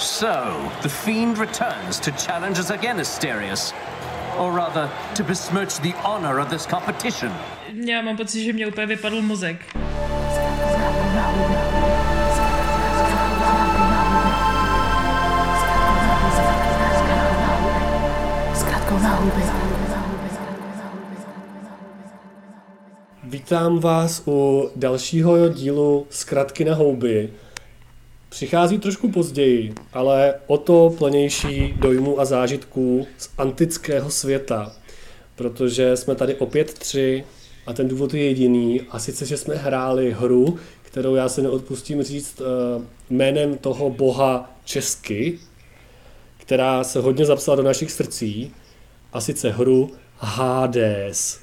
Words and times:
So, 0.00 0.72
the 0.80 0.88
fiend 0.88 1.36
returns 1.36 2.00
to 2.00 2.10
challenge 2.12 2.58
us 2.58 2.70
again, 2.70 2.96
Asterius. 2.96 3.74
Or 4.38 4.50
rather, 4.50 4.90
to 5.14 5.22
besmirch 5.22 5.78
the 5.80 5.92
honor 6.02 6.40
of 6.40 6.48
this 6.48 6.66
competition. 6.66 7.30
Já 7.86 8.02
mám 8.02 8.16
pocit, 8.16 8.44
že 8.44 8.52
mě 8.52 8.66
úplně 8.66 8.86
vypadl 8.86 9.22
mozek. 9.22 9.56
Vítám 23.24 23.78
vás 23.78 24.22
u 24.26 24.70
dalšího 24.76 25.48
dílu 25.48 26.06
Zkratky 26.10 26.64
na 26.64 26.74
houby. 26.74 27.30
Přichází 28.30 28.78
trošku 28.78 29.10
později, 29.10 29.74
ale 29.92 30.34
o 30.46 30.58
to 30.58 30.94
plnější 30.98 31.74
dojmu 31.76 32.20
a 32.20 32.24
zážitků 32.24 33.06
z 33.18 33.30
antického 33.38 34.10
světa, 34.10 34.72
protože 35.36 35.96
jsme 35.96 36.14
tady 36.14 36.34
opět 36.34 36.74
tři 36.74 37.24
a 37.66 37.72
ten 37.72 37.88
důvod 37.88 38.14
je 38.14 38.24
jediný 38.24 38.80
a 38.90 38.98
sice, 38.98 39.26
že 39.26 39.36
jsme 39.36 39.54
hráli 39.54 40.12
hru, 40.12 40.58
kterou 40.82 41.14
já 41.14 41.28
se 41.28 41.42
neodpustím 41.42 42.02
říct 42.02 42.40
eh, 42.40 42.84
jménem 43.10 43.58
toho 43.58 43.90
boha 43.90 44.56
Česky, 44.64 45.38
která 46.38 46.84
se 46.84 47.00
hodně 47.00 47.24
zapsala 47.24 47.56
do 47.56 47.62
našich 47.62 47.90
srdcí 47.92 48.54
a 49.12 49.20
sice 49.20 49.50
hru 49.50 49.92
Hades. 50.18 51.40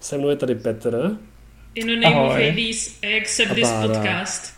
Se 0.00 0.18
mnou 0.18 0.28
je 0.28 0.36
tady 0.36 0.54
Petr. 0.54 1.18
In 1.78 1.86
the 1.86 1.96
name 1.96 2.14
Ahoj. 2.16 2.28
of 2.28 2.34
Hades, 2.36 2.98
I 3.02 3.20
accept 3.20 3.54
this 3.54 3.68
podcast. 3.82 4.54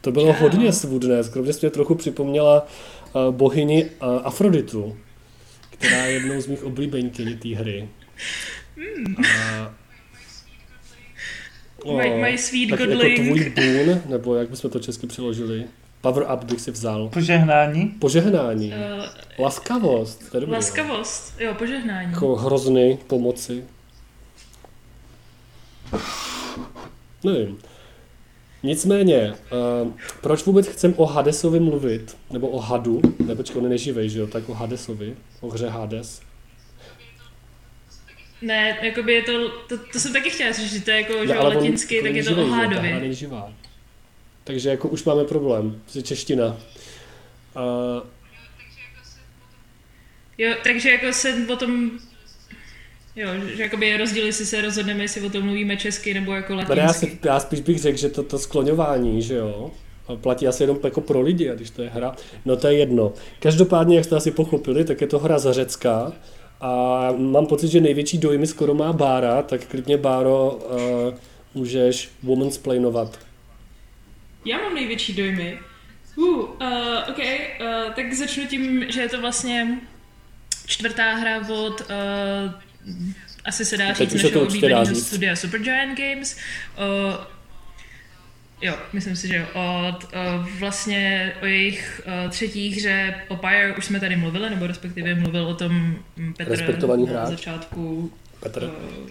To 0.00 0.12
bylo 0.12 0.32
Čau. 0.34 0.40
hodně 0.40 0.72
svůdné, 0.72 1.24
skoro 1.24 1.44
mě 1.44 1.70
trochu 1.70 1.94
připomněla 1.94 2.66
uh, 3.12 3.34
bohyni 3.34 3.84
uh, 3.84 3.90
Afroditu, 4.24 4.96
která 5.70 5.96
je 6.06 6.12
jednou 6.12 6.40
z 6.40 6.46
mých 6.46 6.64
oblíbenkyní 6.64 7.34
té 7.36 7.48
hry. 7.48 7.88
Hmm. 8.76 9.16
A, 9.44 9.74
My- 11.96 12.10
my 12.30 12.38
sweet 12.38 12.70
tak 12.70 12.80
jako 12.80 12.92
godling. 12.92 13.16
tvůj 13.18 13.52
boon, 13.56 14.02
nebo 14.08 14.34
jak 14.34 14.50
bychom 14.50 14.70
to 14.70 14.80
česky 14.80 15.06
přeložili, 15.06 15.64
power 16.00 16.26
up 16.34 16.44
bych 16.44 16.60
si 16.60 16.70
vzal. 16.70 17.08
Požehnání. 17.08 17.86
Požehnání, 17.86 18.72
Uh, 18.72 19.04
laskavost, 19.44 20.30
to 20.30 20.36
je 20.36 20.40
dobrý, 20.40 20.52
jo. 20.52 20.56
laskavost, 20.56 21.40
jo, 21.40 21.54
požehnání. 21.54 22.10
Jako 22.12 22.36
hrozny 22.36 22.98
pomoci. 23.06 23.64
Nevím. 27.24 27.58
Nicméně, 28.62 29.34
uh, 29.84 29.92
proč 30.20 30.44
vůbec 30.44 30.66
chcem 30.68 30.94
o 30.96 31.06
Hadesovi 31.06 31.60
mluvit? 31.60 32.16
Nebo 32.30 32.48
o 32.48 32.60
Hadu? 32.60 33.00
Ne, 33.26 33.36
počkej, 33.36 33.58
on 33.58 33.64
je 33.64 33.70
neživej, 33.70 34.08
že 34.08 34.18
jo? 34.18 34.26
Tak 34.26 34.48
o 34.48 34.54
Hadesovi. 34.54 35.16
O 35.40 35.48
hře 35.50 35.68
Hades. 35.68 36.22
Ne, 38.42 38.78
jakoby 38.82 39.12
je 39.12 39.22
to, 39.22 39.48
to, 39.48 39.78
to 39.92 39.98
jsem 39.98 40.12
taky 40.12 40.30
chtěla 40.30 40.52
říct, 40.52 40.72
že 40.72 40.80
to 40.80 40.90
je 40.90 40.96
jako, 40.96 41.12
že 41.12 41.26
Ne, 41.26 41.34
jo, 41.34 41.40
ale 41.40 41.50
on 41.50 41.56
latinsky, 41.56 41.94
jako 41.96 42.06
tak 42.08 42.16
je 42.16 42.24
to 42.24 42.30
o 42.30 42.34
živej, 42.34 42.50
že 42.50 42.56
hra 42.56 42.66
hádovi. 42.66 43.00
není 43.00 43.14
živá. 43.14 43.52
Takže 44.44 44.68
jako 44.70 44.88
už 44.88 45.04
máme 45.04 45.24
problém. 45.24 45.80
Prostě 45.82 46.02
čeština. 46.02 46.46
Uh, 47.56 48.06
Jo, 50.38 50.54
takže 50.64 50.90
jako 50.90 51.12
se 51.12 51.46
o 51.52 51.56
tom, 51.56 51.90
jo, 53.16 53.28
že 53.56 53.62
jakoby 53.62 53.86
je 53.86 53.96
rozdíl, 53.96 54.26
jestli 54.26 54.46
se 54.46 54.62
rozhodneme, 54.62 55.04
jestli 55.04 55.20
o 55.20 55.30
tom 55.30 55.44
mluvíme 55.44 55.76
česky 55.76 56.14
nebo 56.14 56.32
jako 56.32 56.56
Tady 56.64 56.80
já, 56.80 56.86
latinsky. 56.86 57.18
si, 57.22 57.28
já 57.28 57.40
spíš 57.40 57.60
bych 57.60 57.78
řekl, 57.78 57.98
že 57.98 58.08
to, 58.08 58.22
to 58.22 58.38
skloňování, 58.38 59.22
že 59.22 59.34
jo, 59.34 59.70
platí 60.16 60.48
asi 60.48 60.62
jenom 60.62 60.78
jako 60.84 61.00
pro 61.00 61.20
lidi, 61.20 61.50
a 61.50 61.54
když 61.54 61.70
to 61.70 61.82
je 61.82 61.90
hra, 61.90 62.16
no 62.44 62.56
to 62.56 62.66
je 62.66 62.78
jedno. 62.78 63.12
Každopádně, 63.40 63.96
jak 63.96 64.04
jste 64.04 64.16
asi 64.16 64.30
pochopili, 64.30 64.84
tak 64.84 65.00
je 65.00 65.06
to 65.06 65.18
hra 65.18 65.38
za 65.38 65.52
Řecka 65.52 66.12
a 66.60 67.08
mám 67.16 67.46
pocit, 67.46 67.68
že 67.68 67.80
největší 67.80 68.18
dojmy 68.18 68.46
skoro 68.46 68.74
má 68.74 68.92
Bára, 68.92 69.42
tak 69.42 69.66
klidně 69.66 69.96
Báro 69.96 70.50
uh, 70.50 71.14
můžeš 71.54 72.10
woman's 72.22 72.58
playnovat. 72.58 73.18
Já 74.44 74.58
mám 74.58 74.74
největší 74.74 75.12
dojmy. 75.12 75.58
Uh, 76.16 76.26
uh, 76.28 76.46
ok, 77.08 77.18
uh, 77.18 77.92
tak 77.94 78.12
začnu 78.12 78.46
tím, 78.46 78.84
že 78.88 79.00
je 79.00 79.08
to 79.08 79.20
vlastně 79.20 79.78
čtvrtá 80.66 81.14
hra 81.14 81.48
od, 81.48 81.80
uh, 81.80 81.86
asi 83.44 83.64
se 83.64 83.76
dá 83.76 83.92
říct, 83.92 84.12
našeho 84.14 84.42
oblíbeného 84.42 84.94
studia 84.94 85.36
Supergiant 85.36 85.98
Games. 85.98 86.36
Uh, 86.78 87.14
jo, 88.60 88.74
myslím 88.92 89.16
si, 89.16 89.28
že 89.28 89.36
jo. 89.36 89.44
Od, 89.54 90.04
uh, 90.04 90.48
vlastně 90.58 91.32
o 91.42 91.46
jejich 91.46 92.00
uh, 92.24 92.30
třetí 92.30 92.70
hře 92.70 93.14
Popire 93.28 93.74
už 93.78 93.84
jsme 93.84 94.00
tady 94.00 94.16
mluvili, 94.16 94.50
nebo 94.50 94.66
respektive 94.66 95.14
mluvil 95.14 95.46
o 95.46 95.54
tom 95.54 95.96
Petr 96.36 96.50
Respektovaný 96.50 97.06
na 97.06 97.12
hráč. 97.12 97.28
začátku 97.28 98.12
Petr. 98.40 98.64
uh, 98.64 99.08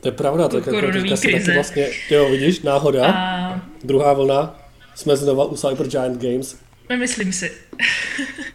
To 0.00 0.08
je 0.08 0.12
pravda, 0.12 0.48
tak 0.48 0.66
jako 0.66 0.92
teďka 0.92 1.16
se 1.16 1.28
taky 1.28 1.52
vlastně, 1.54 1.88
jo 2.10 2.28
vidíš, 2.30 2.60
náhoda, 2.60 3.06
a 3.12 3.60
druhá 3.84 4.12
vlna, 4.12 4.58
jsme 4.94 5.16
znova 5.16 5.44
u 5.44 5.56
Supergiant 5.56 6.22
Games. 6.22 6.56
Nemyslím 6.88 7.32
si. 7.32 7.52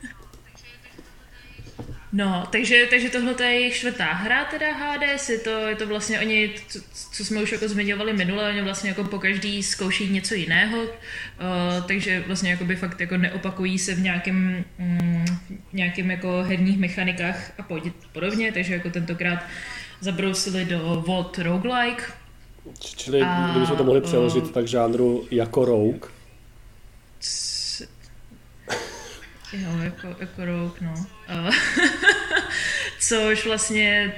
No, 2.15 2.47
takže, 2.51 2.87
takže 2.89 3.09
tohle 3.09 3.35
je 3.39 3.51
jejich 3.51 3.75
čtvrtá 3.75 4.05
hra, 4.13 4.45
teda 4.45 4.73
Hades, 4.73 5.29
je 5.29 5.37
to, 5.39 5.49
je 5.49 5.75
to 5.75 5.87
vlastně 5.87 6.19
oni, 6.19 6.51
co, 6.67 6.79
co 7.11 7.25
jsme 7.25 7.41
už 7.41 7.51
jako 7.51 7.67
zmiňovali 7.67 8.13
minule, 8.13 8.49
oni 8.49 8.61
vlastně 8.61 8.89
jako 8.89 9.03
po 9.03 9.19
každý 9.19 9.63
zkouší 9.63 10.09
něco 10.09 10.35
jiného, 10.35 10.77
uh, 10.81 10.87
takže 11.87 12.23
vlastně 12.27 12.51
jako 12.51 12.65
by 12.65 12.75
fakt 12.75 13.01
jako 13.01 13.17
neopakují 13.17 13.79
se 13.79 13.95
v 13.95 14.01
nějakém, 14.01 14.65
mm, 14.77 15.25
nějakým 15.73 16.11
jako 16.11 16.43
herních 16.43 16.77
mechanikách 16.77 17.51
a 17.59 17.63
pod- 17.63 17.93
podobně, 18.11 18.51
takže 18.51 18.73
jako 18.73 18.89
tentokrát 18.89 19.39
zabrousili 19.99 20.65
do 20.65 21.03
vod 21.05 21.37
roguelike, 21.37 22.03
Čili 22.79 23.21
A, 23.21 23.49
kdybychom 23.51 23.77
to 23.77 23.83
mohli 23.83 24.01
přeložit 24.01 24.43
uh, 24.43 24.49
tak 24.49 24.67
žánru 24.67 25.27
jako 25.31 25.65
rogue. 25.65 26.12
Jo, 29.53 29.69
jako, 29.83 30.07
jako 30.19 30.45
rouk, 30.45 30.81
no. 30.81 30.93
Což 32.99 33.45
vlastně 33.45 34.13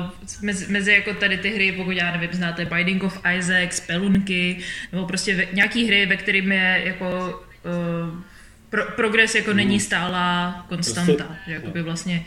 uh, 0.00 0.10
mezi, 0.42 0.72
mezi 0.72 0.92
jako 0.92 1.14
tady 1.14 1.38
ty 1.38 1.50
hry, 1.50 1.72
pokud 1.72 1.90
já 1.90 2.12
nevím, 2.16 2.32
znáte 2.32 2.64
Binding 2.64 3.02
of 3.02 3.20
Isaac, 3.38 3.72
Spelunky, 3.74 4.58
nebo 4.92 5.06
prostě 5.06 5.36
ve, 5.36 5.46
nějaký 5.52 5.86
hry, 5.86 6.06
ve 6.06 6.16
kterým 6.16 6.52
je 6.52 6.82
jako 6.84 7.40
uh, 7.64 8.20
pro, 8.70 8.84
progres 8.96 9.34
jako 9.34 9.52
není 9.52 9.80
stálá 9.80 10.64
konstanta, 10.68 11.12
Prostě- 11.24 11.34
že 11.46 11.52
jakoby 11.52 11.82
vlastně 11.82 12.26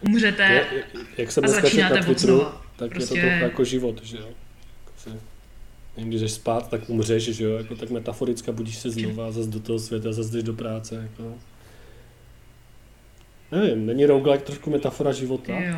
umřete 0.00 0.42
Je, 0.72 0.84
jak 1.18 1.32
jsem 1.32 1.44
a 1.44 1.48
začínáte 1.48 2.06
od 2.06 2.18
znova. 2.18 2.62
tak 2.76 2.90
Prostě- 2.90 3.18
je 3.18 3.22
to 3.22 3.28
trochu 3.28 3.44
jako 3.44 3.64
život, 3.64 4.00
že 4.04 4.16
jo. 4.16 4.28
Prostě, 4.84 5.20
Když 5.96 6.20
jdeš 6.20 6.32
spát, 6.32 6.70
tak 6.70 6.90
umřeš, 6.90 7.24
že 7.24 7.44
jo, 7.44 7.56
jako 7.56 7.76
tak 7.76 7.90
metaforicky 7.90 8.52
budíš 8.52 8.76
se 8.76 8.90
znova, 8.90 9.30
zase 9.32 9.50
do 9.50 9.60
toho 9.60 9.78
světa, 9.78 10.12
zase 10.12 10.30
jdeš 10.32 10.42
do 10.42 10.52
práce, 10.52 10.94
jako. 10.94 11.34
Nevím, 13.52 13.86
není 13.86 14.06
roguelike 14.06 14.44
trošku 14.44 14.70
metafora 14.70 15.12
života? 15.12 15.52
Jo. 15.52 15.76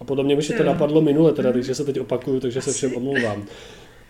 A 0.00 0.04
podobně 0.04 0.36
mi 0.36 0.42
se 0.42 0.52
to 0.52 0.62
napadlo 0.62 1.00
minule, 1.00 1.32
teda, 1.32 1.52
takže 1.52 1.74
se 1.74 1.84
teď 1.84 2.00
opakuju, 2.00 2.40
takže 2.40 2.62
se 2.62 2.72
všem 2.72 2.96
omlouvám. 2.96 3.44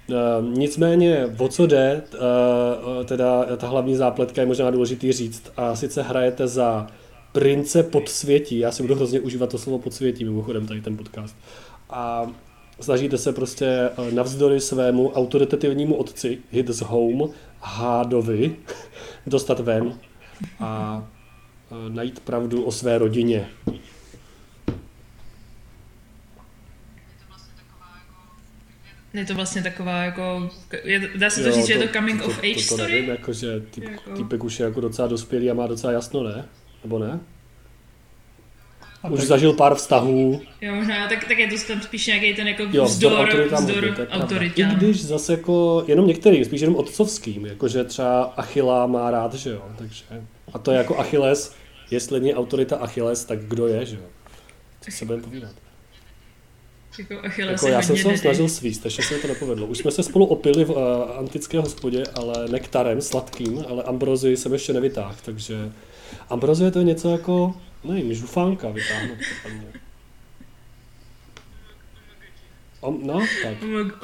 Uh, 0.08 0.58
nicméně, 0.58 1.26
o 1.38 1.48
co 1.48 1.66
jde, 1.66 2.02
uh, 2.12 3.04
teda 3.04 3.56
ta 3.56 3.68
hlavní 3.68 3.96
zápletka 3.96 4.40
je 4.40 4.46
možná 4.46 4.70
důležitý 4.70 5.12
říct, 5.12 5.52
a 5.56 5.76
sice 5.76 6.02
hrajete 6.02 6.46
za 6.46 6.86
prince 7.32 7.82
podsvětí, 7.82 8.58
já 8.58 8.72
si 8.72 8.82
budu 8.82 8.94
hrozně 8.94 9.20
užívat 9.20 9.50
to 9.50 9.58
slovo 9.58 9.78
podsvětí, 9.78 10.24
mimochodem 10.24 10.66
tady 10.66 10.80
ten 10.80 10.96
podcast, 10.96 11.36
a 11.90 12.30
snažíte 12.80 13.18
se 13.18 13.32
prostě 13.32 13.90
navzdory 14.10 14.60
svému 14.60 15.12
autoritativnímu 15.12 15.94
otci, 15.94 16.38
his 16.50 16.80
home, 16.80 17.28
Hádovi, 17.60 18.56
dostat 19.26 19.60
ven 19.60 19.98
a 20.60 21.04
najít 21.88 22.20
pravdu 22.20 22.64
o 22.64 22.72
své 22.72 22.98
rodině. 22.98 23.48
Je 29.14 29.24
to 29.24 29.34
vlastně 29.34 29.62
taková 29.62 30.02
jako, 30.04 30.50
je, 30.84 31.10
dá 31.16 31.30
se 31.30 31.42
to 31.42 31.48
Jo, 31.48 31.54
říct, 31.54 31.66
že 31.66 31.72
je 31.72 31.86
to 31.88 31.92
coming 31.92 32.22
of 32.22 32.38
age 32.38 32.54
to, 32.54 32.58
to 32.60 32.74
story? 32.74 32.92
nevím, 32.92 33.10
jako, 33.10 33.32
že 33.32 33.60
typ, 33.60 33.84
Jako- 33.84 34.10
týpek 34.16 34.44
už 34.44 34.60
je 34.60 34.64
jako 34.64 34.80
docela 34.80 35.08
dospělý 35.08 35.50
a 35.50 35.54
má 35.54 35.66
docela 35.66 35.92
jasno, 35.92 36.22
ne? 36.22 36.44
Nebo 36.84 36.98
ne? 36.98 37.20
A 39.08 39.10
Už 39.10 39.18
tak- 39.20 39.28
zažil 39.28 39.52
pár 39.52 39.74
vztahů. 39.74 40.40
Jo, 40.60 40.74
možná, 40.74 41.08
tak, 41.08 41.24
tak 41.24 41.38
je 41.38 41.48
to 41.48 41.54
tam 41.68 41.80
spíš 41.82 42.06
nějaký 42.06 42.34
ten 42.34 42.48
jako 42.48 42.62
Jo, 42.72 42.84
vzdor, 42.84 43.12
autoritám 43.12 43.66
vzdor 43.66 43.80
to 43.80 43.86
je 43.86 43.92
pravda. 44.06 44.14
autoritě. 44.24 44.62
I 44.62 44.74
když 44.76 45.04
zase 45.04 45.32
jako 45.32 45.84
jenom 45.86 46.06
některým, 46.06 46.44
spíš 46.44 46.60
jenom 46.60 46.76
otcovským, 46.76 47.46
jakože 47.46 47.84
třeba 47.84 48.22
Achila 48.22 48.86
má 48.86 49.10
rád, 49.10 49.34
že 49.34 49.50
jo, 49.50 49.62
takže. 49.78 50.04
A 50.52 50.58
to 50.58 50.70
je 50.70 50.78
jako 50.78 50.98
Achilles, 50.98 51.54
jestli 51.90 52.20
není 52.20 52.34
autorita 52.34 52.76
Achilles, 52.76 53.24
tak 53.24 53.38
kdo 53.38 53.66
je, 53.66 53.86
že 53.86 53.96
jo? 53.96 54.02
Co 54.80 54.90
se 54.90 55.04
budeme 55.04 55.22
povídat? 55.24 55.50
Jako 56.98 57.14
Jako 57.50 57.66
já 57.68 57.82
jsem 57.82 57.96
se 57.96 58.08
ho 58.08 58.16
snažil 58.18 58.48
svíst, 58.48 58.84
ještě 58.84 59.02
se 59.02 59.14
mi 59.14 59.20
to 59.20 59.28
nepovedlo. 59.28 59.66
Už 59.66 59.78
jsme 59.78 59.90
se 59.90 60.02
spolu 60.02 60.26
opili 60.26 60.64
v 60.64 60.70
uh, 60.70 60.76
antické 61.18 61.58
hospodě, 61.60 62.02
ale 62.14 62.48
nektarem 62.48 63.00
sladkým, 63.00 63.64
ale 63.68 63.82
ambrozii 63.82 64.36
jsem 64.36 64.52
ještě 64.52 64.72
nevytáhl, 64.72 65.14
takže 65.24 65.72
ambrozie 66.30 66.70
to 66.70 66.78
je 66.78 66.84
něco 66.84 67.10
jako, 67.12 67.54
nevím, 67.84 68.14
žufánka 68.14 68.68
vytáhnout. 68.68 69.18
podle 69.42 69.58
mě. 69.58 69.66
Om, 72.80 73.00
no, 73.06 73.26
tak. 73.42 73.54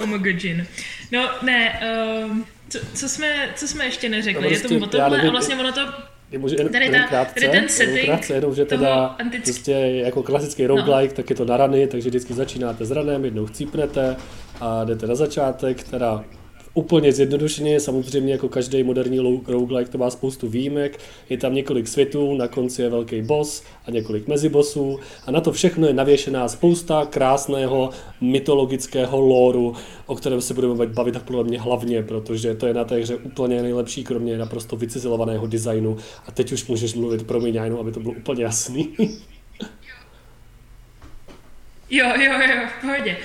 Omagogin. 0.02 0.66
No, 1.12 1.30
ne, 1.42 1.80
um, 2.24 2.46
co, 2.68 2.78
co, 2.94 3.08
jsme, 3.08 3.52
co 3.54 3.68
jsme 3.68 3.84
ještě 3.84 4.08
neřekli? 4.08 4.42
No, 4.42 4.48
je 4.48 4.60
to 4.60 4.68
prostě, 4.68 4.84
o 4.84 4.86
tomhle 4.88 5.10
nevím, 5.10 5.28
a 5.28 5.32
vlastně 5.32 5.56
ono 5.56 5.72
to... 5.72 5.80
Je 6.30 6.38
může 6.38 6.56
jen, 6.58 6.68
Tady 6.68 6.90
ta- 6.90 7.02
krátce, 7.08 7.34
tady 7.34 7.48
ten 7.48 7.68
setting 7.68 8.04
krátce, 8.04 8.34
jenom, 8.34 8.54
že 8.54 8.64
teda 8.64 9.16
antick- 9.18 9.42
prostě 9.42 9.72
jako 10.04 10.22
klasický 10.22 10.66
roguelike, 10.66 11.14
tak 11.14 11.30
je 11.30 11.36
to 11.36 11.44
na 11.44 11.56
rany, 11.56 11.86
takže 11.86 12.08
vždycky 12.08 12.34
začínáte 12.34 12.84
s 12.84 12.90
ranem, 12.90 13.24
jednou 13.24 13.46
chcípnete 13.46 14.16
a 14.60 14.84
jdete 14.84 15.06
na 15.06 15.14
začátek, 15.14 15.82
teda 15.84 16.24
úplně 16.74 17.12
zjednodušeně, 17.12 17.80
samozřejmě 17.80 18.32
jako 18.32 18.48
každý 18.48 18.82
moderní 18.82 19.40
roguelike 19.46 19.90
to 19.90 19.98
má 19.98 20.10
spoustu 20.10 20.48
výjimek, 20.48 20.98
je 21.28 21.38
tam 21.38 21.54
několik 21.54 21.88
světů, 21.88 22.36
na 22.36 22.48
konci 22.48 22.82
je 22.82 22.88
velký 22.88 23.22
boss 23.22 23.62
a 23.86 23.90
několik 23.90 24.28
mezibosů 24.28 25.00
a 25.26 25.30
na 25.30 25.40
to 25.40 25.52
všechno 25.52 25.86
je 25.86 25.94
navěšená 25.94 26.48
spousta 26.48 27.06
krásného 27.10 27.90
mytologického 28.20 29.20
lóru, 29.20 29.74
o 30.06 30.14
kterém 30.14 30.40
se 30.40 30.54
budeme 30.54 30.86
bavit 30.86 31.22
podle 31.22 31.44
mě 31.44 31.60
hlavně, 31.60 32.02
protože 32.02 32.54
to 32.54 32.66
je 32.66 32.74
na 32.74 32.84
té 32.84 32.96
hře 32.96 33.16
úplně 33.16 33.62
nejlepší, 33.62 34.04
kromě 34.04 34.38
naprosto 34.38 34.76
vycizelovaného 34.76 35.46
designu 35.46 35.96
a 36.26 36.32
teď 36.32 36.52
už 36.52 36.66
můžeš 36.66 36.94
mluvit, 36.94 37.24
já 37.44 37.64
jenom, 37.64 37.80
aby 37.80 37.92
to 37.92 38.00
bylo 38.00 38.14
úplně 38.14 38.44
jasný. 38.44 38.94
Jo, 41.90 42.06
jo, 42.16 42.32
jo, 42.32 42.66
v 42.78 42.80
pohodě. 42.80 43.16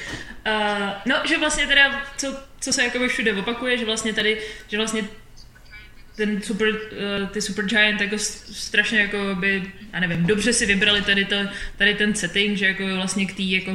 Uh, 0.47 0.89
no, 1.05 1.15
že 1.27 1.37
vlastně 1.37 1.67
teda, 1.67 2.01
co, 2.17 2.27
co 2.59 2.73
se 2.73 2.83
jakoby 2.83 3.07
všude 3.07 3.33
opakuje, 3.33 3.77
že 3.77 3.85
vlastně 3.85 4.13
tady, 4.13 4.37
že 4.67 4.77
vlastně 4.77 5.03
ten 6.15 6.41
super, 6.41 6.67
uh, 6.69 7.27
ty 7.29 7.41
Supergiant 7.41 8.01
jako 8.01 8.17
s- 8.17 8.57
strašně 8.65 8.99
jako 8.99 9.17
by, 9.39 9.63
já 9.93 9.99
nevím, 9.99 10.25
dobře 10.25 10.53
si 10.53 10.65
vybrali 10.65 11.01
tady, 11.01 11.25
to, 11.25 11.35
tady 11.77 11.95
ten 11.95 12.15
setting, 12.15 12.57
že 12.57 12.65
jako 12.65 12.95
vlastně 12.95 13.25
k 13.25 13.33
tý 13.33 13.51
jako 13.51 13.71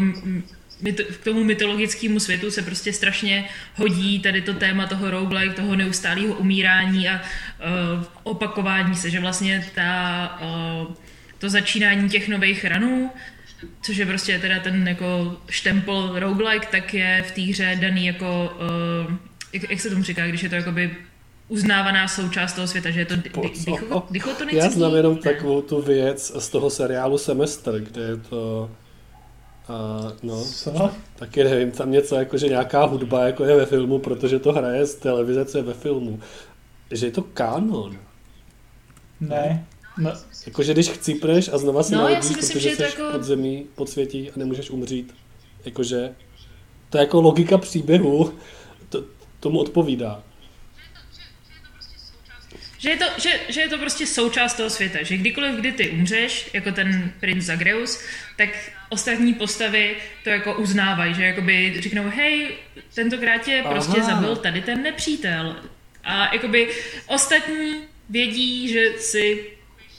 k 1.20 1.24
tomu 1.24 1.44
mytologickému 1.44 2.20
světu 2.20 2.50
se 2.50 2.62
prostě 2.62 2.92
strašně 2.92 3.48
hodí 3.76 4.20
tady 4.20 4.42
to 4.42 4.54
téma 4.54 4.86
toho 4.86 5.10
roguelike, 5.10 5.54
toho 5.54 5.76
neustálého 5.76 6.34
umírání 6.34 7.08
a 7.08 7.20
uh, 7.22 8.04
opakování 8.22 8.94
se, 8.96 9.10
že 9.10 9.20
vlastně 9.20 9.66
ta, 9.74 10.38
uh, 10.86 10.94
to 11.38 11.48
začínání 11.48 12.08
těch 12.08 12.28
nových 12.28 12.64
ranů, 12.64 13.10
což 13.82 13.96
je 13.96 14.06
prostě 14.06 14.38
teda 14.38 14.60
ten 14.60 14.88
jako 14.88 15.36
štempel 15.48 16.18
roguelike, 16.18 16.66
tak 16.70 16.94
je 16.94 17.24
v 17.28 17.30
té 17.32 17.40
hře 17.40 17.78
daný 17.80 18.06
jako, 18.06 18.56
uh, 19.06 19.14
jak, 19.52 19.70
jak, 19.70 19.80
se 19.80 19.90
tomu 19.90 20.02
říká, 20.02 20.26
když 20.26 20.42
je 20.42 20.48
to 20.48 20.54
jakoby 20.54 20.96
uznávaná 21.48 22.08
součást 22.08 22.52
toho 22.52 22.66
světa, 22.66 22.90
že 22.90 23.00
je 23.00 23.06
to 23.06 23.16
di- 23.16 23.30
di- 23.30 23.48
dicho- 23.48 24.02
dichotonický? 24.10 24.56
Já 24.56 24.70
znám 24.70 24.94
jenom 24.94 25.16
takovou 25.16 25.62
tu 25.62 25.82
věc 25.82 26.32
z 26.38 26.48
toho 26.48 26.70
seriálu 26.70 27.18
Semestr, 27.18 27.80
kde 27.80 28.02
je 28.02 28.16
to 28.16 28.70
a, 29.68 30.12
no, 30.22 30.44
Co? 30.44 30.90
taky 31.16 31.44
nevím, 31.44 31.70
tam 31.70 31.90
něco 31.90 32.16
jako, 32.16 32.38
že 32.38 32.48
nějaká 32.48 32.84
hudba 32.84 33.26
jako 33.26 33.44
je 33.44 33.56
ve 33.56 33.66
filmu, 33.66 33.98
protože 33.98 34.38
to 34.38 34.52
hraje 34.52 34.86
z 34.86 34.94
televize, 34.94 35.44
co 35.44 35.58
je 35.58 35.64
ve 35.64 35.74
filmu. 35.74 36.20
Že 36.90 37.06
je 37.06 37.12
to 37.12 37.22
kanon. 37.22 37.96
Ne. 39.20 39.66
No, 39.98 40.12
Jakože 40.46 40.72
když 40.72 40.88
chcípneš 40.88 41.48
a 41.48 41.58
znova 41.58 41.82
si 41.82 41.94
No, 41.94 42.02
narodíš, 42.02 42.24
si 42.24 42.34
myslím, 42.36 42.52
protože 42.60 42.76
jsi 42.76 42.82
jako- 42.82 43.12
pod 43.12 43.24
zemí, 43.24 43.66
pod 43.74 43.88
světí 43.88 44.30
a 44.30 44.32
nemůžeš 44.38 44.70
umřít. 44.70 45.14
Jakože 45.64 46.14
to 46.90 46.98
je 46.98 47.02
jako 47.02 47.20
logika 47.20 47.58
příběhu, 47.58 48.38
to, 48.88 49.04
tomu 49.40 49.58
odpovídá. 49.58 50.22
Že 52.78 52.90
je, 52.90 52.96
to, 52.96 53.04
že, 53.18 53.40
že 53.48 53.60
je 53.60 53.68
to 53.68 53.78
prostě 53.78 54.06
součást 54.06 54.54
toho 54.54 54.70
světa, 54.70 54.98
že 55.02 55.16
kdykoliv, 55.16 55.54
kdy 55.54 55.72
ty 55.72 55.90
umřeš, 55.90 56.50
jako 56.52 56.72
ten 56.72 57.12
princ 57.20 57.44
Zagreus, 57.44 58.00
tak 58.36 58.48
ostatní 58.88 59.34
postavy 59.34 59.96
to 60.24 60.30
jako 60.30 60.54
uznávají, 60.54 61.14
že 61.14 61.24
jakoby 61.24 61.74
řeknou, 61.80 62.02
hej, 62.08 62.48
tentokrát 62.94 63.38
tě 63.38 63.64
prostě 63.68 64.00
Aha. 64.00 64.14
zabil 64.14 64.36
tady 64.36 64.62
ten 64.62 64.82
nepřítel. 64.82 65.56
A 66.04 66.34
jakoby 66.34 66.68
ostatní 67.06 67.74
vědí, 68.10 68.68
že 68.68 68.92
si 68.98 69.53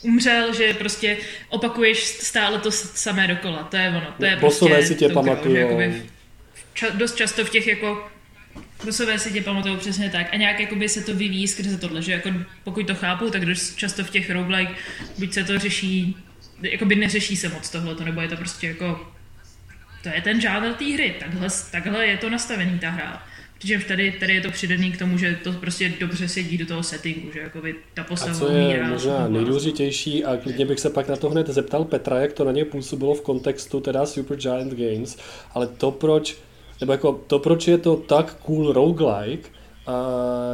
umřel, 0.05 0.53
že 0.53 0.73
prostě 0.73 1.17
opakuješ 1.49 2.03
stále 2.03 2.59
to 2.59 2.71
samé 2.71 3.27
dokola. 3.27 3.63
To 3.63 3.77
je 3.77 3.89
ono. 3.89 4.07
To 4.19 4.25
je 4.25 4.35
Bossové 4.35 4.75
prostě 4.75 4.93
si 4.93 4.95
tě 4.95 5.09
jakoby 5.53 6.03
ča, 6.73 6.89
dost 6.89 7.15
často 7.15 7.45
v 7.45 7.49
těch 7.49 7.67
jako 7.67 8.09
Rusové 8.85 9.19
si 9.19 9.33
tě 9.33 9.41
pamatují 9.41 9.77
přesně 9.77 10.09
tak. 10.09 10.27
A 10.33 10.35
nějak 10.35 10.59
jakoby 10.59 10.89
se 10.89 11.01
to 11.01 11.15
vyvíjí 11.15 11.47
skrze 11.47 11.77
tohle, 11.77 12.01
že 12.01 12.11
jako 12.11 12.29
pokud 12.63 12.87
to 12.87 12.95
chápu, 12.95 13.29
tak 13.29 13.45
dost 13.45 13.75
často 13.75 14.03
v 14.03 14.09
těch 14.09 14.29
roguelike 14.29 14.73
buď 15.17 15.33
se 15.33 15.43
to 15.43 15.59
řeší, 15.59 16.17
jakoby 16.61 16.95
neřeší 16.95 17.35
se 17.35 17.49
moc 17.49 17.69
tohle, 17.69 17.95
nebo 18.05 18.21
je 18.21 18.27
to 18.27 18.37
prostě 18.37 18.67
jako 18.67 19.11
to 20.03 20.09
je 20.09 20.21
ten 20.21 20.41
žánr 20.41 20.73
té 20.73 20.85
hry, 20.85 21.15
takhle, 21.19 21.47
takhle 21.71 22.07
je 22.07 22.17
to 22.17 22.29
nastavený 22.29 22.79
ta 22.79 22.89
hra. 22.89 23.23
Přičemž 23.65 23.85
tady, 23.85 24.11
tady 24.19 24.33
je 24.33 24.41
to 24.41 24.51
přidaný 24.51 24.91
k 24.91 24.99
tomu, 24.99 25.17
že 25.17 25.37
to 25.43 25.51
prostě 25.51 25.93
dobře 25.99 26.27
sedí 26.27 26.57
do 26.57 26.65
toho 26.65 26.83
settingu, 26.83 27.31
že 27.33 27.39
jakoby 27.39 27.75
ta 27.93 28.01
A 28.01 28.05
postava 28.05 28.39
co 28.39 28.51
je 28.51 28.65
umírá, 28.65 28.89
možná 28.89 29.17
schopná- 29.17 29.27
nejdůležitější, 29.27 30.25
a 30.25 30.37
klidně 30.37 30.65
bych 30.65 30.79
se 30.79 30.89
pak 30.89 31.07
na 31.07 31.15
to 31.15 31.29
hned 31.29 31.47
zeptal 31.47 31.85
Petra, 31.85 32.19
jak 32.19 32.33
to 32.33 32.43
na 32.43 32.51
ně 32.51 32.65
působilo 32.65 33.13
v 33.13 33.21
kontextu 33.21 33.79
teda 33.79 34.05
Super 34.05 34.37
Giant 34.37 34.73
Games, 34.73 35.17
ale 35.53 35.67
to 35.67 35.91
proč, 35.91 36.37
nebo 36.81 36.91
jako 36.91 37.21
to 37.27 37.39
proč 37.39 37.67
je 37.67 37.77
to 37.77 37.95
tak 37.95 38.33
cool 38.35 38.73
roguelike, 38.73 39.49
a 39.87 40.03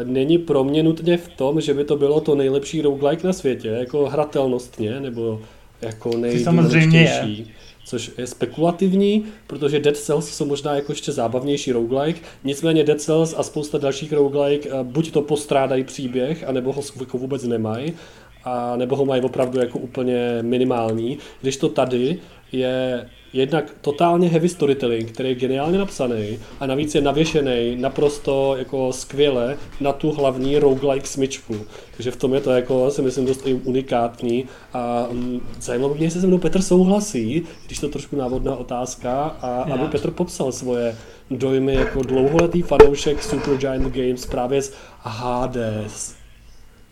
není 0.03 0.37
pro 0.37 0.63
mě 0.63 0.83
nutně 0.83 1.17
v 1.17 1.27
tom, 1.27 1.61
že 1.61 1.73
by 1.73 1.83
to 1.83 1.97
bylo 1.97 2.21
to 2.21 2.35
nejlepší 2.35 2.81
roguelike 2.81 3.27
na 3.27 3.33
světě, 3.33 3.67
jako 3.67 4.09
hratelnostně, 4.09 4.99
nebo 4.99 5.41
jako 5.81 6.11
samozřejmě 6.43 7.01
je. 7.01 7.45
Což 7.91 8.11
je 8.17 8.27
spekulativní, 8.27 9.25
protože 9.47 9.79
Dead 9.79 9.97
Cells 9.97 10.29
jsou 10.29 10.45
možná 10.45 10.75
jako 10.75 10.91
ještě 10.91 11.11
zábavnější 11.11 11.71
roguelike, 11.71 12.21
nicméně 12.43 12.83
Dead 12.83 13.01
Cells 13.01 13.33
a 13.37 13.43
spousta 13.43 13.77
dalších 13.77 14.13
roguelike 14.13 14.69
eh, 14.69 14.83
buď 14.83 15.11
to 15.11 15.21
postrádají 15.21 15.83
příběh, 15.83 16.43
anebo 16.47 16.73
ho 16.73 16.81
jako 16.99 17.17
vůbec 17.17 17.43
nemají, 17.43 17.93
a 18.43 18.75
nebo 18.75 18.95
ho 18.95 19.05
mají 19.05 19.21
opravdu 19.21 19.59
jako 19.59 19.79
úplně 19.79 20.37
minimální, 20.41 21.17
když 21.41 21.57
to 21.57 21.69
tady 21.69 22.19
je 22.51 23.09
jednak 23.33 23.75
totálně 23.81 24.29
heavy 24.29 24.49
storytelling, 24.49 25.11
který 25.11 25.29
je 25.29 25.35
geniálně 25.35 25.77
napsaný 25.77 26.39
a 26.59 26.65
navíc 26.65 26.95
je 26.95 27.01
navěšený 27.01 27.75
naprosto 27.75 28.55
jako 28.57 28.93
skvěle 28.93 29.57
na 29.81 29.93
tu 29.93 30.11
hlavní 30.11 30.59
roguelike 30.59 31.07
smyčku. 31.07 31.55
Takže 31.95 32.11
v 32.11 32.15
tom 32.15 32.33
je 32.33 32.41
to 32.41 32.51
jako, 32.51 32.91
si 32.91 33.01
myslím, 33.01 33.25
dost 33.25 33.47
i 33.47 33.53
unikátní 33.53 34.45
a 34.73 35.07
mm, 35.11 35.41
zajímalo 35.61 35.93
by 35.93 35.97
mě, 35.97 36.07
jestli 36.07 36.21
se 36.21 36.27
mnou 36.27 36.37
Petr 36.37 36.61
souhlasí, 36.61 37.43
když 37.65 37.79
to 37.79 37.89
trošku 37.89 38.15
návodná 38.15 38.55
otázka 38.55 39.37
a 39.41 39.69
Já. 39.69 39.75
aby 39.75 39.87
Petr 39.87 40.11
popsal 40.11 40.51
svoje 40.51 40.95
dojmy 41.31 41.73
jako 41.73 42.01
dlouholetý 42.01 42.61
fanoušek 42.61 43.23
Supergiant 43.23 43.87
Games 43.87 44.25
právě 44.25 44.61
z 44.61 44.73
Hades. 44.99 46.20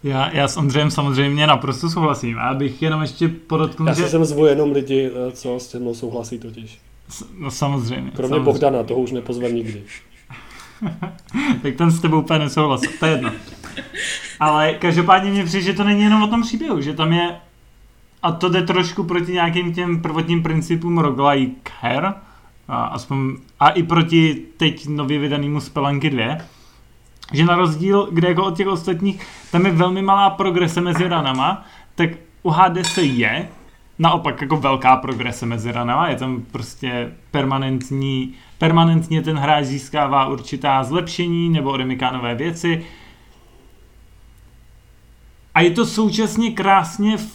Já, 0.04 0.30
já 0.36 0.48
s 0.48 0.58
Ondřejem 0.58 0.92
samozřejmě 0.92 1.48
naprosto 1.48 1.90
souhlasím. 1.90 2.40
A 2.40 2.46
já 2.48 2.54
bych 2.54 2.82
jenom 2.82 3.02
ještě 3.02 3.28
podotknul, 3.28 3.88
Já 3.88 3.94
že... 3.94 4.10
sem 4.10 4.26
zvu 4.26 4.46
jenom 4.46 4.72
lidi, 4.72 5.12
eh, 5.28 5.32
co 5.32 5.60
s 5.60 5.74
mnou 5.80 5.94
souhlasí 5.94 6.40
totiž. 6.40 6.80
S- 7.10 7.26
No 7.40 7.52
samozřejmě. 7.52 8.12
Kromě 8.12 8.30
samozřejmě. 8.30 8.46
Bohdana, 8.46 8.84
toho 8.84 9.00
už 9.00 9.12
nepozvem 9.12 9.56
nikdy. 9.56 9.84
tak 11.62 11.76
ten 11.76 11.92
s 11.92 12.00
tebou 12.00 12.20
úplně 12.22 12.40
nesouhlasí, 12.40 12.88
to 13.00 13.06
je 13.06 13.12
jedno. 13.12 13.32
Ale 14.40 14.74
každopádně 14.74 15.32
mě 15.32 15.44
přijde, 15.46 15.64
že 15.64 15.74
to 15.74 15.84
není 15.84 16.02
jenom 16.04 16.24
o 16.24 16.28
tom 16.28 16.42
příběhu, 16.42 16.82
že 16.82 16.94
tam 16.94 17.14
je, 17.14 17.36
a 18.24 18.32
to 18.32 18.50
jde 18.50 18.62
trošku 18.62 19.04
proti 19.04 19.32
nějakým 19.32 19.74
těm 19.74 20.02
prvotním 20.02 20.44
principům 20.44 20.98
roguelike 20.98 21.72
her, 21.82 22.14
a, 22.68 22.84
aspoň, 22.84 23.18
a 23.60 23.70
i 23.70 23.84
proti 23.84 24.42
teď 24.58 24.88
nově 24.88 25.20
vydanému 25.20 25.60
Spelunky 25.62 26.10
2, 26.10 26.38
že 27.34 27.46
na 27.46 27.56
rozdíl, 27.56 28.10
kde 28.12 28.28
jako 28.28 28.46
od 28.46 28.58
těch 28.58 28.68
ostatních, 28.68 29.28
tam 29.52 29.66
je 29.66 29.72
velmi 29.72 30.02
malá 30.02 30.30
progrese 30.30 30.82
mezi 30.82 31.08
ranama, 31.08 31.66
tak 31.96 32.10
u 32.44 32.50
HDS 32.50 32.98
je 32.98 33.50
naopak 34.00 34.42
jako 34.42 34.58
velká 34.58 34.96
progrese 34.96 35.46
mezi 35.46 35.72
ranama, 35.72 36.10
je 36.10 36.16
tam 36.16 36.42
prostě 36.52 37.12
permanentní, 37.32 38.34
permanentně 38.58 39.22
ten 39.22 39.38
hráč 39.38 39.66
získává 39.66 40.28
určitá 40.28 40.84
zlepšení 40.84 41.50
nebo 41.50 41.72
odemyká 41.72 42.12
nové 42.12 42.36
věci. 42.36 42.86
A 45.54 45.62
je 45.62 45.72
to 45.72 45.86
současně 45.86 46.52
krásně 46.52 47.18
v, 47.18 47.28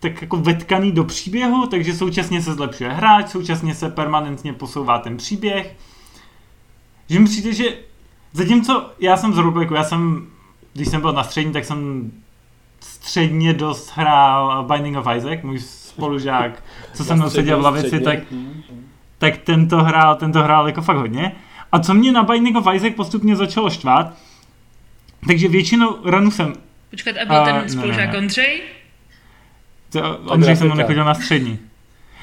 tak 0.00 0.22
jako 0.22 0.36
vetkaný 0.36 0.92
do 0.92 1.04
příběhu, 1.04 1.66
takže 1.66 1.94
současně 1.94 2.42
se 2.42 2.54
zlepšuje 2.54 2.90
hráč, 2.90 3.28
současně 3.28 3.74
se 3.74 3.88
permanentně 3.88 4.52
posouvá 4.52 4.98
ten 4.98 5.16
příběh. 5.16 5.76
Že 7.08 7.20
mi 7.20 7.24
přijde, 7.24 7.52
že 7.52 7.89
zatímco 8.32 8.90
já 9.00 9.16
jsem 9.16 9.32
z 9.32 9.38
roguelike, 9.38 9.74
já 9.74 9.84
jsem, 9.84 10.26
když 10.72 10.88
jsem 10.88 11.00
byl 11.00 11.12
na 11.12 11.24
střední, 11.24 11.52
tak 11.52 11.64
jsem 11.64 12.10
středně 12.80 13.54
dost 13.54 13.92
hrál 13.96 14.64
Binding 14.64 14.96
of 14.96 15.06
Isaac, 15.16 15.42
můj 15.42 15.58
spolužák, 15.58 16.62
co 16.94 17.04
se 17.04 17.14
mnou 17.14 17.30
seděl 17.30 17.58
v 17.58 17.64
lavici, 17.64 18.00
tak 18.00 18.18
tak 19.18 19.36
tento 19.38 19.76
hrál, 19.82 20.16
tento 20.16 20.42
hrál 20.42 20.66
jako 20.66 20.82
fakt 20.82 20.96
hodně. 20.96 21.32
A 21.72 21.78
co 21.78 21.94
mě 21.94 22.12
na 22.12 22.22
Binding 22.22 22.56
of 22.56 22.74
Isaac 22.74 22.94
postupně 22.94 23.36
začalo 23.36 23.70
štvát, 23.70 24.14
takže 25.26 25.48
většinou 25.48 25.96
ranu 26.04 26.30
jsem... 26.30 26.52
Počkat, 26.90 27.16
a 27.16 27.24
byl 27.24 27.36
A, 27.36 27.44
ten 27.44 27.68
spolužák. 27.68 28.14
Ondřej? 28.18 28.62
To, 29.92 30.18
Ondřej 30.18 30.56
jsem 30.56 30.66
grafika. 30.66 30.82
nechodil 30.82 31.04
na 31.04 31.14
střední. 31.14 31.58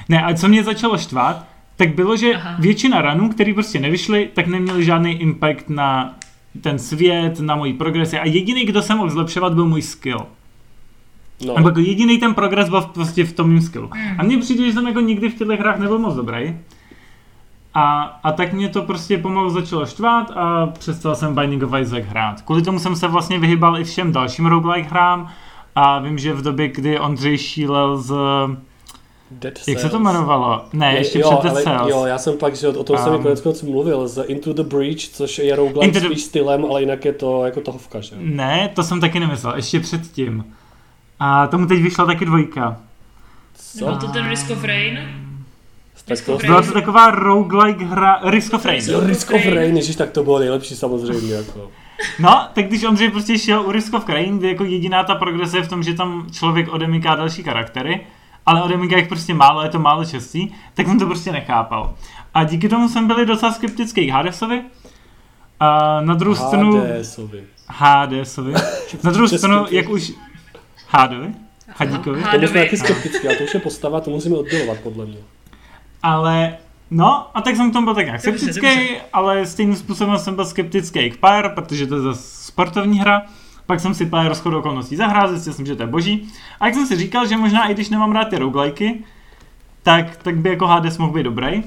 Ne, 0.10 0.24
a 0.24 0.34
co 0.34 0.48
mě 0.48 0.64
začalo 0.64 0.98
štvát, 0.98 1.46
tak 1.78 1.96
bylo, 1.96 2.18
že 2.18 2.36
Aha. 2.36 2.56
většina 2.60 3.02
ranů, 3.02 3.30
které 3.30 3.54
prostě 3.54 3.80
nevyšly, 3.80 4.30
tak 4.34 4.48
neměly 4.48 4.86
žádný 4.86 5.12
impact 5.12 5.70
na 5.70 6.16
ten 6.62 6.80
svět, 6.80 7.40
na 7.40 7.56
moji 7.56 7.74
progresi 7.74 8.20
a 8.20 8.26
jediný, 8.26 8.66
kdo 8.66 8.82
se 8.82 8.96
mohl 8.96 9.10
zlepšovat, 9.10 9.54
byl 9.54 9.66
můj 9.66 9.82
skill. 9.82 10.26
No. 11.46 11.54
Nebo 11.56 11.70
jako 11.70 11.80
jediný 11.80 12.18
ten 12.18 12.34
progres 12.34 12.70
byl 12.70 12.82
prostě 12.82 13.24
v 13.24 13.34
tom 13.34 13.50
mým 13.50 13.62
skillu. 13.62 13.90
A 14.18 14.24
mně 14.24 14.38
přijde, 14.38 14.66
že 14.66 14.74
jsem 14.74 14.88
jako 14.88 15.00
nikdy 15.00 15.30
v 15.30 15.36
těchto 15.36 15.56
hrách 15.56 15.80
nebyl 15.80 16.00
moc 16.00 16.16
dobrý. 16.16 16.58
A, 17.74 18.02
a 18.24 18.32
tak 18.32 18.54
mě 18.54 18.70
to 18.70 18.82
prostě 18.82 19.18
pomalu 19.18 19.50
začalo 19.50 19.86
štvát 19.86 20.32
a 20.36 20.68
přestal 20.68 21.16
jsem 21.16 21.36
Binding 21.36 21.64
of 21.64 21.74
Isaac 21.82 22.06
hrát. 22.06 22.42
Kvůli 22.42 22.62
tomu 22.62 22.80
jsem 22.80 22.96
se 22.96 23.08
vlastně 23.08 23.40
vyhybal 23.40 23.80
i 23.80 23.84
všem 23.84 24.12
dalším 24.12 24.46
roguelike 24.46 24.90
hrám 24.90 25.30
a 25.76 26.00
vím, 26.00 26.18
že 26.18 26.34
v 26.34 26.42
době, 26.42 26.68
kdy 26.68 27.00
Ondřej 27.00 27.38
šílel 27.38 27.98
z... 27.98 28.14
Dead 29.32 29.54
Jak 29.68 29.78
se 29.80 29.84
to 29.84 29.90
Cells. 29.90 29.94
jmenovalo? 30.02 30.66
Ne, 30.74 30.96
ještě 30.98 31.20
jo, 31.20 31.30
před 31.30 31.44
Dead 31.44 31.56
ale, 31.56 31.64
Cells. 31.64 31.90
Jo, 31.90 32.06
já 32.06 32.18
jsem 32.18 32.38
pak, 32.38 32.56
že 32.56 32.68
o 32.68 32.84
tom 32.84 32.98
jsem 32.98 33.08
Um, 33.10 33.16
um, 33.16 33.24
konec 33.24 33.42
konců 33.42 33.72
mluvil, 33.72 34.08
z 34.08 34.24
Into 34.28 34.54
the 34.54 34.64
Breach, 34.64 34.98
což 35.14 35.38
je 35.40 35.56
roguelike 35.56 35.86
Into 35.86 36.00
the- 36.00 36.06
spíš 36.06 36.22
stylem, 36.24 36.66
ale 36.66 36.82
jinak 36.82 37.06
je 37.06 37.14
to 37.14 37.46
jako 37.46 37.62
tohovka, 37.62 38.02
že? 38.02 38.16
Ne, 38.20 38.70
to 38.76 38.84
jsem 38.84 39.02
taky 39.02 39.20
nemyslel, 39.20 39.56
ještě 39.56 39.80
předtím. 39.80 40.46
A 41.20 41.48
tomu 41.48 41.66
teď 41.68 41.82
vyšla 41.82 42.06
taky 42.06 42.26
dvojka. 42.26 42.78
Co? 43.80 43.86
Byl 43.86 43.98
to 43.98 44.08
ten 44.08 44.30
Risk 44.30 44.50
of 44.52 44.64
Rain? 44.64 45.00
Tak 46.06 46.22
to, 46.26 46.38
Byla 46.46 46.62
to 46.62 46.72
taková 46.72 47.12
roguelike 47.12 47.86
hra, 47.86 48.20
Risk 48.24 48.54
of 48.54 48.66
Rain. 48.66 48.82
jo, 48.88 49.00
Risk 49.06 49.32
of 49.34 49.46
Rain, 49.46 49.78
ježiš, 49.78 49.96
tak 49.96 50.12
to 50.12 50.24
bylo 50.24 50.40
nejlepší 50.40 50.76
samozřejmě, 50.76 51.34
jako. 51.34 51.72
No, 52.20 52.48
tak 52.54 52.66
když 52.68 52.84
Ondřej 52.84 53.10
prostě 53.12 53.38
šel 53.40 53.62
u 53.62 53.72
Risk 53.72 53.94
of 53.94 54.06
Crane, 54.06 54.26
kde 54.38 54.48
jako 54.48 54.64
jediná 54.64 55.04
ta 55.04 55.16
progrese 55.16 55.58
je 55.58 55.64
v 55.64 55.70
tom, 55.70 55.84
že 55.84 55.94
tam 55.94 56.28
člověk 56.32 56.74
odemyká 56.74 57.16
další 57.16 57.44
charaktery, 57.44 58.00
ale 58.48 58.64
odemyká 58.64 58.98
jich 58.98 59.08
prostě 59.08 59.34
málo, 59.34 59.62
je 59.62 59.70
to 59.70 59.80
málo 59.80 60.06
častý, 60.06 60.50
tak 60.74 60.86
jsem 60.88 61.00
to 61.00 61.06
prostě 61.06 61.32
nechápal. 61.32 61.96
A 62.34 62.44
díky 62.44 62.70
tomu 62.70 62.90
jsem 62.90 63.08
byl 63.08 63.26
docela 63.26 63.52
skeptický 63.52 64.08
k 64.08 64.10
Hadesovi. 64.10 64.62
A 65.60 66.02
na 66.02 66.14
druhou 66.14 66.36
stranu... 66.36 66.78
Hadesovi. 66.78 67.44
Hadesovi. 67.68 68.54
Na 69.04 69.12
druhou 69.12 69.28
stranu, 69.28 69.66
jak 69.72 69.90
už... 69.90 70.12
Hadovi? 70.90 71.34
Hadíkovi? 71.68 72.16
To 72.16 72.22
jsme 72.22 72.32
Hadovi. 72.32 72.60
taky 72.60 72.78
skeptický, 72.78 73.28
a 73.28 73.36
to 73.38 73.44
už 73.44 73.54
je 73.54 73.60
postava, 73.60 74.02
to 74.02 74.10
musíme 74.10 74.38
oddělovat, 74.38 74.78
podle 74.80 75.06
mě. 75.06 75.18
Ale 76.04 76.58
no, 76.92 77.28
a 77.34 77.42
tak 77.42 77.56
jsem 77.56 77.70
k 77.70 77.74
tomu 77.74 77.86
byl 77.86 77.96
tak 77.96 78.06
nějak 78.06 78.22
Dobře, 78.26 78.40
skeptický, 78.40 78.78
dobře. 78.78 79.02
ale 79.14 79.46
stejným 79.46 79.76
způsobem 79.76 80.18
jsem 80.18 80.36
byl 80.36 80.46
skeptický 80.46 81.12
k 81.12 81.18
Pyre, 81.18 81.50
protože 81.50 81.88
to 81.88 81.96
je 81.96 82.02
zase 82.02 82.22
sportovní 82.46 83.00
hra. 83.00 83.22
Pak 83.68 83.80
jsem 83.80 83.94
si 83.94 84.06
Pyre 84.06 84.36
shodou 84.36 84.60
okolností 84.60 84.96
zahrál, 84.96 85.30
zjistil 85.30 85.54
jsem, 85.54 85.66
že 85.66 85.76
to 85.76 85.84
je 85.84 85.88
boží. 85.88 86.34
A 86.60 86.66
jak 86.66 86.76
jsem 86.76 86.86
si 86.86 86.96
říkal, 86.96 87.28
že 87.28 87.38
možná 87.38 87.68
i 87.68 87.74
když 87.74 87.90
nemám 87.90 88.12
rád 88.12 88.30
ty 88.30 88.38
roguelikey, 88.38 89.00
tak, 89.84 90.18
tak 90.18 90.38
by 90.38 90.50
jako 90.50 90.68
Hades 90.68 90.98
mohl 90.98 91.14
být 91.14 91.24
dobrý. 91.24 91.64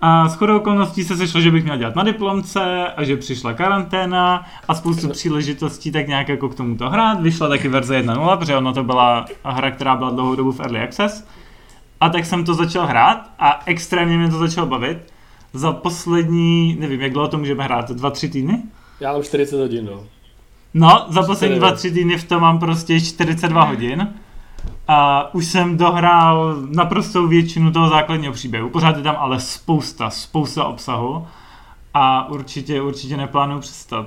A 0.00 0.28
s 0.28 0.34
chodou 0.34 0.56
okolností 0.56 1.04
se 1.04 1.16
sešlo, 1.16 1.40
že 1.40 1.50
bych 1.50 1.64
měl 1.64 1.76
dělat 1.76 1.96
na 1.96 2.02
diplomce 2.02 2.86
a 2.96 3.04
že 3.04 3.16
přišla 3.16 3.52
karanténa 3.52 4.46
a 4.68 4.74
spoustu 4.74 5.08
příležitostí 5.08 5.92
tak 5.92 6.08
nějak 6.08 6.28
jako 6.28 6.48
k 6.48 6.54
tomuto 6.54 6.90
hrát. 6.90 7.20
Vyšla 7.20 7.48
taky 7.48 7.68
verze 7.68 8.02
1.0, 8.02 8.36
protože 8.36 8.56
ono 8.56 8.72
to 8.72 8.84
byla 8.84 9.26
hra, 9.44 9.70
která 9.70 9.96
byla 9.96 10.10
dlouhou 10.10 10.34
dobu 10.34 10.52
v 10.52 10.60
Early 10.60 10.80
Access. 10.80 11.26
A 12.00 12.08
tak 12.08 12.26
jsem 12.26 12.44
to 12.44 12.54
začal 12.54 12.86
hrát 12.86 13.30
a 13.38 13.62
extrémně 13.66 14.18
mě 14.18 14.28
to 14.30 14.38
začalo 14.38 14.66
bavit. 14.66 14.98
Za 15.52 15.72
poslední, 15.72 16.76
nevím, 16.80 17.00
jak 17.00 17.12
dlouho 17.12 17.28
to 17.28 17.38
můžeme 17.38 17.64
hrát, 17.64 17.90
dva, 17.90 18.10
tři 18.10 18.28
týdny? 18.28 18.62
Já 19.00 19.12
mám 19.12 19.22
40 19.22 19.56
hodin, 19.56 19.84
no. 19.84 20.04
No, 20.74 21.06
za 21.08 21.22
poslední 21.22 21.56
49. 21.56 21.58
dva, 21.58 21.72
tři 21.72 21.90
týdny 21.90 22.18
v 22.18 22.24
tom 22.24 22.42
mám 22.42 22.58
prostě 22.58 23.00
42 23.00 23.62
hodin. 23.64 24.14
A 24.88 25.34
už 25.34 25.46
jsem 25.46 25.76
dohrál 25.76 26.56
naprostou 26.68 27.26
většinu 27.26 27.72
toho 27.72 27.88
základního 27.88 28.32
příběhu. 28.32 28.68
Pořád 28.68 28.96
je 28.96 29.02
tam 29.02 29.16
ale 29.18 29.40
spousta, 29.40 30.10
spousta 30.10 30.64
obsahu. 30.64 31.26
A 31.94 32.28
určitě, 32.28 32.82
určitě 32.82 33.16
neplánuju 33.16 33.60
přestat. 33.60 34.06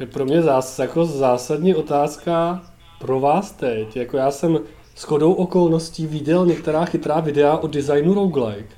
Je 0.00 0.06
pro 0.06 0.24
mě 0.24 0.42
zás, 0.42 0.78
jako 0.78 1.04
zásadní 1.04 1.74
otázka 1.74 2.60
pro 2.98 3.20
vás 3.20 3.52
teď. 3.52 3.96
Jako 3.96 4.16
já 4.16 4.30
jsem 4.30 4.58
s 4.94 5.02
chodou 5.02 5.32
okolností 5.32 6.06
viděl 6.06 6.46
některá 6.46 6.84
chytrá 6.84 7.20
videa 7.20 7.56
o 7.56 7.66
designu 7.66 8.14
roguelike. 8.14 8.74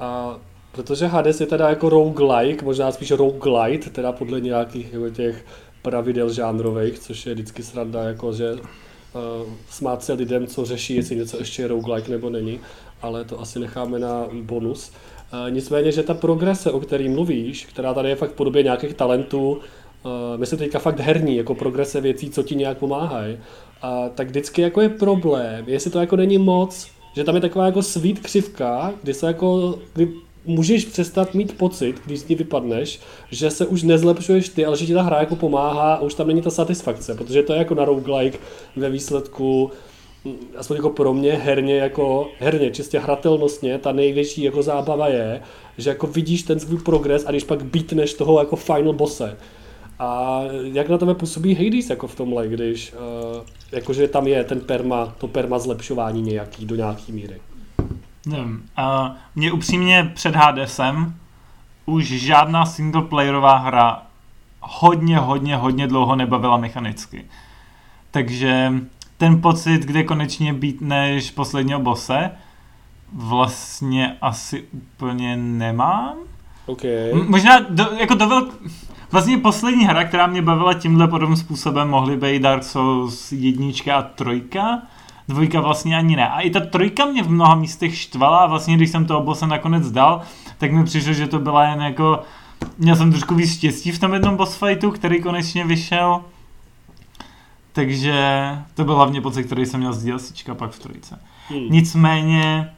A 0.00 0.36
protože 0.72 1.06
Hades 1.06 1.40
je 1.40 1.46
teda 1.46 1.68
jako 1.68 1.88
roguelike, 1.88 2.64
možná 2.64 2.92
spíš 2.92 3.10
roguelite, 3.10 3.90
teda 3.90 4.12
podle 4.12 4.40
nějakých 4.40 4.92
jako 4.92 5.10
těch 5.10 5.44
pravidel 5.82 6.32
žánrových, 6.32 6.98
což 6.98 7.26
je 7.26 7.34
vždycky 7.34 7.62
sranda, 7.62 8.02
jako 8.02 8.32
že 8.32 8.52
uh, 8.52 8.60
smát 9.70 10.04
se 10.04 10.12
lidem, 10.12 10.46
co 10.46 10.64
řeší, 10.64 10.94
jestli 10.94 11.16
něco 11.16 11.38
ještě 11.38 11.62
je 11.62 11.68
roguelike 11.68 12.10
nebo 12.10 12.30
není, 12.30 12.60
ale 13.02 13.24
to 13.24 13.40
asi 13.40 13.58
necháme 13.58 13.98
na 13.98 14.26
bonus. 14.42 14.92
Uh, 15.32 15.50
nicméně, 15.50 15.92
že 15.92 16.02
ta 16.02 16.14
progrese, 16.14 16.70
o 16.70 16.80
který 16.80 17.08
mluvíš, 17.08 17.66
která 17.66 17.94
tady 17.94 18.08
je 18.08 18.16
fakt 18.16 18.30
v 18.30 18.34
podobě 18.34 18.62
nějakých 18.62 18.94
talentů, 18.94 19.50
uh, 19.50 19.60
myslím 20.36 20.58
teďka 20.58 20.78
fakt 20.78 21.00
herní, 21.00 21.36
jako 21.36 21.54
progrese 21.54 22.00
věcí, 22.00 22.30
co 22.30 22.42
ti 22.42 22.54
nějak 22.54 22.78
pomáhají, 22.78 23.38
a 23.82 24.08
tak 24.08 24.28
vždycky 24.28 24.62
jako 24.62 24.80
je 24.80 24.88
problém, 24.88 25.64
jestli 25.66 25.90
to 25.90 26.00
jako 26.00 26.16
není 26.16 26.38
moc, 26.38 26.88
že 27.16 27.24
tam 27.24 27.34
je 27.34 27.40
taková 27.40 27.66
jako 27.66 27.82
sweet 27.82 28.18
křivka, 28.18 28.94
kdy 29.02 29.14
se 29.14 29.26
jako, 29.26 29.78
kdy 29.94 30.12
můžeš 30.44 30.84
přestat 30.84 31.34
mít 31.34 31.58
pocit, 31.58 31.96
když 32.06 32.24
ní 32.24 32.36
vypadneš, 32.36 33.00
že 33.30 33.50
se 33.50 33.66
už 33.66 33.82
nezlepšuješ 33.82 34.48
ty, 34.48 34.66
ale 34.66 34.76
že 34.76 34.86
ti 34.86 34.94
ta 34.94 35.02
hra 35.02 35.20
jako 35.20 35.36
pomáhá 35.36 35.94
a 35.94 36.00
už 36.00 36.14
tam 36.14 36.26
není 36.26 36.42
ta 36.42 36.50
satisfakce, 36.50 37.14
protože 37.14 37.42
to 37.42 37.52
je 37.52 37.58
jako 37.58 37.74
na 37.74 37.84
roguelike 37.84 38.38
ve 38.76 38.90
výsledku 38.90 39.70
mm, 40.24 40.34
aspoň 40.56 40.76
jako 40.76 40.90
pro 40.90 41.14
mě 41.14 41.32
herně 41.32 41.76
jako 41.76 42.28
herně, 42.38 42.70
čistě 42.70 42.98
hratelnostně, 42.98 43.78
ta 43.78 43.92
největší 43.92 44.42
jako 44.42 44.62
zábava 44.62 45.08
je, 45.08 45.42
že 45.78 45.90
jako 45.90 46.06
vidíš 46.06 46.42
ten 46.42 46.60
svůj 46.60 46.78
progres 46.78 47.24
a 47.26 47.30
když 47.30 47.44
pak 47.44 47.62
beatneš 47.64 48.14
toho 48.14 48.38
jako 48.38 48.56
final 48.56 48.92
bosse. 48.92 49.36
A 49.98 50.42
jak 50.72 50.88
na 50.88 50.98
tebe 50.98 51.14
působí 51.14 51.54
Hades 51.54 51.90
jako 51.90 52.06
v 52.06 52.14
tomhle, 52.14 52.48
když 52.48 52.92
uh, 52.92 53.42
jakože 53.72 54.08
tam 54.08 54.26
je 54.26 54.44
ten 54.44 54.60
perma, 54.60 55.14
to 55.18 55.28
perma 55.28 55.58
zlepšování 55.58 56.22
nějaký 56.22 56.66
do 56.66 56.76
nějaký 56.76 57.12
míry. 57.12 57.40
Nevím. 58.26 58.62
A 58.76 59.14
mě 59.34 59.52
upřímně 59.52 60.10
před 60.14 60.36
Hadesem 60.36 61.14
už 61.86 62.06
žádná 62.06 62.66
singleplayerová 62.66 63.56
hra 63.56 64.02
hodně, 64.60 65.18
hodně, 65.18 65.56
hodně 65.56 65.86
dlouho 65.86 66.16
nebavila 66.16 66.56
mechanicky. 66.56 67.24
Takže 68.10 68.72
ten 69.18 69.40
pocit, 69.42 69.82
kde 69.82 70.04
konečně 70.04 70.52
beatneš 70.52 71.30
posledního 71.30 71.80
bose, 71.80 72.30
vlastně 73.12 74.16
asi 74.20 74.64
úplně 74.72 75.36
nemám. 75.36 76.14
OK. 76.66 76.84
M- 76.84 77.26
možná 77.28 77.58
do, 77.58 77.84
jako 77.98 78.14
do 78.14 78.28
velk... 78.28 78.54
Vlastně 79.12 79.38
poslední 79.38 79.84
hra, 79.84 80.04
která 80.04 80.26
mě 80.26 80.42
bavila 80.42 80.74
tímhle 80.74 81.08
podobným 81.08 81.36
způsobem, 81.36 81.88
mohly 81.88 82.16
být 82.16 82.42
Dark 82.42 82.64
Souls 82.64 83.32
jednička 83.32 83.96
a 83.96 84.02
trojka. 84.02 84.82
Dvojka 85.30 85.60
vlastně 85.60 85.96
ani 85.96 86.16
ne. 86.16 86.28
A 86.28 86.40
i 86.40 86.50
ta 86.50 86.60
trojka 86.60 87.04
mě 87.04 87.22
v 87.22 87.30
mnoha 87.30 87.54
místech 87.54 87.98
štvala 87.98 88.38
a 88.38 88.46
vlastně 88.46 88.76
když 88.76 88.90
jsem 88.90 89.04
toho 89.04 89.22
bossa 89.22 89.46
nakonec 89.46 89.90
dal, 89.90 90.20
tak 90.58 90.72
mi 90.72 90.84
přišlo, 90.84 91.12
že 91.12 91.26
to 91.26 91.38
byla 91.38 91.64
jen 91.64 91.80
jako... 91.80 92.22
Měl 92.78 92.96
jsem 92.96 93.10
trošku 93.10 93.34
víc 93.34 93.54
štěstí 93.54 93.92
v 93.92 93.98
tom 93.98 94.12
jednom 94.14 94.36
boss 94.36 94.56
fightu, 94.56 94.90
který 94.90 95.22
konečně 95.22 95.64
vyšel. 95.64 96.20
Takže 97.72 98.18
to 98.74 98.84
byl 98.84 98.94
hlavně 98.94 99.20
pocit, 99.20 99.44
který 99.44 99.66
jsem 99.66 99.80
měl 99.80 99.92
z 99.92 100.04
DLCčka 100.04 100.54
pak 100.54 100.70
v 100.70 100.78
trojce. 100.78 101.18
Hmm. 101.48 101.66
Nicméně, 101.70 102.70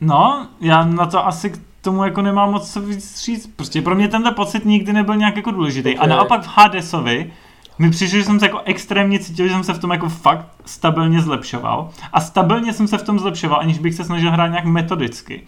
no, 0.00 0.46
já 0.60 0.84
na 0.84 1.06
to 1.06 1.26
asi 1.26 1.50
k 1.50 1.58
tomu 1.80 2.04
jako 2.04 2.22
nemám 2.22 2.50
moc 2.50 2.72
co 2.72 2.80
víc 2.80 3.24
říct. 3.24 3.46
Prostě 3.56 3.82
pro 3.82 3.94
mě 3.94 4.08
tenhle 4.08 4.32
pocit 4.32 4.64
nikdy 4.64 4.92
nebyl 4.92 5.16
nějak 5.16 5.36
jako 5.36 5.50
důležitý. 5.50 5.98
A 5.98 6.02
Ok. 6.02 6.08
naopak 6.08 6.42
v 6.42 6.48
Hadesovi 6.48 7.32
mi 7.78 7.90
přišlo, 7.90 8.18
že 8.18 8.24
jsem 8.24 8.40
se 8.40 8.46
jako 8.46 8.60
extrémně 8.64 9.18
cítil, 9.18 9.48
že 9.48 9.54
jsem 9.54 9.64
se 9.64 9.74
v 9.74 9.78
tom 9.78 9.90
jako 9.90 10.08
fakt 10.08 10.46
stabilně 10.64 11.20
zlepšoval. 11.20 11.90
A 12.12 12.20
stabilně 12.20 12.72
jsem 12.72 12.88
se 12.88 12.98
v 12.98 13.02
tom 13.02 13.18
zlepšoval, 13.18 13.60
aniž 13.60 13.78
bych 13.78 13.94
se 13.94 14.04
snažil 14.04 14.30
hrát 14.30 14.48
nějak 14.48 14.64
metodicky. 14.64 15.42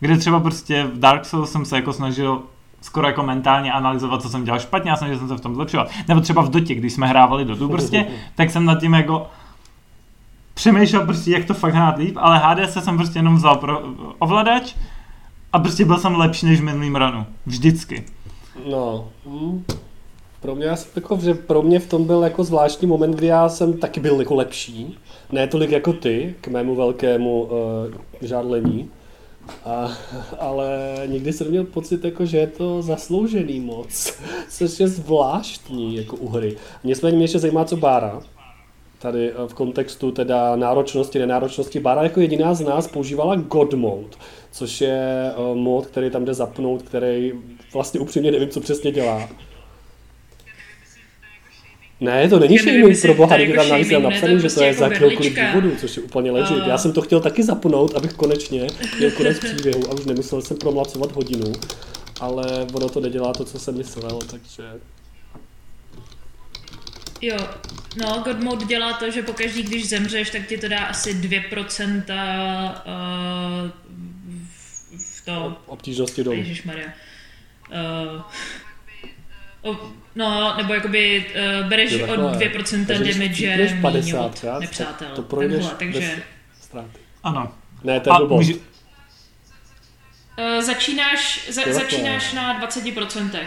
Kde 0.00 0.16
třeba 0.16 0.40
prostě 0.40 0.84
v 0.84 0.98
Dark 0.98 1.24
Souls 1.24 1.52
jsem 1.52 1.64
se 1.64 1.76
jako 1.76 1.92
snažil 1.92 2.42
skoro 2.80 3.06
jako 3.06 3.22
mentálně 3.22 3.72
analyzovat, 3.72 4.22
co 4.22 4.28
jsem 4.28 4.44
dělal 4.44 4.60
špatně 4.60 4.92
a 4.92 4.96
snažil 4.96 5.18
jsem 5.18 5.28
se 5.28 5.36
v 5.36 5.40
tom 5.40 5.54
zlepšovat. 5.54 5.90
Nebo 6.08 6.20
třeba 6.20 6.42
v 6.42 6.50
Dotě, 6.50 6.74
když 6.74 6.92
jsme 6.92 7.06
hrávali 7.06 7.44
Dotu 7.44 7.68
prostě, 7.68 8.06
tak 8.34 8.50
jsem 8.50 8.64
nad 8.64 8.80
tím 8.80 8.94
jako 8.94 9.26
přemýšlel 10.54 11.06
prostě, 11.06 11.30
jak 11.30 11.44
to 11.44 11.54
fakt 11.54 11.74
hrát 11.74 11.98
líp, 11.98 12.16
ale 12.20 12.38
HDS 12.38 12.84
jsem 12.84 12.96
prostě 12.96 13.18
jenom 13.18 13.36
vzal 13.36 13.56
pro 13.56 13.82
ovladač 14.18 14.74
a 15.52 15.58
prostě 15.58 15.84
byl 15.84 15.98
jsem 15.98 16.14
lepší 16.14 16.46
než 16.46 16.60
v 16.60 16.64
minulým 16.64 16.96
ranu. 16.96 17.26
Vždycky. 17.46 18.04
No, 18.70 19.04
hm. 19.26 19.64
Pro 20.42 20.54
mě, 20.54 20.66
já 20.66 20.76
jsem 20.76 20.90
jako, 20.96 21.18
že 21.22 21.34
pro 21.34 21.62
mě 21.62 21.80
v 21.80 21.86
tom 21.86 22.04
byl 22.04 22.22
jako 22.22 22.44
zvláštní 22.44 22.88
moment, 22.88 23.10
kdy 23.16 23.26
já 23.26 23.48
jsem 23.48 23.78
taky 23.78 24.00
byl 24.00 24.18
jako 24.18 24.34
lepší. 24.34 24.98
Ne 25.32 25.46
tolik 25.46 25.70
jako 25.70 25.92
ty, 25.92 26.34
k 26.40 26.48
mému 26.48 26.74
velkému 26.74 27.42
uh, 27.42 27.48
žádlení. 28.20 28.90
A, 29.64 29.92
ale 30.38 30.94
někdy 31.06 31.32
jsem 31.32 31.48
měl 31.48 31.64
pocit, 31.64 32.04
jako, 32.04 32.26
že 32.26 32.38
je 32.38 32.46
to 32.46 32.82
zasloužený 32.82 33.60
moc, 33.60 34.14
což 34.48 34.80
je 34.80 34.88
zvláštní 34.88 35.96
jako 35.96 36.16
u 36.16 36.28
hry. 36.28 36.56
Nicméně 36.84 37.16
mě 37.16 37.24
ještě 37.24 37.38
zajímá, 37.38 37.64
co 37.64 37.76
Bára, 37.76 38.22
tady 38.98 39.30
eh, 39.30 39.34
v 39.48 39.54
kontextu 39.54 40.12
teda 40.12 40.56
náročnosti, 40.56 41.18
nenáročnosti. 41.18 41.80
Bára 41.80 42.02
jako 42.02 42.20
jediná 42.20 42.54
z 42.54 42.60
nás 42.60 42.86
používala 42.86 43.36
God 43.36 43.74
Mode, 43.74 44.16
což 44.52 44.80
je 44.80 45.32
uh, 45.36 45.56
mod, 45.56 45.86
který 45.86 46.10
tam 46.10 46.24
jde 46.24 46.34
zapnout, 46.34 46.82
který 46.82 47.32
vlastně 47.74 48.00
upřímně 48.00 48.30
nevím, 48.30 48.48
co 48.48 48.60
přesně 48.60 48.92
dělá. 48.92 49.28
Ne, 52.02 52.28
to 52.28 52.38
není 52.38 52.58
shaming 52.58 53.00
pro 53.02 53.14
boha, 53.14 53.36
když 53.36 53.56
tam 53.56 53.68
navíc 53.68 53.90
napsaný, 53.90 54.40
že 54.40 54.48
to 54.54 54.62
je 54.62 54.74
prostě 54.74 54.74
za 54.74 54.84
jako 54.92 54.98
berlička. 55.08 55.46
důvodu, 55.52 55.76
což 55.80 55.96
je 55.96 56.02
úplně 56.02 56.30
legit. 56.30 56.58
A- 56.62 56.68
Já 56.68 56.78
jsem 56.78 56.92
to 56.92 57.02
chtěl 57.02 57.20
taky 57.20 57.42
zapnout, 57.42 57.94
abych 57.96 58.12
konečně 58.12 58.66
měl 58.98 59.10
konec 59.10 59.38
příběhu 59.38 59.90
a 59.90 59.94
už 59.94 60.04
nemusel 60.04 60.42
jsem 60.42 60.56
promlacovat 60.56 61.12
hodinu, 61.12 61.52
ale 62.20 62.66
ono 62.74 62.88
to 62.88 63.00
nedělá 63.00 63.32
to, 63.32 63.44
co 63.44 63.58
jsem 63.58 63.76
myslel, 63.78 64.18
takže... 64.30 64.62
Jo, 67.20 67.36
no, 67.96 68.22
God 68.24 68.40
Mode 68.40 68.64
dělá 68.66 68.92
to, 68.92 69.10
že 69.10 69.22
pokaždý, 69.22 69.62
když 69.62 69.88
zemřeš, 69.88 70.30
tak 70.30 70.46
ti 70.46 70.58
to 70.58 70.68
dá 70.68 70.78
asi 70.78 71.14
2% 71.14 72.02
uh, 72.02 73.70
v 74.98 75.24
to, 75.24 75.56
Obtížnosti 75.66 76.24
dolů. 76.24 76.36
Ježišmarja. 76.36 76.86
Uh, 76.86 78.20
no, 80.14 80.56
nebo 80.56 80.74
jakoby 80.74 81.26
uh, 81.62 81.68
bereš 81.68 81.92
Jo, 81.92 82.04
o 82.04 82.08
takhle. 82.08 82.32
2% 82.32 82.86
Takže 82.86 83.02
když 83.02 83.16
damage 83.16 83.78
50 83.82 84.26
od 84.26 84.40
krát, 84.40 84.60
nepřátel. 84.60 85.08
to 85.14 85.22
projdeš 85.22 85.66
Takhle, 85.66 85.78
takže 85.78 86.00
bez 86.00 86.24
ztráty. 86.60 86.98
Ano. 87.22 87.52
Ne, 87.84 88.00
to 88.00 88.10
je 88.10 88.16
blbost. 88.18 88.46
může, 88.48 88.54
uh, 90.38 90.62
začínáš, 90.62 91.48
za, 91.50 91.62
Jo, 91.66 91.72
začínáš 91.72 92.32
na 92.32 92.66
20%. 92.66 93.46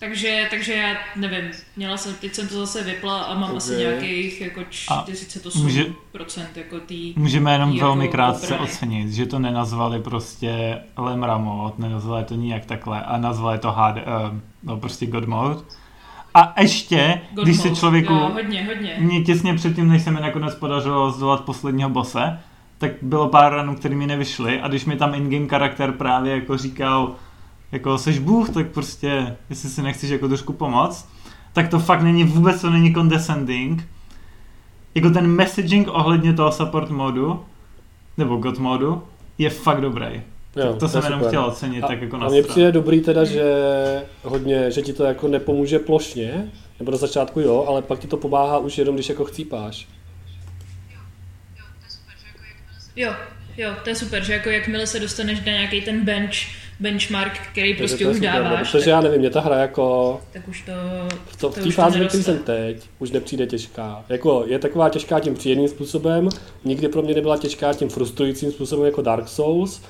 Takže, 0.00 0.46
takže 0.50 0.72
já 0.74 0.94
nevím, 1.16 1.50
měla 1.76 1.96
jsem, 1.96 2.14
teď 2.14 2.34
jsem 2.34 2.48
to 2.48 2.54
zase 2.54 2.84
vypla 2.84 3.18
a 3.22 3.34
mám 3.34 3.56
asi 3.56 3.72
Ok. 3.72 3.78
nějakých 3.78 4.40
jako 4.40 4.60
A 4.60 4.64
48% 4.64 5.62
může- 5.62 5.86
jako 6.56 6.80
tý, 6.80 7.14
můžeme 7.16 7.52
jenom 7.52 7.70
jako 7.72 7.84
velmi 7.86 8.08
krátce 8.08 8.46
obrany. 8.46 8.62
ocenit, 8.64 9.12
že 9.12 9.26
to 9.26 9.38
nenazvali 9.38 10.00
prostě 10.00 10.78
Lemra 10.96 11.38
mod, 11.38 11.78
nenazvali 11.78 12.24
to 12.24 12.34
nijak 12.34 12.64
takhle 12.66 13.02
a 13.02 13.16
nazvali 13.18 13.58
to 13.58 13.72
HD, 13.72 13.96
uh, 13.96 14.38
no 14.62 14.76
prostě 14.76 15.06
God 15.06 15.26
Mode. 15.28 15.60
A 16.34 16.60
ještě, 16.60 17.20
God 17.34 17.44
když 17.44 17.56
se 17.56 17.68
mode. 17.68 17.80
člověku, 17.80 18.12
Jo, 18.12 18.30
hodně, 18.32 18.64
hodně. 18.64 18.96
mě 18.98 19.22
těsně 19.22 19.54
předtím, 19.54 19.88
než 19.88 20.02
se 20.02 20.10
mi 20.10 20.20
nakonec 20.20 20.54
podařilo 20.54 21.10
zdolat 21.10 21.40
posledního 21.44 21.90
bose, 21.90 22.38
tak 22.78 22.90
bylo 23.02 23.28
pár 23.28 23.52
ranů, 23.54 23.76
které 23.76 23.94
mi 23.96 24.06
nevyšly 24.06 24.60
a 24.60 24.68
když 24.68 24.84
mi 24.84 24.96
tam 24.96 25.14
in-game 25.14 25.48
charakter 25.48 25.92
právě 25.92 26.34
jako 26.34 26.56
říkal, 26.56 27.14
jako 27.72 27.98
seš 27.98 28.18
bůh, 28.18 28.50
tak 28.50 28.66
prostě, 28.66 29.36
jestli 29.50 29.68
si 29.68 29.82
nechceš 29.82 30.10
jako 30.10 30.28
trošku 30.28 30.52
pomoct, 30.52 31.08
tak 31.52 31.68
to 31.68 31.78
fakt 31.78 32.02
není, 32.02 32.24
vůbec 32.24 32.60
to 32.60 32.70
není 32.70 32.94
condescending. 32.94 33.88
Jako 34.94 35.10
ten 35.10 35.26
messaging 35.26 35.88
ohledně 35.88 36.32
toho 36.32 36.52
support 36.52 36.90
modu, 36.90 37.44
nebo 38.16 38.36
god 38.36 38.58
modu, 38.58 39.02
je 39.38 39.50
fakt 39.50 39.80
dobrý. 39.80 40.22
Jo, 40.56 40.74
to 40.78 40.84
je 40.84 40.88
jsem 40.88 41.04
jenom 41.04 41.22
chtěl 41.24 41.44
ocenit 41.44 41.84
A, 41.84 41.86
tak 41.86 42.02
jako 42.02 42.16
na 42.16 42.26
a 42.26 42.28
mně 42.28 42.42
přijde 42.42 42.72
dobrý 42.72 43.00
teda, 43.00 43.24
že 43.24 43.42
hodně, 44.22 44.70
že 44.70 44.82
ti 44.82 44.92
to 44.92 45.04
jako 45.04 45.28
nepomůže 45.28 45.78
plošně, 45.78 46.50
nebo 46.78 46.90
do 46.90 46.96
začátku 46.96 47.40
jo, 47.40 47.64
ale 47.68 47.82
pak 47.82 47.98
ti 47.98 48.06
to 48.06 48.16
pomáhá 48.16 48.58
už 48.58 48.78
jenom, 48.78 48.94
když 48.94 49.08
jako 49.08 49.24
chcípáš. 49.24 49.88
Jo, 52.96 53.14
jo, 53.56 53.74
to 53.84 53.88
je 53.88 53.96
super, 53.96 54.24
že 54.24 54.32
jako 54.32 54.50
jakmile 54.50 54.86
se 54.86 55.00
dostaneš 55.00 55.38
na 55.38 55.52
nějaký 55.52 55.80
ten 55.80 56.04
bench, 56.04 56.36
benchmark, 56.80 57.32
který 57.52 57.74
prostě 57.74 58.06
už 58.06 58.20
no, 58.20 58.26
dáváš, 58.26 58.70
Protože 58.70 58.84
tak, 58.84 58.90
já 58.90 59.00
nevím, 59.00 59.20
mě 59.20 59.30
ta 59.30 59.40
hra 59.40 59.56
jako 59.56 60.20
tak 60.32 60.48
už 60.48 60.62
to, 60.62 60.72
v, 61.26 61.36
to, 61.36 61.50
v 61.50 61.54
to 61.54 61.60
té 61.60 61.68
už 61.68 61.76
to 61.76 61.82
fázi, 61.82 61.98
ve 61.98 62.06
které 62.06 62.22
jsem 62.22 62.38
teď, 62.38 62.76
už 62.98 63.10
nepřijde 63.10 63.46
těžká. 63.46 64.04
Jako 64.08 64.44
je 64.46 64.58
taková 64.58 64.88
těžká 64.88 65.20
tím 65.20 65.34
příjemným 65.34 65.68
způsobem, 65.68 66.28
nikdy 66.64 66.88
pro 66.88 67.02
mě 67.02 67.14
nebyla 67.14 67.36
těžká 67.36 67.72
tím 67.72 67.88
frustrujícím 67.88 68.52
způsobem 68.52 68.86
jako 68.86 69.02
Dark 69.02 69.28
Souls, 69.28 69.80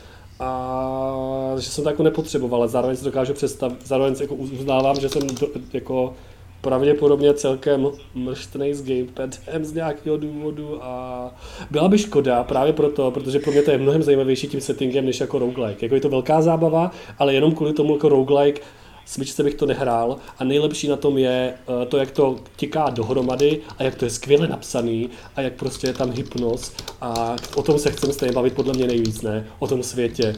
a 0.40 1.54
že 1.58 1.70
jsem 1.70 1.84
to 1.84 1.90
jako 1.90 2.02
nepotřeboval, 2.02 2.60
ale 2.60 2.68
zároveň 2.68 2.96
si 2.96 3.04
dokážu 3.04 3.34
představit, 3.34 3.78
zároveň 3.84 4.14
si 4.14 4.22
jako 4.22 4.34
uznávám, 4.34 5.00
že 5.00 5.08
jsem 5.08 5.22
do, 5.26 5.48
jako 5.72 6.14
pravděpodobně 6.60 7.34
celkem 7.34 7.88
mrštnej 8.14 8.74
s 8.74 8.82
gamepadem 8.82 9.64
z 9.64 9.72
nějakého 9.72 10.16
důvodu 10.16 10.84
a 10.84 11.34
byla 11.70 11.88
by 11.88 11.98
škoda 11.98 12.44
právě 12.44 12.72
proto, 12.72 13.10
protože 13.10 13.38
pro 13.38 13.52
mě 13.52 13.62
to 13.62 13.70
je 13.70 13.78
mnohem 13.78 14.02
zajímavější 14.02 14.48
tím 14.48 14.60
settingem 14.60 15.06
než 15.06 15.20
jako 15.20 15.38
roguelike. 15.38 15.86
Jako 15.86 15.94
je 15.94 16.00
to 16.00 16.08
velká 16.08 16.42
zábava, 16.42 16.90
ale 17.18 17.34
jenom 17.34 17.54
kvůli 17.54 17.72
tomu 17.72 17.92
jako 17.92 18.08
roguelike 18.08 18.62
smyčce 19.04 19.42
bych 19.42 19.54
to 19.54 19.66
nehrál 19.66 20.16
a 20.38 20.44
nejlepší 20.44 20.88
na 20.88 20.96
tom 20.96 21.18
je 21.18 21.54
eh, 21.82 21.86
to, 21.86 21.96
jak 21.96 22.10
to 22.10 22.36
tiká 22.56 22.90
dohromady 22.90 23.60
a 23.78 23.82
jak 23.82 23.94
to 23.94 24.04
je 24.04 24.10
skvěle 24.10 24.48
napsaný 24.48 25.10
a 25.36 25.40
jak 25.40 25.52
prostě 25.52 25.86
je 25.86 25.94
tam 25.94 26.10
hypnos 26.10 26.72
a 27.00 27.36
o 27.54 27.62
tom 27.62 27.78
se 27.78 27.90
chceme 27.90 28.12
stejně 28.12 28.32
bavit 28.32 28.54
podle 28.54 28.74
mě 28.74 28.86
nejvíc, 28.86 29.22
ne? 29.22 29.46
O 29.58 29.66
tom 29.66 29.82
světě. 29.82 30.36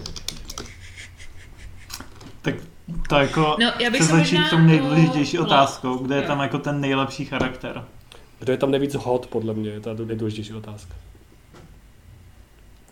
Tak 2.42 2.54
to 3.08 3.14
jako 3.16 3.56
No, 3.60 3.72
já 3.80 3.90
bych 3.90 4.02
se 4.02 4.16
začít 4.16 4.34
možná, 4.38 4.50
tou 4.50 4.58
nejdůležitější 4.58 5.38
uh, 5.38 5.44
otázkou, 5.44 5.96
kde 5.98 6.14
je 6.16 6.22
jo. 6.22 6.28
tam 6.28 6.40
jako 6.40 6.58
ten 6.58 6.80
nejlepší 6.80 7.24
charakter. 7.24 7.84
Kdo 8.38 8.52
je 8.52 8.56
tam 8.58 8.70
nejvíc 8.70 8.94
hot, 8.94 9.26
podle 9.26 9.54
mě, 9.54 9.70
je 9.70 9.80
ta 9.80 9.94
nejdůležitější 10.04 10.54
otázka. 10.54 10.94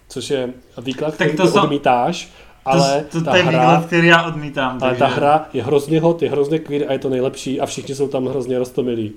Což 0.08 0.30
je 0.30 0.48
výklad, 0.82 1.14
který 1.14 1.36
to 1.36 1.42
ty 1.42 1.48
jsou- 1.48 1.62
odmítáš, 1.62 2.30
ale 2.64 3.04
to, 3.10 3.18
to, 3.18 3.24
ta 3.24 3.30
to 3.30 3.36
je 3.36 3.42
hra, 3.42 3.50
výklad, 3.60 3.86
který 3.86 4.06
já 4.08 4.22
odmítám. 4.22 4.70
ale 4.70 4.78
takže... 4.80 4.98
ta 4.98 5.06
hra 5.06 5.48
je 5.52 5.62
hrozně 5.62 6.00
hot, 6.00 6.22
je 6.22 6.30
hrozně 6.30 6.58
queer 6.58 6.84
a 6.88 6.92
je 6.92 6.98
to 6.98 7.08
nejlepší 7.08 7.60
a 7.60 7.66
všichni 7.66 7.94
jsou 7.94 8.08
tam 8.08 8.26
hrozně 8.26 8.58
rostomilí. 8.58 9.12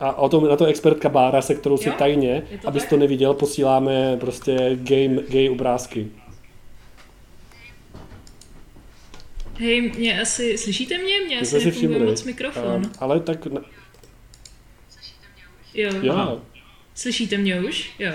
A 0.00 0.12
o 0.18 0.28
tom, 0.28 0.48
na 0.48 0.56
to 0.56 0.64
expertka 0.64 1.08
Bára, 1.08 1.42
se 1.42 1.54
kterou 1.54 1.76
si 1.76 1.88
Jo, 1.88 1.94
tajně, 1.98 2.42
to 2.62 2.68
abys 2.68 2.82
tak? 2.82 2.90
to 2.90 2.96
neviděl, 2.96 3.34
posíláme 3.34 4.16
prostě 4.16 4.70
gay, 4.82 5.08
gay 5.28 5.50
obrázky. 5.50 6.08
Hej, 9.60 9.80
mě 9.98 10.20
asi, 10.20 10.58
slyšíte 10.58 10.98
mě? 10.98 11.20
Mě 11.20 11.40
asi 11.40 11.60
si 11.60 11.66
nefunguje 11.66 11.72
všimli. 11.90 12.10
moc 12.10 12.22
mikrofon. 12.24 12.82
A, 12.98 13.04
ale 13.04 13.20
tak, 13.20 13.46
na- 13.46 13.60
Jo, 15.74 15.90
jo, 16.02 16.42
slyšíte 16.94 17.36
mě 17.36 17.60
už? 17.60 17.90
Jo. 17.98 18.12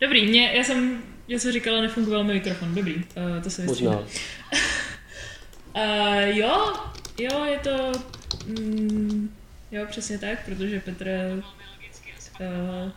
Dobrý, 0.00 0.26
mě, 0.26 0.52
já 0.54 0.64
jsem 0.64 1.02
něco 1.28 1.52
říkala, 1.52 1.80
nefungoval 1.80 2.24
mi 2.24 2.32
mikrofon, 2.34 2.74
dobrý, 2.74 2.94
uh, 2.94 3.02
to 3.42 3.50
se 3.50 3.64
možná. 3.64 3.90
vystřídá. 4.00 4.24
Uh, 5.76 6.36
jo, 6.38 6.72
jo, 7.18 7.44
je 7.44 7.58
to, 7.58 7.92
mm, 8.46 9.34
jo, 9.72 9.86
přesně 9.90 10.18
tak, 10.18 10.44
protože 10.44 10.80
Petr 10.80 11.08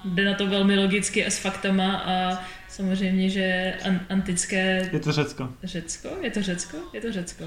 jde 0.05 0.25
na 0.25 0.33
to 0.33 0.47
velmi 0.47 0.75
logicky 0.79 1.25
a 1.25 1.29
s 1.29 1.37
faktama 1.37 1.95
a 2.05 2.43
samozřejmě, 2.69 3.29
že 3.29 3.73
an- 3.85 3.99
antické 4.09 4.89
Je 4.93 4.99
to 4.99 5.11
Řecko. 5.11 5.49
Řecko? 5.63 6.09
Je 6.21 6.31
to 6.31 6.41
Řecko? 6.41 6.77
Je 6.93 7.01
to 7.01 7.11
Řecko. 7.11 7.43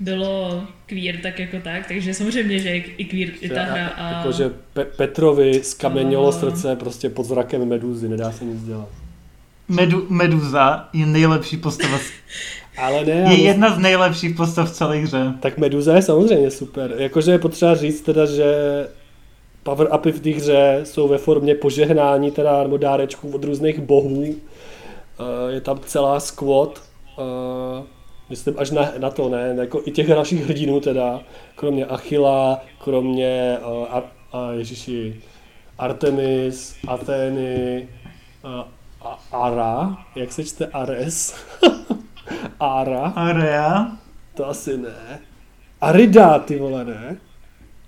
Bylo 0.00 0.64
queer 0.86 1.16
tak 1.22 1.38
jako 1.38 1.56
tak, 1.60 1.86
takže 1.88 2.14
samozřejmě, 2.14 2.58
že 2.58 2.76
i 2.76 3.04
queer 3.04 3.28
i 3.40 3.48
ta 3.48 3.62
hra 3.62 3.86
a... 3.88 4.10
Jakože 4.18 4.50
Pe- 4.74 4.84
Petrovi 4.96 5.60
skamenilo 5.64 6.28
A- 6.28 6.32
srdce 6.32 6.76
prostě 6.76 7.08
pod 7.10 7.24
zrakem 7.26 7.68
meduzy, 7.68 8.08
nedá 8.08 8.32
se 8.32 8.44
nic 8.44 8.62
dělat. 8.64 8.88
Medu, 9.68 10.06
Meduza 10.10 10.88
je 10.92 11.06
nejlepší 11.06 11.56
postava, 11.56 11.98
Ale 12.78 13.04
ne, 13.04 13.12
je 13.12 13.24
ale- 13.26 13.34
jedna 13.36 13.74
z 13.74 13.78
nejlepších 13.78 14.36
postav 14.36 14.70
v 14.70 14.74
celé 14.74 14.96
hře. 14.96 15.32
Tak 15.40 15.58
Meduza 15.58 15.96
je 15.96 16.02
samozřejmě 16.02 16.50
super. 16.50 16.94
Jakože 16.98 17.30
je 17.32 17.38
potřeba 17.38 17.74
říct 17.74 18.00
teda, 18.00 18.26
že 18.26 18.44
power 19.68 19.88
upy 19.94 20.12
v 20.12 20.20
té 20.20 20.30
hře 20.30 20.80
jsou 20.84 21.08
ve 21.08 21.18
formě 21.18 21.54
požehnání 21.54 22.30
teda, 22.30 22.62
nebo 22.62 22.76
dárečků 22.76 23.30
od 23.34 23.44
různých 23.44 23.80
bohů. 23.80 24.24
Eh, 24.24 25.52
Je 25.52 25.60
tam 25.60 25.80
celá 25.86 26.20
squad, 26.20 26.82
eh, 27.18 27.82
myslím 28.30 28.54
až 28.58 28.70
na, 28.70 28.92
na 28.98 29.10
to, 29.10 29.28
ne, 29.28 29.54
jako 29.58 29.82
i 29.84 29.90
těch 29.90 30.08
dalších 30.08 30.44
hrdinů 30.44 30.80
teda, 30.80 31.20
kromě 31.54 31.86
Achila, 31.86 32.60
kromě 32.78 33.58
uh, 33.66 33.94
Ar, 33.94 34.02
a 34.32 34.50
Ježiši, 34.52 35.20
Artemis, 35.78 36.76
Atheny, 36.88 37.88
uh, 38.44 38.50
a, 39.02 39.18
Ara, 39.32 39.96
jak 40.16 40.32
se 40.32 40.44
čte 40.44 40.66
Ares? 40.66 41.34
Ara. 42.60 43.00
Area. 43.16 43.96
To 44.34 44.48
asi 44.48 44.78
ne. 44.78 45.20
Arida, 45.80 46.38
ty 46.38 46.58
vole, 46.58 46.84
ne? 46.84 47.16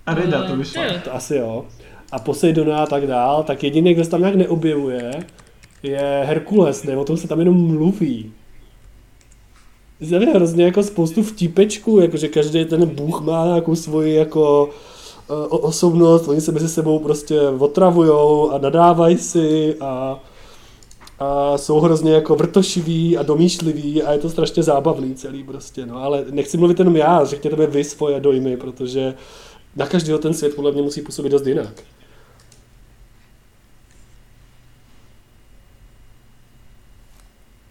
Arida 0.05 0.43
to 0.43 0.53
Eh, 0.53 0.55
vyšlo. 0.55 0.81
To 1.03 1.15
asi 1.15 1.35
jo. 1.35 1.65
A 2.11 2.19
Poseidona 2.19 2.83
a 2.83 2.85
tak 2.85 3.07
dál, 3.07 3.43
tak 3.43 3.63
jediný, 3.63 3.93
kdo 3.93 4.03
se 4.03 4.09
tam 4.09 4.19
nějak 4.19 4.35
neobjevuje, 4.35 5.11
je 5.83 6.23
Herkules, 6.25 6.83
ne? 6.83 6.97
O 6.97 7.05
tom 7.05 7.17
se 7.17 7.27
tam 7.27 7.39
jenom 7.39 7.57
mluví. 7.57 8.33
Je 9.99 10.19
hrozně 10.19 10.65
jako 10.65 10.83
spoustu 10.83 11.23
vtipečků, 11.23 11.99
jakože 11.99 12.27
každý 12.27 12.65
ten 12.65 12.85
bůh 12.85 13.21
má 13.21 13.45
nějakou 13.45 13.75
svoji 13.75 14.15
jako 14.15 14.69
osobnost, 15.49 16.27
oni 16.27 16.41
se 16.41 16.51
mezi 16.51 16.69
sebou 16.69 16.99
prostě 16.99 17.41
otravujou 17.41 18.51
a 18.51 18.57
nadávají 18.57 19.17
si 19.17 19.75
a, 19.79 20.19
a 21.19 21.57
jsou 21.57 21.79
hrozně 21.79 22.13
jako 22.13 22.35
vrtošiví 22.35 23.17
a 23.17 23.23
domýšliví 23.23 24.03
a 24.03 24.13
je 24.13 24.19
to 24.19 24.29
strašně 24.29 24.63
zábavný 24.63 25.15
celý 25.15 25.43
prostě, 25.43 25.85
no 25.85 26.03
ale 26.03 26.25
nechci 26.31 26.57
mluvit 26.57 26.79
jenom 26.79 26.95
já, 26.95 27.25
řekněte 27.25 27.55
mi 27.55 27.67
vy 27.67 27.83
svoje 27.83 28.19
dojmy, 28.19 28.57
protože 28.57 29.13
na 29.75 29.85
každého 29.85 30.19
ten 30.19 30.33
svět 30.33 30.55
podle 30.55 30.71
mě 30.71 30.81
musí 30.81 31.01
působit 31.01 31.29
dost 31.29 31.47
jinak. 31.47 31.83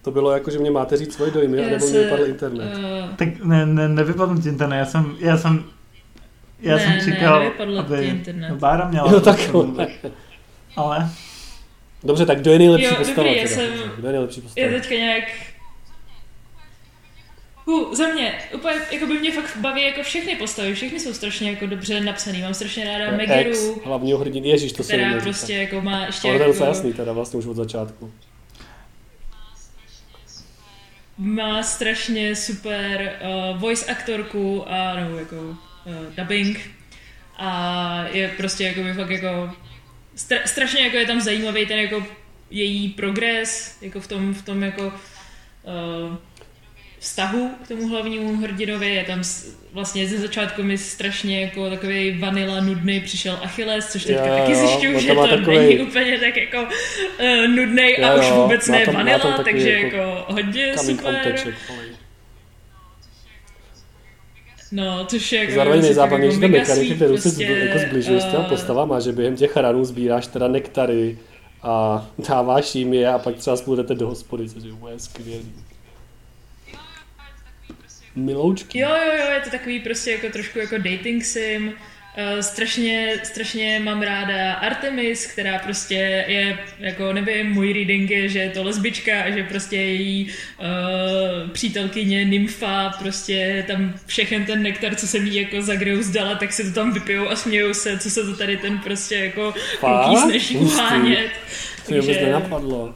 To 0.02 0.10
bylo 0.10 0.32
jako, 0.32 0.50
že 0.50 0.58
mě 0.58 0.70
máte 0.70 0.96
říct 0.96 1.14
svoje 1.14 1.30
dojmy, 1.30 1.66
a 1.66 1.70
nebo 1.70 1.86
mě 1.86 1.98
vypadl 1.98 2.26
internet. 2.26 2.78
Uh... 2.78 3.14
Tak 3.16 3.44
ne, 3.44 3.66
ne, 3.66 3.88
nevypadl 3.88 4.42
ti 4.42 4.48
internet, 4.48 4.76
já 4.76 4.84
jsem, 4.86 5.16
já 5.18 5.38
jsem, 5.38 5.64
já 6.60 6.76
ne, 6.76 6.82
jsem 6.82 7.12
čekal, 7.12 7.40
ne, 7.40 7.78
aby 7.78 8.04
internet. 8.06 8.52
Bára 8.52 8.88
měla. 8.88 9.12
Jo, 9.12 9.20
tak 9.20 9.38
Ale... 10.76 11.10
Dobře, 12.04 12.26
tak 12.26 12.40
kdo 12.40 12.50
je 12.50 12.58
nejlepší 12.58 12.86
jo, 12.86 12.94
postava? 12.98 13.28
Dobrý, 13.28 13.36
já 13.42 13.48
teda? 13.48 13.60
jsem, 13.60 13.90
Kdo 13.96 14.08
je 14.08 14.12
nejlepší 14.12 14.40
postava? 14.40 14.66
já 14.66 14.80
teďka 14.80 14.94
nějak 14.94 15.24
Uh, 17.66 17.94
za 17.94 18.08
mě, 18.08 18.34
úplně, 18.54 18.74
jako 18.90 19.06
by 19.06 19.18
mě 19.18 19.32
fakt 19.32 19.56
baví 19.56 19.82
jako 19.82 20.02
všechny 20.02 20.36
postavy, 20.36 20.74
všechny 20.74 21.00
jsou 21.00 21.14
strašně 21.14 21.50
jako 21.50 21.66
dobře 21.66 22.00
napsaný, 22.00 22.42
mám 22.42 22.54
strašně 22.54 22.98
ráda 22.98 23.16
Megeru, 23.16 23.50
Ex, 23.50 23.84
hlavního 23.84 24.18
hrdiny, 24.18 24.48
ježíš, 24.48 24.72
to 24.72 24.82
se 24.82 24.92
která 24.92 25.20
prostě 25.20 25.54
jako 25.54 25.80
má 25.80 26.06
ještě 26.06 26.28
Ale 26.28 26.38
to 26.38 26.42
je 26.42 26.48
jako, 26.48 26.52
docela 26.52 26.68
jasný 26.68 26.92
teda 26.92 27.12
vlastně 27.12 27.38
už 27.38 27.46
od 27.46 27.56
začátku. 27.56 28.12
má 31.18 31.62
strašně 31.62 32.36
super 32.36 33.12
uh, 33.52 33.60
voice 33.60 33.86
aktorku 33.86 34.64
a 34.68 35.00
no, 35.00 35.18
jako 35.18 35.36
uh, 35.36 35.56
dubbing 36.16 36.70
a 37.36 38.04
je 38.12 38.28
prostě 38.36 38.64
jako 38.64 38.82
by 38.82 38.94
fakt 38.94 39.10
jako 39.10 39.50
stra- 40.16 40.44
strašně 40.44 40.80
jako 40.80 40.96
je 40.96 41.06
tam 41.06 41.20
zajímavý 41.20 41.66
ten 41.66 41.78
jako 41.78 42.06
její 42.50 42.88
progres, 42.88 43.78
jako 43.80 44.00
v 44.00 44.06
tom, 44.06 44.34
v 44.34 44.44
tom 44.44 44.62
jako 44.62 44.86
uh, 44.86 46.16
vztahu 47.00 47.50
k 47.64 47.68
tomu 47.68 47.88
hlavnímu 47.88 48.36
hrdinovi, 48.36 48.94
je 48.94 49.04
tam 49.04 49.22
vlastně 49.72 50.06
ze 50.06 50.18
začátku 50.18 50.62
mi 50.62 50.78
strašně 50.78 51.40
jako 51.40 51.70
takový 51.70 52.18
vanila 52.18 52.60
nudný 52.60 53.00
přišel 53.00 53.38
Achilles, 53.42 53.92
což 53.92 54.04
teďka 54.04 54.26
Jo, 54.26 54.36
taky 54.38 54.54
zjišťuju, 54.54 54.94
on 54.94 55.00
že 55.00 55.14
to 55.14 55.26
takovej- 55.26 55.58
není 55.58 55.78
úplně 55.78 56.18
tak 56.18 56.36
jako 56.36 56.62
uh, 56.62 57.48
nudný 57.56 57.96
a 57.96 58.14
už 58.14 58.30
vůbec 58.30 58.68
ne 58.68 58.78
tam- 58.78 58.86
tam 58.86 58.94
vanila, 58.94 59.18
takový 59.18 59.44
takže 59.44 59.70
jako 59.70 59.96
jako 59.96 60.32
hodně 60.32 60.78
super. 60.78 61.36
No, 64.72 65.04
což 65.04 65.32
je 65.32 65.40
jako... 65.40 65.52
Zároveň 65.52 65.80
super, 65.80 65.88
nejzábavnější 65.88 66.34
jako 66.34 66.40
ta 66.40 66.48
mega 66.48 66.58
mechanika, 66.58 66.84
sweet 66.84 66.96
kterou 66.96 67.16
se 67.16 67.22
prostě, 67.22 67.44
jako 67.44 67.78
zbližuje 67.78 68.20
s 68.20 68.24
těma 68.24 68.44
eh, 68.46 68.48
postavama, 68.48 69.00
že 69.00 69.12
během 69.12 69.36
těch 69.36 69.56
ranů 69.56 69.84
sbíráš 69.84 70.26
teda 70.26 70.48
nektary 70.48 71.18
a 71.62 72.06
dáváš 72.28 72.74
jim 72.74 72.94
je 72.94 73.08
a 73.08 73.18
pak 73.18 73.36
třeba 73.36 73.56
spolu 73.56 73.76
jdete 73.76 73.94
do 73.94 74.06
hospody, 74.08 74.48
což 74.48 74.62
je 74.64 74.72
úplně 74.72 74.98
skvělý. 74.98 75.52
Miloučky. 78.16 78.78
Jo, 78.78 78.88
jo, 78.88 79.12
jo, 79.18 79.32
je 79.34 79.40
to 79.40 79.50
takový 79.50 79.80
prostě 79.80 80.10
jako 80.10 80.28
trošku 80.28 80.58
jako 80.58 80.78
dating 80.78 81.24
sim. 81.24 81.72
Uh, 82.18 82.40
strašně, 82.40 83.20
strašně 83.22 83.80
mám 83.84 84.02
ráda 84.02 84.52
Artemis, 84.52 85.26
která 85.26 85.58
prostě 85.58 85.94
je, 86.28 86.58
jako 86.78 87.12
nevím, 87.12 87.46
můj 87.52 87.72
reading 87.72 88.10
je, 88.10 88.28
že 88.28 88.38
je 88.38 88.50
to 88.50 88.62
lesbička 88.62 89.22
a 89.22 89.30
že 89.30 89.42
prostě 89.42 89.76
její 89.76 90.30
uh, 90.58 91.50
přítelkyně 91.50 92.24
Nymfa, 92.24 92.90
prostě 92.98 93.64
tam 93.66 93.94
všechen 94.06 94.44
ten 94.44 94.62
nektar, 94.62 94.94
co 94.94 95.06
jsem 95.06 95.26
jí 95.26 95.34
jako 95.34 95.62
za 95.62 95.74
greu 95.74 96.02
zdala, 96.02 96.34
tak 96.34 96.52
si 96.52 96.64
to 96.64 96.70
tam 96.70 96.92
vypijou 96.92 97.28
a 97.28 97.36
smějou 97.36 97.74
se, 97.74 97.98
co 97.98 98.10
se 98.10 98.24
to 98.24 98.36
tady 98.36 98.56
ten 98.56 98.78
prostě 98.78 99.16
jako 99.16 99.54
kluký 99.80 100.16
snaží 100.16 100.56
uhánět. 100.56 101.30
To 101.86 101.92
mě 101.92 102.00
vůbec 102.00 102.20
nenapadlo. 102.20 102.94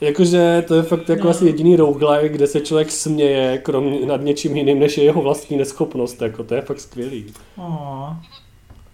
Jakože 0.00 0.64
to 0.68 0.74
je 0.74 0.82
fakt 0.82 1.08
jako 1.08 1.28
asi 1.28 1.44
jediný 1.44 1.76
roguelike, 1.76 2.28
kde 2.28 2.46
se 2.46 2.60
člověk 2.60 2.90
směje 2.90 3.58
krom 3.58 4.08
nad 4.08 4.20
něčím 4.20 4.56
jiným, 4.56 4.78
než 4.78 4.98
je 4.98 5.04
jeho 5.04 5.22
vlastní 5.22 5.56
neschopnost. 5.56 6.22
Jako, 6.22 6.44
to 6.44 6.54
je 6.54 6.62
fakt 6.62 6.80
skvělý. 6.80 7.34
Oh. 7.56 8.12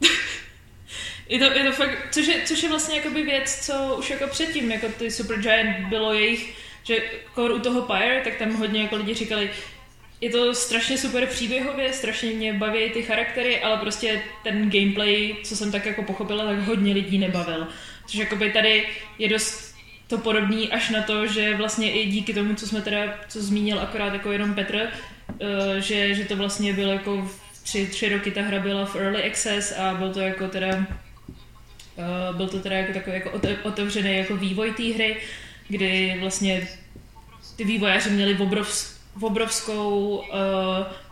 Je 1.29 1.39
to, 1.39 1.45
je 1.45 1.65
to 1.65 1.73
fakt, 1.73 2.09
což 2.11 2.27
je, 2.27 2.35
což 2.45 2.63
je 2.63 2.69
vlastně 2.69 2.97
jakoby 2.97 3.23
věc, 3.23 3.67
co 3.67 3.97
už 3.99 4.11
jako 4.11 4.27
předtím, 4.27 4.73
jako 4.73 4.87
ty 4.99 5.11
Supergiant 5.11 5.89
bylo 5.89 6.13
jejich, 6.13 6.55
že 6.83 6.97
core 7.35 7.55
u 7.55 7.59
toho 7.59 7.83
Pyre, 7.83 8.21
tak 8.25 8.37
tam 8.39 8.55
hodně 8.55 8.83
jako 8.83 8.97
lidi 8.97 9.15
říkali, 9.15 9.51
je 10.21 10.31
to 10.31 10.55
strašně 10.55 10.99
super 10.99 11.27
příběhově, 11.27 11.93
strašně 11.93 12.31
mě 12.31 12.53
baví 12.53 12.91
ty 12.91 13.03
charaktery, 13.03 13.61
ale 13.61 13.77
prostě 13.77 14.23
ten 14.45 14.71
gameplay, 14.71 15.37
co 15.45 15.57
jsem 15.57 15.73
tak 15.73 15.87
jako 15.87 16.03
pochopila, 16.03 16.45
tak 16.45 16.59
hodně 16.59 16.95
lidí 16.95 17.19
nebavil. 17.19 17.67
Což 18.07 18.15
jakoby 18.15 18.51
tady 18.51 18.89
je 19.19 19.29
dost 19.29 19.76
to 20.07 20.19
podobný 20.19 20.73
až 20.73 20.91
na 20.91 21.03
to, 21.03 21.27
že 21.27 21.57
vlastně 21.57 21.93
i 21.93 22.07
díky 22.07 22.35
tomu, 22.35 22.55
co 22.55 22.67
jsme 22.67 22.83
teda, 22.83 23.15
co 23.29 23.43
zmínil 23.43 23.81
akorát 23.81 24.13
jako 24.13 24.33
jenom 24.33 24.55
Petr, 24.55 24.77
eh, 25.41 25.81
že, 25.81 26.15
že 26.15 26.25
to 26.25 26.37
vlastně 26.37 26.73
bylo 26.73 26.93
jako 26.93 27.31
tři, 27.63 27.87
tři 27.87 28.09
roky 28.09 28.31
ta 28.31 28.43
hra 28.43 28.59
byla 28.59 28.85
v 28.87 28.97
early 28.97 29.31
access 29.31 29.73
a 29.73 29.95
byl 29.95 30.15
to 30.15 30.21
jako 30.21 30.49
teda 30.49 30.87
Uh, 32.31 32.37
byl 32.37 32.49
to 32.49 32.59
teda 32.61 32.77
jako 32.77 32.93
takový 32.93 33.17
jako 33.17 33.31
ote- 33.31 33.57
otevřený 33.63 34.17
jako 34.17 34.37
vývoj 34.37 34.73
té 34.73 34.83
hry, 34.83 35.17
kdy 35.69 36.17
vlastně 36.21 36.69
ty 37.57 37.65
vývojáři 37.65 38.11
měli 38.11 38.35
obrovs, 38.39 39.01
obrovskou 39.21 40.17
uh, 40.17 40.27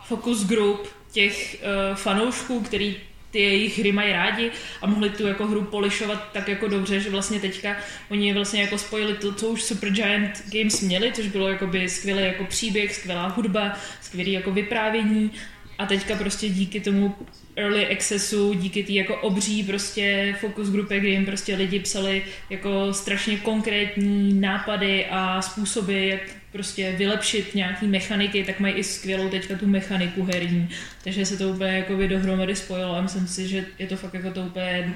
focus 0.03 0.45
group 0.45 0.87
těch 1.11 1.63
fanoušků, 1.95 2.59
který 2.59 2.97
ty 3.35 3.41
jejich 3.41 3.79
hry 3.79 3.91
mají 3.91 4.11
rádi 4.11 4.51
a 4.81 4.87
mohli 4.87 5.09
tu 5.09 5.27
jako 5.27 5.47
hru 5.47 5.61
polišovat 5.63 6.31
tak 6.33 6.47
jako 6.47 6.67
dobře, 6.67 6.99
že 6.99 7.09
vlastně 7.09 7.39
teďka 7.39 7.77
oni 8.09 8.33
vlastně 8.33 8.61
jako 8.61 8.77
spojili 8.77 9.13
to, 9.13 9.33
co 9.33 9.47
už 9.47 9.63
Supergiant 9.63 10.43
Games 10.49 10.81
měli, 10.81 11.11
což 11.11 11.27
bylo 11.27 11.49
jakoby 11.49 11.89
skvělý 11.89 12.23
jako 12.23 12.45
příběh, 12.45 12.95
skvělá 12.95 13.27
hudba, 13.27 13.77
skvělý 14.01 14.31
jako 14.31 14.51
vyprávění. 14.51 15.31
A 15.77 15.85
teďka 15.85 16.15
prostě 16.15 16.49
díky 16.49 16.79
tomu 16.79 17.15
early 17.55 17.87
accessu, 17.87 18.53
díky 18.53 18.83
té 18.83 18.91
jako 18.91 19.15
obří 19.15 19.63
prostě 19.63 20.35
focus 20.39 20.69
grupě, 20.69 20.99
kdy 20.99 21.09
jim 21.09 21.25
prostě 21.25 21.55
lidi 21.55 21.79
psali 21.79 22.23
jako 22.49 22.93
strašně 22.93 23.37
konkrétní 23.37 24.33
nápady 24.41 25.05
a 25.05 25.41
způsoby, 25.41 26.09
jak 26.09 26.21
prostě 26.55 26.95
vylepšit 26.97 27.55
nějaký 27.55 27.87
mechaniky, 27.87 28.43
tak 28.43 28.59
mají 28.59 28.73
i 28.73 28.83
skvělou 28.83 29.29
teďka 29.29 29.55
tu 29.57 29.67
mechaniku 29.67 30.23
herní. 30.23 30.69
Takže 31.03 31.25
se 31.25 31.37
to 31.37 31.49
úplně 31.49 31.71
jako 31.71 31.93
by 31.95 32.07
dohromady 32.07 32.55
spojilo 32.55 32.95
a 32.95 33.01
myslím 33.01 33.27
si, 33.27 33.47
že 33.47 33.65
je 33.79 33.87
to 33.87 33.95
fakt 33.95 34.13
jako 34.13 34.31
to 34.31 34.41
úplně 34.41 34.95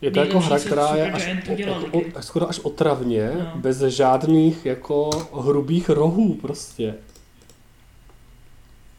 Je 0.00 0.10
to 0.10 0.20
jako 0.20 0.40
hra, 0.40 0.58
která 0.58 0.96
je 0.96 1.12
až, 1.12 1.22
Supergiant 1.22 1.48
o, 1.48 1.82
jako, 1.82 1.98
o, 2.18 2.22
skoro 2.22 2.48
až 2.48 2.58
otravně, 2.58 3.30
No. 3.38 3.52
bez 3.54 3.78
žádných 3.78 4.66
jako 4.66 5.10
hrubých 5.40 5.88
rohů 5.88 6.34
prostě. 6.34 6.94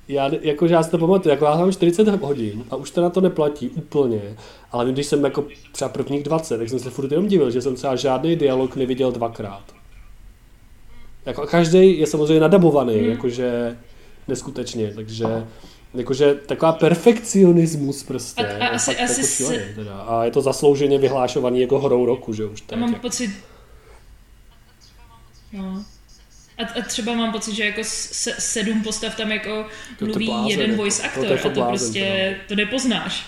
Já, 0.07 0.29
jakože 0.41 0.73
já 0.73 0.83
si 0.83 0.91
to 0.91 0.97
pamatuju, 0.97 1.33
jako 1.33 1.45
já 1.45 1.57
mám 1.57 1.71
40 1.71 2.07
hodin 2.07 2.63
a 2.69 2.75
už 2.75 2.91
to 2.91 3.01
na 3.01 3.09
to 3.09 3.21
neplatí 3.21 3.69
úplně, 3.69 4.21
ale 4.71 4.91
když 4.91 5.05
jsem 5.05 5.23
jako 5.23 5.45
třeba 5.71 5.89
prvních 5.89 6.23
20, 6.23 6.57
tak 6.57 6.69
jsem 6.69 6.79
se 6.79 6.89
furt 6.89 7.11
jenom 7.11 7.27
divil, 7.27 7.51
že 7.51 7.61
jsem 7.61 7.75
třeba 7.75 7.95
žádný 7.95 8.35
dialog 8.35 8.75
neviděl 8.75 9.11
dvakrát. 9.11 9.78
Jako 11.29 11.47
každý 11.47 11.99
je 11.99 12.07
samozřejmě 12.07 12.39
nadabovaný, 12.39 12.95
Hmm. 12.99 13.09
jakože 13.09 13.77
neskutečně, 14.27 14.91
takže 14.95 15.25
jakože 15.93 16.35
taková 16.35 16.71
perfekcionismus 16.71 18.03
prostě. 18.03 18.47
A- 18.47 18.51
a 18.51 18.63
je 18.63 18.69
asi- 18.69 18.97
asi 18.97 19.21
jako 19.21 19.27
šílený 19.33 19.73
teda. 19.75 19.97
A 19.99 20.23
je 20.25 20.31
to 20.31 20.41
zaslouženě 20.41 20.97
vyhlášovaný 20.97 21.61
jako 21.61 21.79
hrou 21.79 22.05
roku, 22.05 22.33
že 22.33 22.45
už 22.45 22.61
A 22.61 22.65
teď. 22.67 22.79
mám 22.79 22.89
jako. 22.89 23.01
pocit... 23.01 23.31
No. 25.53 25.83
A, 26.57 26.63
a 26.79 26.81
třeba 26.87 27.13
mám 27.13 27.31
pocit, 27.31 27.55
že 27.55 27.65
jako 27.65 27.81
se, 27.83 28.33
sedm 28.39 28.83
postav 28.83 29.15
tam 29.15 29.31
jako 29.31 29.65
to 29.99 30.05
mluví 30.05 30.25
blázen, 30.25 30.49
jeden 30.51 30.69
jako. 30.69 30.81
voice 30.81 31.03
No, 31.03 31.09
to 31.09 31.19
actor 31.19 31.31
je 31.31 31.39
a 31.39 31.43
to 31.43 31.49
blázen, 31.49 31.77
prostě, 31.79 32.35
to 32.47 32.55
nepoznáš. 32.55 33.25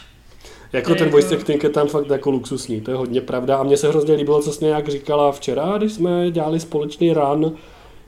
Jako 0.73 0.89
To 0.89 0.95
ten 0.95 1.07
jako- 1.07 1.17
voice 1.17 1.35
acting 1.37 1.63
je 1.63 1.69
tam 1.69 1.87
fakt 1.87 2.09
jako 2.09 2.31
luxusní, 2.31 2.81
to 2.81 2.91
je 2.91 2.97
hodně 2.97 3.21
pravda. 3.21 3.57
A 3.57 3.63
mně 3.63 3.77
se 3.77 3.87
hrozně 3.89 4.13
líbilo, 4.15 4.41
co 4.41 4.53
jsi 4.53 4.65
nějak 4.65 4.89
říkala 4.89 5.31
včera, 5.31 5.77
když 5.77 5.93
jsme 5.93 6.31
dělali 6.31 6.59
společný 6.59 7.13
run, 7.13 7.55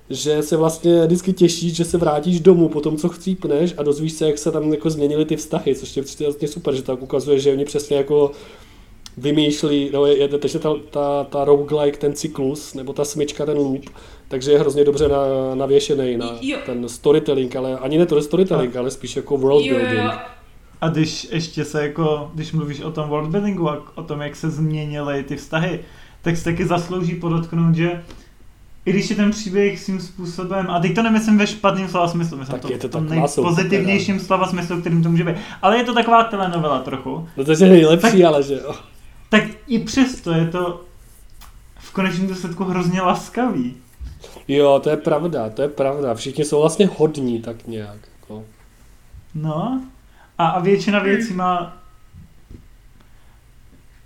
že 0.10 0.42
se 0.44 0.58
vlastně 0.58 1.06
vždycky 1.06 1.34
těšíš, 1.34 1.76
že 1.76 1.86
se 1.86 1.98
vrátíš 1.98 2.40
domů 2.40 2.70
po 2.70 2.82
tom, 2.82 2.98
co 2.98 3.10
chcípneš 3.10 3.74
a 3.78 3.84
dozvíš 3.84 4.14
se, 4.14 4.28
jak 4.28 4.38
se 4.38 4.52
tam 4.52 4.74
jako 4.74 4.90
změnily 4.90 5.26
ty 5.26 5.36
vztahy, 5.36 5.76
což 5.76 5.98
je 5.98 6.04
přijde 6.04 6.26
vlastně 6.26 6.48
super, 6.48 6.76
že 6.76 6.82
tak 6.82 7.02
ukazuje, 7.02 7.40
že 7.40 7.52
oni 7.52 7.66
přesně 7.66 7.98
jako 7.98 8.32
vymýšlí, 9.18 9.90
no 9.94 10.06
je, 10.06 10.18
je 10.18 10.28
takže 10.28 10.60
ta, 10.60 10.74
ta, 10.90 11.24
ta 11.24 11.46
roguelike, 11.46 11.98
ten 11.98 12.14
cyklus, 12.14 12.74
nebo 12.74 12.94
ta 12.94 13.06
smyčka, 13.06 13.46
ten 13.46 13.58
loop, 13.58 13.82
takže 14.28 14.52
je 14.52 14.60
hrozně 14.60 14.84
dobře 14.84 15.08
na, 15.08 15.18
navěšený 15.56 16.18
na 16.18 16.38
Jo. 16.42 16.58
ten 16.66 16.90
storytelling, 16.90 17.56
ale 17.56 17.78
ani 17.78 17.98
ne 17.98 18.06
to 18.06 18.22
storytelling, 18.22 18.76
ale 18.76 18.92
spíš 18.92 19.16
jako 19.16 19.38
world 19.38 19.66
Jo, 19.66 19.76
building. 19.76 20.04
jo, 20.04 20.12
A 20.82 20.90
když 20.90 21.28
ještě 21.32 21.66
se 21.66 21.82
jako, 21.84 22.32
když 22.34 22.52
mluvíš 22.52 22.82
o 22.82 22.92
tom 22.92 23.10
worldbuildingu 23.10 23.70
a 23.70 23.84
o 23.96 24.04
tom, 24.04 24.22
jak 24.22 24.36
se 24.36 24.50
změnily 24.50 25.24
ty 25.24 25.36
vztahy, 25.36 25.80
tak 26.22 26.38
se 26.38 26.44
taky 26.44 26.66
zaslouží 26.66 27.16
podotknout, 27.16 27.76
že 27.76 28.04
i 28.86 28.92
když 28.92 29.10
je 29.10 29.16
ten 29.16 29.32
příběh 29.32 29.80
svým 29.80 30.00
způsobem, 30.02 30.70
a 30.70 30.80
teď 30.80 30.96
to 30.96 31.04
nemyslím 31.04 31.38
ve 31.38 31.48
špatným 31.48 31.88
slova 31.88 32.08
smyslu, 32.08 32.38
myslím 32.38 32.60
Tak 32.60 32.62
to 32.62 32.74
je 32.74 32.80
to 32.80 32.88
v 32.88 32.92
tom 32.92 33.10
nejpozitivnějším 33.10 34.20
slova 34.20 34.48
smyslu, 34.48 34.82
kterým 34.82 35.04
to 35.04 35.10
může 35.10 35.24
být. 35.24 35.36
Ale 35.62 35.78
je 35.78 35.84
to 35.84 35.94
taková 35.94 36.24
telenovela 36.24 36.80
trochu. 36.80 37.30
No 37.38 37.46
to 37.46 37.52
je 37.52 37.58
nejlepší, 37.58 38.26
ale 38.26 38.44
že 38.44 38.54
jo. 38.54 38.76
Tak 39.30 39.44
i 39.68 39.80
přesto 39.80 40.32
je 40.32 40.48
to 40.48 40.82
v 41.78 41.92
konečném 41.92 42.28
důsledku 42.28 42.64
hrozně 42.64 43.02
laskavý. 43.02 43.76
Jo, 44.48 44.80
to 44.84 44.90
je 44.90 44.98
pravda, 44.98 45.50
to 45.50 45.62
je 45.62 45.68
pravda. 45.68 46.14
Všichni 46.14 46.46
jsou 46.46 46.62
vlastně 46.62 46.90
hodní 46.98 47.42
tak 47.42 47.68
nějak. 47.68 47.98
Jako. 48.22 48.44
No. 49.36 49.82
A, 50.38 50.48
a 50.48 50.60
většina 50.60 51.00
věcí 51.00 51.34
má 51.34 51.78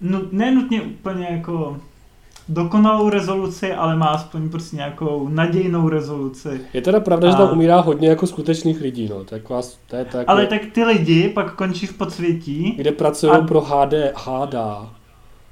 no, 0.01 0.21
nenutně 0.31 0.81
úplně 0.81 1.27
jako 1.31 1.79
dokonalou 2.49 3.09
rezoluci, 3.09 3.73
ale 3.73 3.95
má 3.95 4.05
aspoň 4.05 4.49
prostě 4.49 4.75
nějakou 4.75 5.27
nadějnou 5.29 5.89
rezoluci. 5.89 6.61
Je 6.73 6.81
teda 6.81 6.99
pravda, 6.99 7.27
A- 7.27 7.31
že 7.31 7.37
tam 7.37 7.49
umírá 7.51 7.79
hodně 7.79 8.09
jako 8.09 8.27
skutečných 8.27 8.81
lidí, 8.81 9.07
no. 9.09 9.23
Tak 9.23 9.49
vás, 9.49 9.79
to 9.87 9.95
je 9.95 10.05
tak, 10.05 10.23
Ale 10.29 10.45
tak 10.47 10.61
ty 10.73 10.83
lidi 10.83 11.29
pak 11.29 11.55
končí 11.55 11.87
v 11.87 11.93
podsvětí, 11.93 12.73
kde 12.77 12.91
pracují 12.91 13.31
A- 13.31 13.41
pro 13.41 13.61
HD, 13.61 13.93
HDA. 14.15 14.89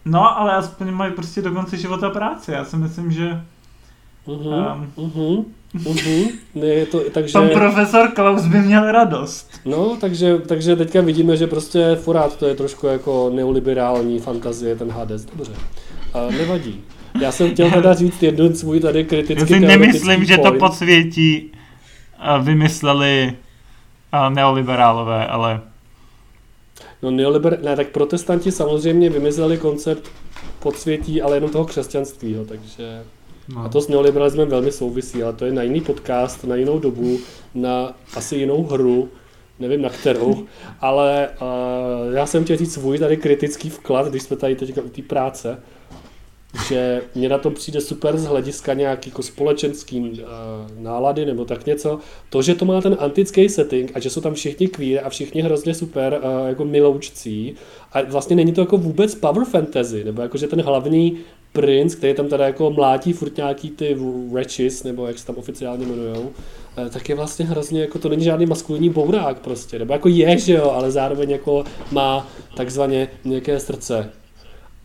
no 0.05 0.39
ale 0.39 0.53
aspoň 0.55 0.91
mají 0.91 1.13
prostě 1.13 1.41
do 1.41 1.51
konce 1.51 1.77
života 1.77 2.09
práci. 2.09 2.51
Já 2.51 2.65
si 2.65 2.77
myslím, 2.77 3.11
že 3.11 3.41
Mhm, 4.27 4.47
Um. 4.47 4.87
mhm, 4.97 5.45
mhm. 5.73 6.25
Ne, 6.55 6.65
je 6.65 6.85
to, 6.85 6.99
takže, 7.13 7.33
pan 7.33 7.49
profesor 7.49 8.11
Klaus 8.15 8.45
by 8.45 8.59
měl 8.59 8.91
radost. 8.91 9.49
no, 9.65 9.97
takže, 10.01 10.37
takže 10.39 10.75
teďka 10.75 11.01
vidíme, 11.01 11.37
že 11.37 11.47
prostě 11.47 11.95
furát 12.01 12.35
to 12.37 12.45
je 12.45 12.55
trošku 12.55 12.87
jako 12.87 13.31
neoliberální 13.33 14.19
fantazie, 14.19 14.75
ten 14.75 14.91
Hades. 14.91 15.25
Dobře. 15.25 15.51
A 16.15 16.31
nevadí. 16.31 16.83
Já 17.21 17.31
jsem 17.31 17.51
chtěl 17.51 17.71
teda 17.71 17.93
říct 17.93 18.23
jeden 18.23 18.55
svůj 18.55 18.79
tady 18.79 19.03
kritický 19.03 19.53
Já 19.53 19.59
si 19.59 19.65
nemyslím, 19.65 20.25
že 20.25 20.37
to 20.37 20.43
point. 20.43 20.59
podsvětí 20.59 21.51
a 22.19 22.37
vymysleli 22.37 23.33
a 24.11 24.29
neoliberálové, 24.29 25.27
ale 25.27 25.61
No 27.01 27.11
neoliber... 27.11 27.59
Ne, 27.63 27.75
tak 27.75 27.87
protestanti 27.87 28.51
samozřejmě 28.51 29.09
vymysleli 29.09 29.57
koncept 29.57 30.11
podsvětí, 30.59 31.21
ale 31.21 31.37
jenom 31.37 31.49
toho 31.49 31.65
křesťanství, 31.65 32.31
jo, 32.31 32.45
takže... 32.45 33.03
no. 33.55 33.61
A 33.61 33.69
to 33.69 33.81
s 33.81 33.87
neoliberalismem 33.87 34.49
velmi 34.49 34.71
souvisí, 34.71 35.23
ale 35.23 35.33
to 35.33 35.45
je 35.45 35.51
na 35.51 35.63
jiný 35.63 35.81
podcast, 35.81 36.43
na 36.43 36.55
jinou 36.55 36.79
dobu, 36.79 37.19
na 37.55 37.93
asi 38.15 38.35
jinou 38.35 38.63
hru, 38.63 39.09
nevím 39.59 39.81
na 39.81 39.89
kterou, 39.89 40.45
ale 40.81 41.29
uh, 41.41 42.13
já 42.13 42.25
jsem 42.25 42.43
chtěl 42.43 42.57
říct 42.57 42.73
svůj 42.73 42.99
tady 42.99 43.17
kritický 43.17 43.69
vklad, 43.69 44.07
když 44.07 44.23
jsme 44.23 44.37
tady 44.37 44.55
teďka 44.55 44.81
u 44.81 44.89
té 44.89 45.01
práce, 45.01 45.59
že 46.67 47.01
mě 47.15 47.29
na 47.29 47.37
to 47.37 47.51
přijde 47.51 47.81
super 47.81 48.17
z 48.17 48.25
hlediska 48.25 48.73
nějaký 48.73 49.09
jako 49.09 49.23
společenský 49.23 49.99
uh, 49.99 50.27
nálady 50.79 51.25
nebo 51.25 51.45
tak 51.45 51.65
něco. 51.65 51.99
To, 52.29 52.41
že 52.41 52.55
to 52.55 52.65
má 52.65 52.81
ten 52.81 52.97
antický 52.99 53.49
setting 53.49 53.91
a 53.95 53.99
že 53.99 54.09
jsou 54.09 54.21
tam 54.21 54.33
všichni 54.33 54.67
queer 54.67 55.01
a 55.05 55.09
všichni 55.09 55.41
hrozně 55.41 55.73
super 55.73 56.21
uh, 56.23 56.47
jako 56.47 56.65
miloučcí 56.65 57.55
a 57.91 58.01
vlastně 58.01 58.35
není 58.35 58.53
to 58.53 58.61
jako 58.61 58.77
vůbec 58.77 59.15
power 59.15 59.45
fantasy, 59.45 60.03
nebo 60.03 60.21
jako 60.21 60.37
že 60.37 60.47
ten 60.47 60.61
hlavní 60.61 61.17
princ, 61.55 61.95
který 61.95 62.13
tam 62.13 62.27
teda 62.27 62.45
jako 62.45 62.71
mlátí 62.71 63.13
furt 63.13 63.37
nějaký 63.37 63.69
ty 63.69 63.97
wretches, 64.31 64.83
nebo 64.83 65.07
jak 65.07 65.19
se 65.19 65.25
tam 65.25 65.35
oficiálně 65.35 65.85
jmenujou, 65.85 66.31
eh, 66.77 66.89
tak 66.89 67.09
je 67.09 67.15
vlastně 67.15 67.45
hrozně, 67.45 67.81
jako 67.81 67.99
to 67.99 68.09
není 68.09 68.23
žádný 68.23 68.45
maskulinní 68.45 68.89
bourák 68.89 69.39
prostě, 69.39 69.79
nebo 69.79 69.93
jako 69.93 70.07
je, 70.07 70.37
že 70.37 70.53
jo, 70.53 70.71
ale 70.71 70.91
zároveň 70.91 71.29
jako 71.29 71.63
má 71.91 72.27
takzvaně 72.55 73.07
měkké 73.23 73.59
srdce, 73.59 74.09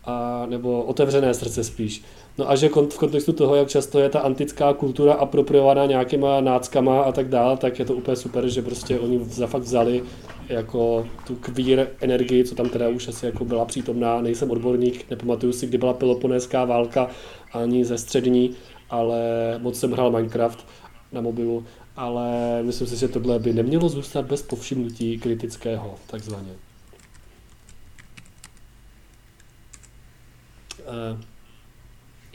a, 0.05 0.45
nebo 0.49 0.83
otevřené 0.83 1.33
srdce 1.33 1.63
spíš. 1.63 2.03
No 2.37 2.51
a 2.51 2.55
že 2.55 2.69
v 2.69 2.97
kontextu 2.97 3.33
toho, 3.33 3.55
jak 3.55 3.67
často 3.67 3.99
je 3.99 4.09
ta 4.09 4.19
antická 4.19 4.73
kultura 4.73 5.13
apropriovaná 5.13 5.85
nějakýma 5.85 6.41
náckama 6.41 7.01
a 7.01 7.11
tak 7.11 7.29
dále, 7.29 7.57
tak 7.57 7.79
je 7.79 7.85
to 7.85 7.93
úplně 7.93 8.15
super, 8.15 8.47
že 8.47 8.61
prostě 8.61 8.99
oni 8.99 9.19
za 9.19 9.47
fakt 9.47 9.61
vzali 9.61 10.03
jako 10.49 11.07
tu 11.27 11.35
queer 11.35 11.87
energii, 12.01 12.43
co 12.43 12.55
tam 12.55 12.69
teda 12.69 12.89
už 12.89 13.07
asi 13.07 13.25
jako 13.25 13.45
byla 13.45 13.65
přítomná, 13.65 14.21
nejsem 14.21 14.51
odborník, 14.51 15.09
nepamatuju 15.09 15.53
si, 15.53 15.67
kdy 15.67 15.77
byla 15.77 15.93
Peloponéská 15.93 16.65
válka, 16.65 17.09
ani 17.53 17.85
ze 17.85 17.97
střední, 17.97 18.55
ale 18.89 19.19
moc 19.57 19.79
jsem 19.79 19.91
hrál 19.91 20.11
Minecraft 20.11 20.65
na 21.11 21.21
mobilu, 21.21 21.65
ale 21.95 22.59
myslím 22.63 22.87
si, 22.87 22.95
že 22.95 23.07
tohle 23.07 23.39
by 23.39 23.53
nemělo 23.53 23.89
zůstat 23.89 24.25
bez 24.25 24.41
povšimnutí 24.41 25.17
kritického, 25.17 25.95
takzvaně. 26.07 26.70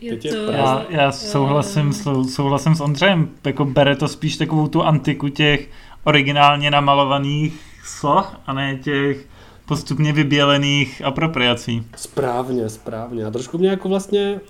Je 0.01 0.17
to... 0.17 0.37
já, 0.53 0.85
já 0.89 1.13
souhlasím, 1.13 1.93
sou- 1.93 2.25
souhlasím 2.25 2.75
s 2.75 2.81
Ondřejem, 2.81 3.29
jako 3.47 3.65
bere 3.65 3.97
to 3.97 4.09
spíš 4.09 4.37
takovou 4.37 4.69
tu 4.69 4.83
antiku 4.83 5.29
těch 5.29 5.69
originálně 6.05 6.71
namalovaných 6.71 7.61
soch 7.85 8.41
a 8.47 8.53
ne 8.53 8.77
těch 8.77 9.27
postupně 9.67 10.13
vybělených 10.13 11.03
apropriací. 11.05 11.87
Správně, 11.97 12.69
správně. 12.69 13.25
A 13.25 13.31
trošku 13.31 13.59
mě 13.59 13.69
jako 13.69 13.89
vlastně 13.89 14.41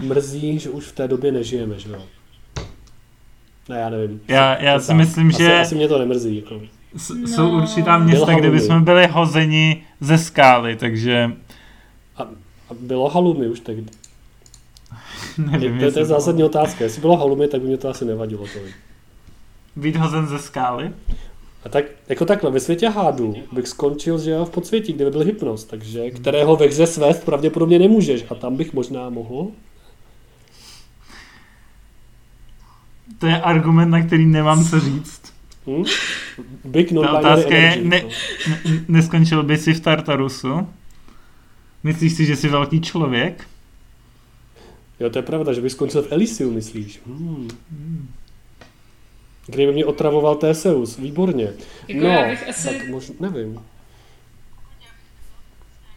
mrzí, 0.00 0.58
že 0.58 0.70
už 0.70 0.84
v 0.84 0.92
té 0.92 1.08
době 1.08 1.32
nežijeme, 1.32 1.78
že 1.78 1.90
jo? 1.90 2.02
Ne, 3.68 3.78
já 3.80 3.90
nevím. 3.90 4.20
Já- 4.28 4.62
já 4.62 4.80
si 4.80 4.94
myslím, 4.94 5.28
asi, 5.28 5.38
že- 5.42 5.60
Asi 5.60 5.74
mě 5.74 5.88
to 5.88 5.98
nemrzí, 5.98 6.36
jako. 6.36 6.60
S- 6.96 7.10
No. 7.10 7.28
Jsou 7.28 7.50
určitá 7.56 7.98
města, 7.98 8.34
kde 8.34 8.50
bychom 8.50 8.84
byli 8.84 9.06
hozeni 9.06 9.82
ze 10.00 10.18
skály, 10.18 10.76
takže 10.76 11.32
A, 12.70 12.74
bylo 12.80 13.08
halumy 13.08 13.48
už 13.48 13.60
tehdy. 13.60 13.84
nevím, 15.38 15.78
To, 15.78 15.84
je- 15.84 15.92
to 15.92 15.98
je 15.98 16.04
zásadní 16.04 16.44
otázka. 16.44 16.84
Jestli 16.84 17.00
bylo 17.00 17.16
halumy, 17.16 17.48
tak 17.48 17.60
by 17.60 17.66
mě 17.66 17.76
to 17.76 17.88
asi 17.88 18.04
nevadilo 18.04 18.46
tolik. 18.52 18.74
být 19.76 19.96
hozen 19.96 20.26
ze 20.26 20.38
skály. 20.38 20.90
A 21.64 21.68
tak, 21.68 21.84
jako 22.08 22.24
takhle, 22.24 22.50
ve 22.50 22.60
světě 22.60 22.88
hádu 22.88 23.34
bych 23.52 23.68
skončil, 23.68 24.18
že 24.18 24.38
v 24.44 24.50
podsvětí, 24.50 24.92
kde 24.92 25.04
by 25.04 25.10
byl 25.10 25.20
hypnos, 25.20 25.64
takže 25.64 26.10
kterého 26.10 26.56
ve 26.56 26.66
hře 26.66 26.86
svést 26.86 27.24
pravděpodobně 27.24 27.78
nemůžeš. 27.78 28.24
A 28.30 28.34
tam 28.34 28.56
bych 28.56 28.72
možná 28.72 29.10
mohl. 29.10 29.46
To 33.18 33.26
je 33.26 33.40
argument, 33.42 33.90
na 33.90 34.02
který 34.06 34.26
nemám 34.26 34.64
co 34.64 34.80
říct. 34.80 35.20
Hm? 35.66 35.84
Big 36.64 36.92
Ta 37.02 37.18
otázka 37.18 37.54
je, 37.54 37.72
energy. 37.72 37.88
ne, 37.88 38.02
no. 38.02 38.54
n- 38.70 38.84
neskončil 38.88 39.42
by 39.42 39.58
si 39.58 39.74
v 39.74 39.80
Tartarusu? 39.80 40.68
Myslíš 41.84 42.12
si, 42.12 42.26
že 42.26 42.36
jsi 42.36 42.48
velký 42.48 42.80
člověk? 42.80 43.48
Jo, 45.00 45.10
to 45.10 45.18
je 45.18 45.22
pravda, 45.22 45.52
že 45.52 45.60
bych 45.60 45.72
skončil 45.72 46.02
v 46.02 46.12
Elysiu, 46.12 46.50
myslíš? 46.50 47.00
Hmm. 47.06 47.48
Kdyby 49.46 49.72
mě 49.72 49.84
otravoval 49.84 50.34
Theseus, 50.34 50.98
výborně. 50.98 51.52
Jako 51.88 52.00
no, 52.00 52.08
já 52.08 52.28
bych 52.30 52.48
asi- 52.48 52.68
tak 52.68 52.88
možná, 52.88 53.14
nevím. 53.20 53.60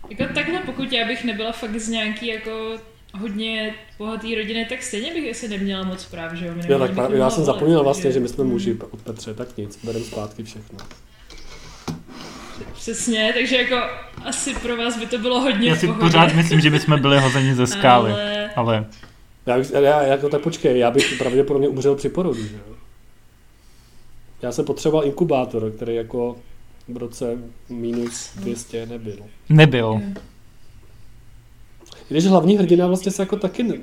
Jako 0.09 0.33
takhle, 0.33 0.59
pokud 0.65 0.91
já 0.91 1.07
bych 1.07 1.23
nebyla 1.23 1.51
fakt 1.51 1.79
z 1.79 1.89
nějaký 1.89 2.27
jako 2.27 2.77
hodně 3.13 3.75
bohatý 3.97 4.35
rodiny, 4.35 4.65
tak 4.69 4.83
stejně 4.83 5.13
bych 5.13 5.31
asi 5.31 5.47
neměla 5.47 5.83
moc 5.83 6.05
práv, 6.05 6.33
že 6.33 6.45
jo? 6.45 6.53
Minimálně 6.55 6.95
tak 6.95 7.11
já 7.11 7.29
jsem 7.29 7.43
zapomněl 7.45 7.83
vlastně, 7.83 8.11
že 8.11 8.19
my 8.19 8.27
jsme 8.27 8.43
muži 8.43 8.77
od 8.91 9.01
Petře, 9.01 9.33
tak 9.33 9.57
nic, 9.57 9.85
berem 9.85 10.03
zpátky 10.03 10.43
všechno. 10.43 10.77
Přesně, 12.73 13.31
takže 13.33 13.55
jako 13.57 13.75
asi 14.25 14.53
pro 14.55 14.77
vás 14.77 14.97
by 14.99 15.05
to 15.05 15.17
bylo 15.17 15.39
hodně 15.41 15.69
Já 15.69 15.75
si 15.75 15.87
pohodě. 15.87 16.01
pořád 16.05 16.33
myslím, 16.33 16.61
že 16.61 16.69
bychom 16.69 17.01
byli 17.01 17.19
hozeni 17.19 17.55
ze 17.55 17.67
skály. 17.67 18.11
Ale... 18.11 18.49
Ale 18.55 18.85
Já, 19.45 19.57
bych- 19.57 19.71
já 19.71 20.01
jako 20.03 20.29
tak 20.29 20.41
počkej, 20.41 20.79
já 20.79 20.91
bych 20.91 21.15
pravděpodobně 21.17 21.67
umřel 21.67 21.95
při 21.95 22.09
porodu, 22.09 22.43
že 22.47 22.55
jo? 22.55 22.75
Já 24.41 24.51
jsem 24.51 24.65
potřeboval 24.65 25.05
inkubátor, 25.05 25.71
který 25.71 25.95
jako 25.95 26.37
v 26.87 26.97
roce 26.97 27.37
minus 27.69 28.31
200 28.35 28.85
nebyl. 28.85 29.17
nebyl. 29.49 30.01
I 32.09 32.13
Když 32.13 32.25
hlavní 32.25 32.57
hrdina 32.57 32.87
vlastně 32.87 33.11
se 33.11 33.21
jako 33.21 33.35
taky 33.35 33.63
ne... 33.63 33.75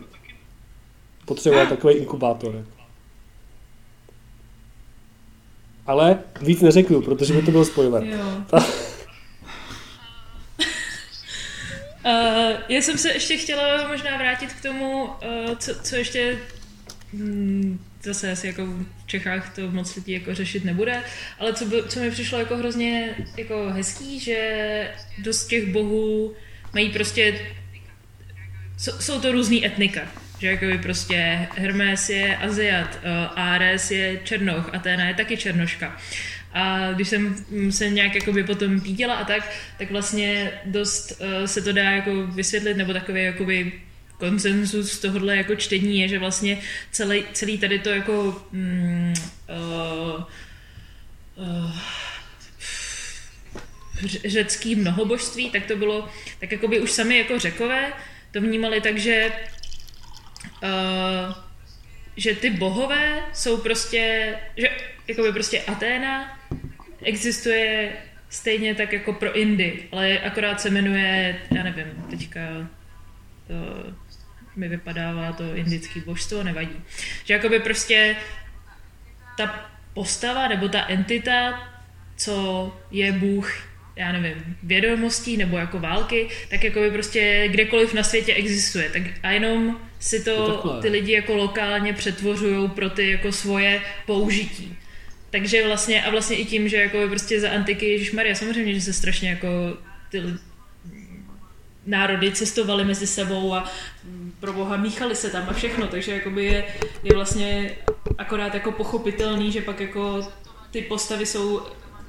potřeboval 1.25 1.67
takový 1.67 1.95
inkubátor. 1.95 2.55
jako. 2.55 2.84
Ale 5.87 6.18
víc 6.40 6.61
neřeknu, 6.61 7.03
protože 7.03 7.35
by 7.35 7.42
to 7.42 7.51
byl 7.51 7.64
spoiler. 7.64 8.05
Jo. 8.05 8.18
Uh, 8.53 8.62
já 12.68 12.83
jsem 12.83 12.99
se 12.99 13.12
ještě 13.12 13.37
chtěla 13.37 13.88
možná 13.88 14.16
vrátit 14.16 14.53
k 14.53 14.62
tomu, 14.62 15.05
uh, 15.05 15.11
co, 15.59 15.75
co 15.75 15.97
ještě 15.97 16.38
mm, 17.12 17.79
zase 18.03 18.33
asi 18.33 18.47
jako 18.47 18.66
v 18.66 19.07
Čechách 19.07 19.55
to 19.55 19.70
moc 19.70 19.97
lidí 19.97 20.12
jako 20.12 20.35
řešit 20.35 20.64
nebude, 20.64 21.03
ale 21.38 21.53
co, 21.53 21.64
by, 21.64 21.83
co 21.88 22.01
mi 22.01 22.11
přišlo 22.11 22.38
jako 22.38 22.57
hrozně 22.57 23.14
jako 23.37 23.70
hezký, 23.70 24.20
že 24.20 24.90
dost 25.18 25.47
těch 25.47 25.73
bohů 25.73 26.35
mají 26.75 26.90
prostě 26.90 27.40
jsou, 28.79 28.92
jsou 29.01 29.20
to 29.20 29.33
různý 29.33 29.66
etnika. 29.66 30.01
Že 30.38 30.47
jako 30.47 30.66
by 30.66 30.79
prostě 30.79 31.49
Hermes 31.57 32.11
je 32.11 32.37
Aziat, 32.37 32.99
uh, 33.05 33.38
Ares 33.38 33.90
je 33.90 34.20
Černoch, 34.25 34.75
Aténa 34.75 35.09
je 35.09 35.14
taky 35.14 35.37
Černoška. 35.37 35.97
A 36.53 36.92
když 36.92 37.09
jsem 37.09 37.37
mm, 37.51 37.73
se 37.73 37.90
nějak 37.90 38.14
jakoby 38.14 38.44
potom 38.44 38.81
píděla 38.81 39.14
a 39.14 39.25
tak, 39.25 39.53
tak 39.79 39.90
vlastně 39.90 40.51
dost 40.64 41.20
uh, 41.20 41.47
se 41.47 41.62
to 41.62 41.73
dá 41.73 41.90
jako 41.90 42.27
vysvětlit, 42.27 42.77
nebo 42.77 42.92
takový 42.92 43.25
jakoby 43.25 43.73
konsenzus 44.18 44.99
tohohle 44.99 45.37
jako 45.37 45.57
čtení 45.57 46.01
je, 46.01 46.09
že 46.09 46.18
vlastně 46.18 46.59
celý, 46.90 47.25
celý 47.33 47.59
tady 47.59 47.79
to 47.79 47.90
jako 47.90 48.47
mm, 48.53 49.14
uh, 49.49 50.25
uh, 51.37 51.79
řecký 54.25 54.75
mnohobožství, 54.75 55.51
tak 55.51 55.66
to 55.66 55.77
bylo, 55.77 56.09
tak 56.40 56.53
jako 56.53 56.68
by 56.68 56.81
už 56.81 56.90
sami 56.90 57.18
jako 57.18 57.38
řekové 57.38 57.92
to 58.35 58.40
vnímali 58.40 58.81
tak, 58.81 58.99
že 58.99 59.33
uh, 60.63 61.35
že 62.17 62.35
ty 62.35 62.51
bohové 62.51 63.23
jsou 63.33 63.57
prostě, 63.57 64.35
že 64.57 64.69
jakoby 65.09 65.33
prostě 65.33 65.63
Aténa 65.63 66.39
existuje 67.03 67.93
stejně 68.29 68.75
tak 68.75 68.93
jako 68.93 69.13
pro 69.13 69.37
Indy, 69.37 69.89
ale 69.93 70.19
akorát 70.19 70.61
se 70.61 70.71
jmenuje, 70.71 71.41
já 71.51 71.63
nevím, 71.63 72.07
teďka 72.11 72.41
to 73.47 73.55
mi 74.57 74.69
vypadává 74.69 75.33
to 75.33 75.55
indický 75.55 76.01
božstvo, 76.01 76.43
nevadí. 76.43 76.77
Že 77.25 77.35
jakoby 77.35 77.61
prostě 77.61 78.17
ta 79.37 79.71
postava 79.95 80.49
nebo 80.49 80.69
ta 80.69 80.87
entita, 80.89 81.69
co 82.17 82.77
je 82.91 83.13
Bůh, 83.13 83.74
já 83.97 84.13
nevím, 84.13 84.57
vědomostí 84.63 85.37
nebo 85.37 85.59
jako 85.59 85.79
války, 85.79 86.29
tak 86.51 86.65
jako 86.65 86.81
by 86.81 86.91
prostě 86.91 87.49
kdekoliv 87.49 87.95
na 87.95 88.03
světě 88.03 88.35
existuje. 88.35 88.91
Tak 88.91 89.03
a 89.23 89.31
jenom 89.31 89.81
si 90.01 90.25
to 90.25 90.79
ty 90.83 90.89
lidi 90.89 91.13
jako 91.13 91.37
lokálně 91.37 91.93
přetvořují 91.93 92.69
pro 92.69 92.91
ty 92.91 93.11
jako 93.11 93.33
svoje 93.33 93.81
použití. 94.07 94.77
Takže 95.31 95.67
vlastně, 95.67 96.05
a 96.05 96.11
vlastně 96.11 96.37
i 96.37 96.45
tím, 96.45 96.69
že 96.69 96.77
jako 96.77 96.99
prostě 97.09 97.41
za 97.41 97.51
antiky 97.51 97.87
Ježíš 97.87 98.13
Maria, 98.13 98.35
samozřejmě, 98.35 98.75
že 98.75 98.81
se 98.81 98.93
strašně 98.93 99.31
jako 99.31 99.49
ty 100.11 100.23
národy 101.87 102.33
cestovali 102.33 102.85
mezi 102.85 103.07
sebou 103.07 103.55
a 103.55 103.71
pro 104.41 104.53
boha 104.53 104.77
míchali 104.77 105.17
se 105.17 105.31
tam 105.31 105.49
a 105.49 105.53
všechno, 105.53 105.87
takže 105.87 106.13
jakoby 106.13 106.45
je, 106.45 106.65
je 107.03 107.15
vlastně 107.15 107.71
akorát 108.19 108.55
jako 108.55 108.73
pochopitelný, 108.73 109.53
že 109.53 109.61
pak 109.61 109.81
jako 109.81 110.33
ty 110.71 110.83
postavy 110.83 111.27
jsou 111.27 111.61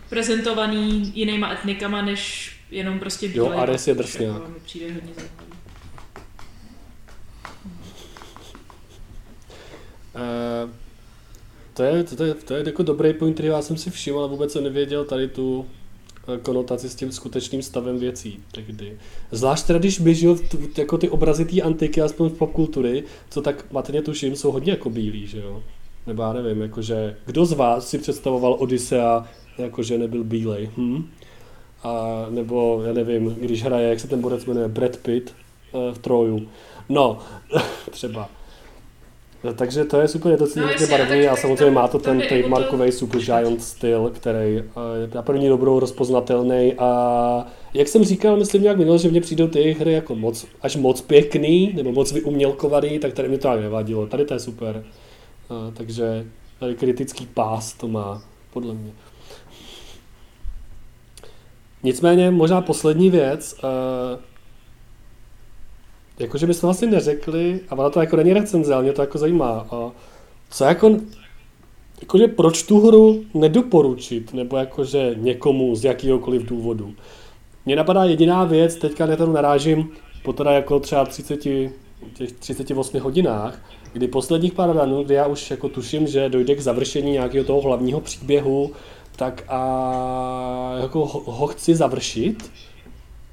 prezentovaný 0.09 1.11
jinýma 1.15 1.53
etnikama, 1.53 2.01
než 2.01 2.51
jenom 2.71 2.99
prostě 2.99 3.27
bílé. 3.27 3.47
Jo, 3.47 3.57
Ares 3.57 3.87
je 3.87 3.95
drsně. 3.95 4.25
Jako 4.25 4.51
přijde 4.65 4.93
hodně 4.93 5.11
Uh, 10.15 10.69
to 11.73 11.83
je, 11.83 12.03
to, 12.03 12.23
je, 12.23 12.33
to 12.33 12.53
je 12.53 12.63
jako 12.65 12.83
dobrý 12.83 13.13
point, 13.13 13.33
který 13.33 13.49
já 13.49 13.61
jsem 13.61 13.77
si 13.77 13.91
všiml, 13.91 14.19
ale 14.19 14.27
vůbec 14.27 14.51
jsem 14.51 14.63
nevěděl 14.63 15.05
tady 15.05 15.27
tu 15.27 15.65
eh, 16.27 16.37
konotaci 16.37 16.89
s 16.89 16.95
tím 16.95 17.11
skutečným 17.11 17.61
stavem 17.61 17.99
věcí 17.99 18.39
tehdy. 18.51 18.97
Zvlášť 19.31 19.67
teda, 19.67 19.79
když 19.79 19.99
běží 19.99 20.27
jako 20.77 20.97
ty 20.97 21.09
obrazy 21.09 21.45
té 21.45 21.61
antiky, 21.61 22.01
aspoň 22.01 22.29
v 22.29 22.37
popkultury, 22.37 23.03
co 23.29 23.41
tak 23.41 23.71
matně 23.71 24.01
tuším, 24.01 24.35
jsou 24.35 24.51
hodně 24.51 24.71
jako 24.71 24.89
bílí, 24.89 25.27
že 25.27 25.39
jo? 25.39 25.63
Nebo 26.07 26.23
já 26.23 26.33
nevím, 26.33 26.61
jakože, 26.61 27.17
kdo 27.25 27.45
z 27.45 27.53
vás 27.53 27.89
si 27.89 27.97
představoval 27.97 28.55
Odisea, 28.59 29.27
jakože 29.57 29.97
nebyl 29.97 30.23
bílej, 30.23 30.69
hm? 30.77 31.09
A 31.83 32.25
nebo, 32.29 32.81
já 32.85 32.93
nevím, 32.93 33.35
když 33.39 33.63
hraje, 33.63 33.89
jak 33.89 33.99
se 33.99 34.07
ten 34.07 34.21
borec 34.21 34.45
jmenuje, 34.45 34.67
Brad 34.67 34.97
Pitt 34.97 35.33
uh, 35.71 35.93
v 35.93 35.97
Troju. 35.97 36.47
No, 36.89 37.19
třeba. 37.91 38.29
No, 39.45 39.53
takže 39.53 39.85
to 39.85 40.01
je 40.01 40.07
super, 40.07 40.31
je 40.31 40.37
to 40.37 40.47
celý 40.47 40.65
no, 40.81 40.87
barevný 40.87 41.27
a 41.27 41.35
samozřejmě 41.35 41.71
má 41.71 41.87
to 41.87 41.99
ten 41.99 42.21
trademarkový 42.29 42.91
Super 42.91 43.21
Giant 43.21 43.63
styl, 43.63 44.11
který 44.15 44.53
je 44.55 44.65
na 45.13 45.21
první 45.21 45.49
dobrou 45.49 45.79
rozpoznatelný 45.79 46.73
a 46.73 47.47
jak 47.73 47.87
jsem 47.87 48.03
říkal, 48.03 48.37
myslím 48.37 48.61
nějak 48.61 48.77
minul, 48.77 48.97
že 48.97 49.09
mně 49.09 49.21
přijdou 49.21 49.47
ty 49.47 49.71
hry 49.71 49.93
jako 49.93 50.15
moc, 50.15 50.45
až 50.61 50.75
moc 50.75 51.01
pěkný 51.01 51.73
nebo 51.75 51.91
moc 51.91 52.11
vyumělkovaný, 52.11 52.99
tak 52.99 53.13
tady 53.13 53.29
mi 53.29 53.37
to 53.37 53.47
tak 53.47 53.61
nevadilo. 53.61 54.07
Tady 54.07 54.25
to 54.25 54.33
je 54.33 54.39
super. 54.39 54.85
A, 55.49 55.71
takže 55.73 56.25
tady 56.59 56.75
kritický 56.75 57.25
pás 57.25 57.73
to 57.73 57.87
má, 57.87 58.23
podle 58.53 58.73
mě. 58.73 58.91
Nicméně 61.85 62.31
možná 62.31 62.61
poslední 62.61 63.09
věc, 63.09 63.55
jakože 66.19 66.47
bychom 66.47 66.69
asi 66.69 66.87
neřekli, 66.87 67.59
a 67.69 67.75
ona 67.75 67.89
to 67.89 67.99
jako 67.99 68.15
není 68.15 68.33
recenze, 68.33 68.73
ale 68.73 68.83
mě 68.83 68.93
to 68.93 69.01
jako 69.01 69.17
zajímá. 69.17 69.67
A 69.71 69.91
co 70.49 70.63
jako, 70.63 70.97
jakože 72.01 72.27
proč 72.27 72.63
tu 72.63 72.87
hru 72.87 73.23
nedoporučit, 73.33 74.33
nebo 74.33 74.57
jakože 74.57 75.15
někomu 75.17 75.75
z 75.75 75.83
jakýhokoliv 75.83 76.45
důvodu. 76.45 76.93
Mně 77.65 77.75
napadá 77.75 78.03
jediná 78.03 78.43
věc, 78.43 78.75
teďka 78.75 79.05
na 79.05 79.15
to 79.15 79.25
narážím, 79.25 79.89
po 80.23 80.33
teda 80.33 80.51
jako 80.51 80.79
třeba 80.79 81.05
30, 81.05 81.37
těch 82.13 82.31
38 82.39 82.99
hodinách, 82.99 83.61
kdy 83.93 84.07
posledních 84.07 84.53
pár 84.53 84.75
ranů, 84.75 85.03
kdy 85.03 85.13
já 85.13 85.27
už 85.27 85.51
jako 85.51 85.69
tuším, 85.69 86.07
že 86.07 86.29
dojde 86.29 86.55
k 86.55 86.61
završení 86.61 87.11
nějakého 87.11 87.45
toho 87.45 87.61
hlavního 87.61 88.01
příběhu, 88.01 88.71
tak 89.15 89.43
a 89.47 90.75
jako 90.81 91.05
ho, 91.05 91.23
ho 91.25 91.47
chci 91.47 91.75
završit, 91.75 92.51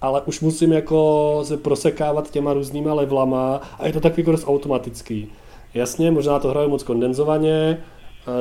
ale 0.01 0.23
už 0.23 0.41
musím 0.41 0.73
jako 0.73 1.41
se 1.45 1.57
prosekávat 1.57 2.31
těma 2.31 2.53
různýma 2.53 2.95
levelama 2.95 3.61
a 3.79 3.87
je 3.87 3.93
to 3.93 4.01
takový 4.01 4.21
jako 4.21 4.33
dost 4.33 4.49
automatický. 4.49 5.29
Jasně, 5.75 6.11
možná 6.11 6.39
to 6.39 6.49
hraju 6.49 6.69
moc 6.69 6.83
kondenzovaně, 6.83 7.79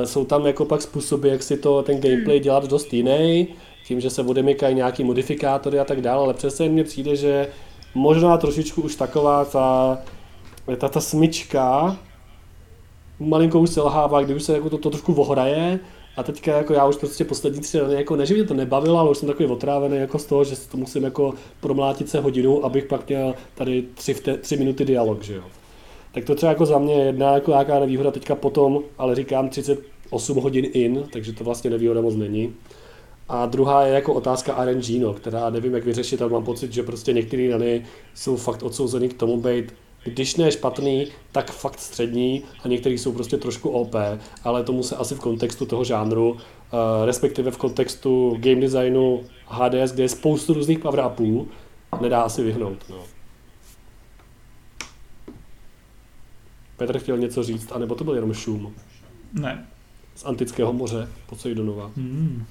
jsou 0.04 0.24
tam 0.24 0.46
jako 0.46 0.64
pak 0.64 0.82
způsoby, 0.82 1.28
jak 1.28 1.42
si 1.42 1.56
to 1.56 1.82
ten 1.82 2.00
gameplay 2.00 2.36
hmm. 2.36 2.44
dělat 2.44 2.68
dost 2.68 2.92
jiný, 2.92 3.48
tím, 3.86 4.00
že 4.00 4.10
se 4.10 4.22
odemykají 4.22 4.74
nějaký 4.74 5.04
modifikátory 5.04 5.78
a 5.78 5.84
tak 5.84 6.00
dále, 6.00 6.24
ale 6.24 6.34
přesně 6.34 6.68
mně 6.68 6.84
přijde, 6.84 7.16
že 7.16 7.48
možná 7.94 8.36
trošičku 8.36 8.82
už 8.82 8.96
taková 8.96 9.44
ta, 9.44 9.98
ta, 10.78 10.88
ta 10.88 11.00
smyčka 11.00 11.96
malinko 13.20 13.60
už 13.60 13.70
selhává, 13.70 14.22
kdy 14.22 14.34
už 14.34 14.42
se 14.42 14.52
jako 14.52 14.70
to, 14.70 14.78
to 14.78 14.90
trošku 14.90 15.14
ohraje, 15.14 15.80
a 16.16 16.22
teďka 16.22 16.56
jako 16.56 16.72
já 16.72 16.86
už 16.86 16.96
prostě 16.96 17.24
poslední 17.24 17.60
tři 17.60 17.78
dny, 17.78 17.94
jako 17.94 18.16
ne, 18.16 18.26
že 18.26 18.34
mě 18.34 18.44
to 18.44 18.54
nebavilo, 18.54 18.98
ale 18.98 19.10
už 19.10 19.18
jsem 19.18 19.28
takový 19.28 19.48
otrávený 19.48 19.96
jako 19.96 20.18
z 20.18 20.26
toho, 20.26 20.44
že 20.44 20.56
to 20.70 20.76
musím 20.76 21.04
jako 21.04 21.34
promlátit 21.60 22.08
se 22.08 22.20
hodinu, 22.20 22.64
abych 22.64 22.84
pak 22.84 23.08
měl 23.08 23.34
tady 23.54 23.84
tři, 23.94 24.14
vte, 24.14 24.36
tři 24.36 24.56
minuty 24.56 24.84
dialog, 24.84 25.22
že 25.22 25.34
jo. 25.34 25.44
Tak 26.14 26.24
to 26.24 26.34
třeba 26.34 26.52
jako 26.52 26.66
za 26.66 26.78
mě 26.78 26.94
jedna 26.94 27.34
jako 27.34 27.50
nějaká 27.50 27.80
nevýhoda 27.80 28.10
teďka 28.10 28.34
potom, 28.34 28.82
ale 28.98 29.14
říkám 29.14 29.48
38 29.48 30.36
hodin 30.36 30.66
in, 30.72 31.04
takže 31.12 31.32
to 31.32 31.44
vlastně 31.44 31.70
nevýhoda 31.70 32.00
moc 32.00 32.14
není. 32.14 32.54
A 33.28 33.46
druhá 33.46 33.86
je 33.86 33.94
jako 33.94 34.14
otázka 34.14 34.64
RNG, 34.64 34.88
no, 35.00 35.14
která 35.14 35.50
nevím, 35.50 35.74
jak 35.74 35.84
vyřešit, 35.84 36.22
ale 36.22 36.30
mám 36.30 36.44
pocit, 36.44 36.72
že 36.72 36.82
prostě 36.82 37.12
některé 37.12 37.48
rany 37.50 37.84
jsou 38.14 38.36
fakt 38.36 38.62
odsouzený 38.62 39.08
k 39.08 39.18
tomu 39.18 39.36
být 39.36 39.74
když 40.04 40.36
ne 40.36 40.52
špatný, 40.52 41.06
tak 41.32 41.50
fakt 41.50 41.80
střední 41.80 42.42
a 42.64 42.68
některý 42.68 42.98
jsou 42.98 43.12
prostě 43.12 43.36
trošku 43.36 43.70
OP, 43.70 43.94
ale 44.44 44.64
tomu 44.64 44.82
se 44.82 44.96
asi 44.96 45.14
v 45.14 45.20
kontextu 45.20 45.66
toho 45.66 45.84
žánru, 45.84 46.30
uh, 46.32 46.38
respektive 47.04 47.50
v 47.50 47.56
kontextu 47.56 48.36
game 48.40 48.60
designu 48.60 49.24
HDS, 49.46 49.92
kde 49.92 50.02
je 50.02 50.08
spoustu 50.08 50.54
různých 50.54 50.78
power 50.78 51.04
upů, 51.06 51.48
nedá 52.00 52.22
asi 52.22 52.42
vyhnout. 52.42 52.78
No. 52.90 53.02
Petr 56.76 56.98
chtěl 56.98 57.18
něco 57.18 57.42
říct, 57.42 57.72
anebo 57.72 57.94
to 57.94 58.04
byl 58.04 58.14
jenom 58.14 58.34
šum? 58.34 58.74
Ne. 59.32 59.66
Z 60.14 60.24
antického 60.24 60.72
moře 60.72 61.08
Poseidonova. 61.26 61.90
Hmm. 61.96 62.44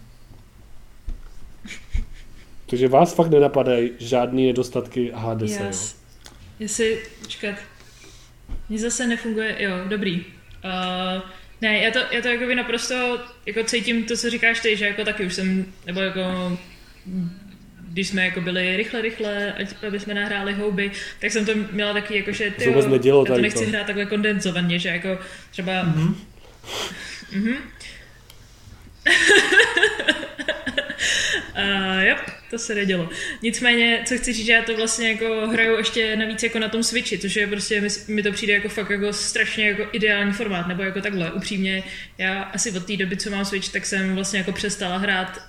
Takže 2.66 2.88
vás 2.88 3.14
fakt 3.14 3.30
nenapadají 3.30 3.92
žádný 4.00 4.48
nedostatky 4.48 5.12
HDS, 5.16 5.52
yes. 5.52 5.94
jo? 5.94 6.01
Jestli, 6.62 7.00
počkat, 7.20 7.56
mně 8.70 8.80
zase 8.80 9.08
nefunguje, 9.08 9.56
jo, 9.60 9.72
dobrý. 9.88 10.26
Uh, 10.64 11.22
ne, 11.62 11.78
já 11.80 11.92
to, 11.92 12.00
já 12.12 12.22
to 12.22 12.28
jako 12.28 12.46
by 12.46 12.56
naprosto 12.56 13.20
jako 13.46 13.64
cítím 13.64 14.04
to, 14.04 14.18
co 14.18 14.30
říkáš 14.30 14.60
ty, 14.60 14.78
že 14.78 14.86
jako 14.86 15.06
taky 15.06 15.26
už 15.26 15.34
jsem, 15.34 15.66
nebo 15.86 16.02
jako 16.02 16.22
když 17.80 18.08
jsme 18.08 18.26
jako 18.26 18.42
byli 18.42 18.78
rychle, 18.78 19.02
rychle, 19.02 19.54
aby 19.88 20.00
jsme 20.00 20.14
nahráli 20.14 20.54
houby, 20.54 20.92
tak 21.20 21.32
jsem 21.32 21.46
to 21.46 21.52
měla 21.72 21.94
taky 21.94 22.18
jako, 22.18 22.32
že 22.32 22.52
ty 22.52 22.72
jo, 22.72 22.90
nedělo 22.90 23.26
já 23.28 23.36
to 23.36 23.42
nechci 23.42 23.66
to. 23.66 23.70
hrát 23.70 23.88
takhle 23.88 24.06
kondenzovaně, 24.06 24.80
že 24.80 24.90
jako 24.90 25.20
třeba... 25.52 25.86
Mm-hmm. 25.86 26.16
mm-hmm. 27.34 27.58
uh, 31.58 32.04
yep 32.04 32.18
to 32.52 32.58
se 32.58 32.76
nedělo. 32.76 33.10
Nicméně, 33.42 34.02
co 34.06 34.18
chci 34.18 34.34
říct, 34.34 34.46
že 34.46 34.54
já 34.54 34.62
to 34.62 34.76
vlastně 34.76 35.12
jako 35.12 35.48
hraju 35.48 35.78
ještě 35.78 36.16
navíc 36.16 36.44
jako 36.44 36.60
na 36.60 36.70
tom 36.70 36.84
Switchi, 36.84 37.18
což 37.18 37.36
je 37.36 37.48
prostě, 37.48 37.82
mi, 37.82 37.88
mi 38.08 38.24
to 38.24 38.32
přijde 38.32 38.54
jako 38.54 38.70
fakt 38.70 38.90
jako 38.90 39.14
strašně 39.14 39.68
jako 39.68 39.88
ideální 39.92 40.34
formát, 40.34 40.68
nebo 40.68 40.84
jako 40.84 41.02
takhle, 41.02 41.32
upřímně, 41.32 41.84
já 42.18 42.42
asi 42.42 42.72
od 42.72 42.86
té 42.86 42.98
doby, 42.98 43.18
co 43.18 43.30
mám 43.30 43.46
Switch, 43.46 43.72
tak 43.72 43.86
jsem 43.86 44.16
vlastně 44.16 44.40
jako 44.40 44.52
přestala 44.52 44.98
hrát 44.98 45.42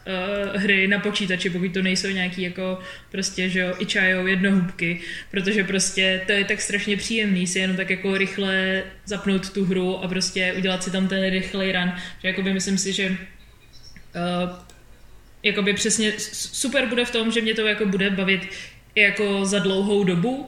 uh, 0.54 0.62
hry 0.62 0.88
na 0.88 0.98
počítači, 0.98 1.50
pokud 1.50 1.74
to 1.74 1.82
nejsou 1.82 2.08
nějaký 2.08 2.42
jako 2.42 2.78
prostě, 3.10 3.48
že 3.48 3.60
jo, 3.60 3.74
ičajou 3.78 4.26
jednohubky, 4.26 5.00
protože 5.30 5.64
prostě 5.64 6.22
to 6.26 6.32
je 6.32 6.44
tak 6.44 6.60
strašně 6.60 6.96
příjemný 6.96 7.46
si 7.46 7.58
jenom 7.58 7.76
tak 7.76 7.90
jako 7.90 8.18
rychle 8.18 8.82
zapnout 9.04 9.50
tu 9.50 9.64
hru 9.64 10.04
a 10.04 10.08
prostě 10.08 10.54
udělat 10.56 10.82
si 10.82 10.90
tam 10.90 11.08
ten 11.08 11.30
rychlej 11.30 11.72
run, 11.72 11.92
že 12.22 12.28
jako 12.28 12.42
by 12.42 12.52
myslím 12.52 12.78
si, 12.78 12.92
že 12.92 13.08
uh, 13.08 13.16
jakoby 15.42 15.72
přesně 15.74 16.12
super 16.18 16.86
bude 16.86 17.04
v 17.04 17.10
tom, 17.10 17.32
že 17.32 17.40
mě 17.40 17.54
to 17.54 17.66
jako 17.66 17.86
bude 17.86 18.10
bavit 18.10 18.40
jako 18.94 19.44
za 19.44 19.58
dlouhou 19.58 20.04
dobu, 20.04 20.46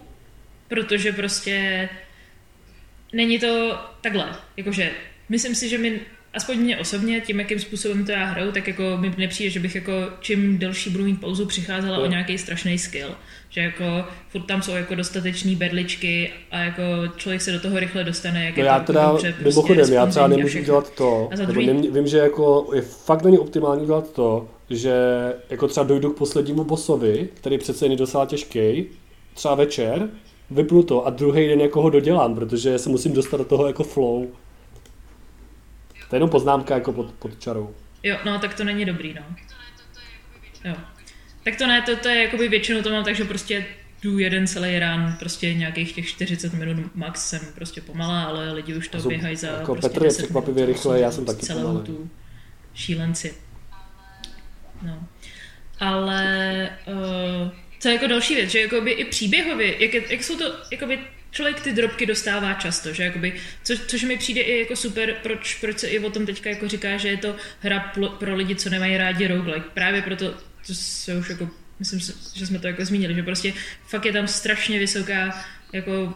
protože 0.68 1.12
prostě 1.12 1.88
není 3.12 3.38
to 3.38 3.78
takhle, 4.00 4.26
jakože 4.56 4.90
myslím 5.28 5.54
si, 5.54 5.68
že 5.68 5.78
mi 5.78 6.00
aspoň 6.34 6.56
mě 6.58 6.78
osobně, 6.78 7.20
tím, 7.20 7.38
jakým 7.38 7.60
způsobem 7.60 8.04
to 8.06 8.12
já 8.12 8.24
hraju, 8.24 8.52
tak 8.52 8.68
jako 8.68 8.82
mi 9.00 9.14
nepřijde, 9.18 9.50
že 9.50 9.60
bych 9.60 9.74
jako 9.74 9.92
čím 10.20 10.58
delší 10.58 10.90
budu 10.90 11.04
mít 11.04 11.20
pauzu, 11.20 11.46
přicházela 11.46 11.98
o 11.98 12.06
nějaký 12.06 12.38
strašný 12.38 12.78
skill. 12.78 13.14
Že 13.48 13.60
jako 13.60 14.04
furt 14.28 14.42
tam 14.42 14.62
jsou 14.62 14.72
jako 14.72 14.94
dostatečný 14.94 15.56
berličky 15.56 16.32
a 16.50 16.58
jako 16.58 16.82
člověk 17.16 17.42
se 17.42 17.52
do 17.52 17.60
toho 17.60 17.78
rychle 17.80 18.04
dostane, 18.04 18.44
jak 18.44 18.56
No 18.56 18.62
je 18.62 18.66
já 18.66 18.80
to 18.80 18.86
teda, 18.86 19.08
dobře, 19.10 19.32
prostě 19.32 19.48
mimochodem, 19.48 19.92
já 19.92 20.06
třeba 20.06 20.26
nemůžu 20.28 20.60
dělat 20.62 20.94
to, 20.94 21.28
A 21.32 21.36
nebo 21.36 21.52
druhý- 21.52 21.90
vím, 21.90 22.06
že 22.06 22.18
jako 22.18 22.70
je 22.74 22.82
fakt 22.82 23.22
není 23.24 23.38
optimální 23.38 23.86
dělat 23.86 24.12
to, 24.12 24.48
že 24.70 24.94
jako 25.50 25.68
třeba 25.68 25.86
dojdu 25.86 26.12
k 26.12 26.18
poslednímu 26.18 26.64
bossovi, 26.64 27.28
který 27.34 27.58
přece 27.58 27.84
není 27.84 27.96
docela 27.96 28.26
těžký, 28.26 28.86
třeba 29.34 29.54
večer, 29.54 30.08
vypnu 30.50 30.82
to 30.82 31.06
a 31.06 31.10
druhý 31.10 31.48
den 31.48 31.60
jako 31.60 31.82
ho 31.82 31.90
dodělám, 31.90 32.34
protože 32.34 32.78
se 32.78 32.88
musím 32.88 33.12
dostat 33.12 33.36
do 33.36 33.44
toho 33.44 33.66
jako 33.66 33.84
flow. 33.84 34.26
To 36.08 36.16
je 36.16 36.16
jenom 36.16 36.30
poznámka 36.30 36.74
jako 36.74 36.92
pod, 36.92 37.12
pod 37.12 37.40
čarou. 37.40 37.74
Jo, 38.02 38.16
no 38.24 38.38
tak 38.38 38.54
to 38.54 38.64
není 38.64 38.84
dobrý, 38.84 39.14
no. 39.14 39.22
Jo. 40.64 40.74
Tak 41.44 41.56
to 41.56 41.66
ne, 41.66 41.82
to, 41.82 41.96
to 41.96 42.08
je 42.08 42.22
jakoby 42.22 42.48
většinou 42.48 42.82
to 42.82 42.90
mám 42.90 43.04
tak, 43.04 43.14
že 43.14 43.24
prostě 43.24 43.66
jdu 44.02 44.18
jeden 44.18 44.46
celý 44.46 44.78
rán, 44.78 45.16
prostě 45.18 45.54
nějakých 45.54 45.92
těch 45.92 46.08
40 46.08 46.52
minut 46.52 46.94
max 46.94 47.28
jsem 47.28 47.40
prostě 47.54 47.80
pomalá, 47.80 48.22
ale 48.22 48.52
lidi 48.52 48.76
už 48.76 48.88
to 48.88 48.98
běhají 48.98 49.36
za 49.36 49.48
jako 49.48 49.72
prostě 49.72 49.88
Petr 49.88 50.02
je 50.02 50.08
10 50.08 50.22
překvapivě 50.22 50.66
rychle, 50.66 51.00
já 51.00 51.10
jsem 51.10 51.24
taky 51.24 51.46
celou 51.46 51.60
pomalej. 51.60 51.86
tu 51.86 52.10
šílenci. 52.74 53.34
No. 54.84 55.08
Ale 55.80 56.70
uh, 56.86 57.50
co 57.78 57.88
je 57.88 57.94
jako 57.94 58.06
další 58.06 58.34
věc, 58.34 58.50
že 58.50 58.60
jakoby 58.60 58.90
i 58.90 59.04
příběhově, 59.04 59.84
jak, 59.84 60.10
jak 60.10 60.24
jsou 60.24 60.38
to, 60.38 60.44
jakoby 60.70 60.98
člověk 61.30 61.60
ty 61.60 61.72
drobky 61.72 62.06
dostává 62.06 62.54
často, 62.54 62.92
že 62.92 63.02
jakoby, 63.02 63.34
co, 63.64 63.74
což 63.86 64.02
mi 64.02 64.16
přijde 64.16 64.40
i 64.40 64.58
jako 64.58 64.76
super, 64.76 65.16
proč, 65.22 65.54
proč 65.54 65.78
se 65.78 65.88
i 65.88 65.98
o 65.98 66.10
tom 66.10 66.26
teďka 66.26 66.50
jako 66.50 66.68
říká, 66.68 66.96
že 66.96 67.08
je 67.08 67.16
to 67.16 67.36
hra 67.60 67.92
pro 68.18 68.34
lidi, 68.34 68.56
co 68.56 68.70
nemají 68.70 68.96
rádi 68.96 69.26
roguelike. 69.26 69.68
Právě 69.74 70.02
proto, 70.02 70.34
to 70.66 70.74
se 70.74 71.16
už 71.16 71.28
jako, 71.28 71.48
myslím, 71.78 72.00
že 72.34 72.46
jsme 72.46 72.58
to 72.58 72.66
jako 72.66 72.84
zmínili, 72.84 73.14
že 73.14 73.22
prostě 73.22 73.52
fakt 73.86 74.04
je 74.04 74.12
tam 74.12 74.28
strašně 74.28 74.78
vysoká 74.78 75.44
jako 75.72 76.14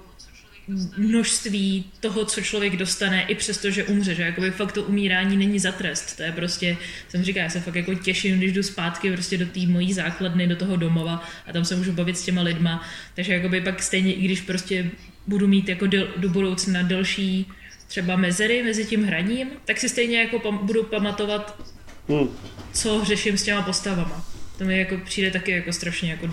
množství 0.96 1.84
toho, 2.00 2.24
co 2.24 2.40
člověk 2.40 2.76
dostane, 2.76 3.22
i 3.22 3.34
přesto, 3.34 3.70
že 3.70 3.84
umře, 3.84 4.14
že 4.14 4.22
jakoby 4.22 4.50
fakt 4.50 4.72
to 4.72 4.82
umírání 4.82 5.36
není 5.36 5.58
za 5.58 5.72
trest. 5.72 6.16
To 6.16 6.22
je 6.22 6.32
prostě, 6.32 6.76
jsem 7.08 7.24
říká, 7.24 7.40
já 7.40 7.50
se 7.50 7.60
fakt 7.60 7.74
jako 7.74 7.94
těším, 7.94 8.38
když 8.38 8.52
jdu 8.52 8.62
zpátky 8.62 9.12
prostě 9.12 9.38
do 9.38 9.46
té 9.46 9.60
mojí 9.60 9.92
základny, 9.92 10.46
do 10.46 10.56
toho 10.56 10.76
domova 10.76 11.24
a 11.46 11.52
tam 11.52 11.64
se 11.64 11.76
můžu 11.76 11.92
bavit 11.92 12.18
s 12.18 12.24
těma 12.24 12.42
lidma. 12.42 12.88
Takže 13.14 13.32
jakoby 13.34 13.60
pak 13.60 13.82
stejně, 13.82 14.14
i 14.14 14.22
když 14.22 14.40
prostě 14.40 14.90
budu 15.26 15.46
mít 15.48 15.68
jako 15.68 15.86
do, 15.86 16.08
do 16.16 16.28
budoucna 16.28 16.82
delší 16.82 17.46
třeba 17.88 18.16
mezery 18.16 18.62
mezi 18.62 18.84
tím 18.84 19.04
hraním, 19.04 19.48
tak 19.64 19.78
si 19.78 19.88
stejně 19.88 20.20
jako 20.20 20.38
pam, 20.38 20.66
budu 20.66 20.82
pamatovat, 20.82 21.62
Hmm. 22.08 22.28
co 22.72 23.04
řeším 23.04 23.38
s 23.38 23.42
těma 23.42 23.62
postavama. 23.62 24.26
To 24.58 24.64
mi 24.64 24.78
jako 24.78 24.96
přijde 25.04 25.30
taky 25.30 25.50
jako 25.50 25.72
strašně 25.72 26.10
jako 26.10 26.30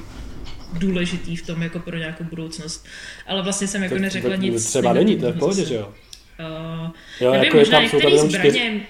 důležitý 0.74 1.36
v 1.36 1.48
tom 1.48 1.62
jako 1.62 1.80
pro 1.80 1.98
nějakou 1.98 2.24
budoucnost. 2.24 2.86
Ale 3.28 3.42
vlastně 3.44 3.68
jsem 3.68 3.84
jako 3.84 3.96
Tak 3.96 4.02
neřekla 4.02 4.30
tak 4.30 4.40
nic. 4.40 4.66
Třeba 4.66 4.94
není, 4.94 5.18
to 5.20 5.26
je 5.26 5.32
v 5.32 5.40
pohodě, 5.40 5.66
že 5.66 5.76
jo? 5.76 5.94
Uh, 6.40 6.92
Jo, 7.22 7.32
nevím, 7.32 7.46
jako 7.46 7.58
je 7.58 7.66
tam, 7.66 7.84
jsou 7.90 8.02
tam 8.02 8.12
jenom 8.12 8.30
čtyři, 8.30 8.50
zbraně, 8.52 8.82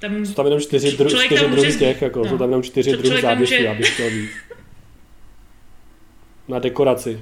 tam, 0.00 0.26
jsou 0.26 0.32
tam 0.34 0.46
jenom 0.46 0.60
čtyři, 0.60 0.96
dru, 0.96 1.08
čtyři 1.10 1.40
tam 1.42 1.50
druhy 1.50 1.76
těch, 1.76 2.02
jako, 2.02 2.18
no. 2.18 2.24
jsou 2.28 2.38
tam 2.38 2.48
jenom 2.48 2.62
čtyři 2.62 2.92
druhy 2.92 3.22
záběsů, 3.22 3.54
může- 3.54 3.68
abych 3.68 3.94
chtěl 3.94 4.10
víc. 4.10 4.30
Na 6.48 6.58
dekoraci. 6.58 7.20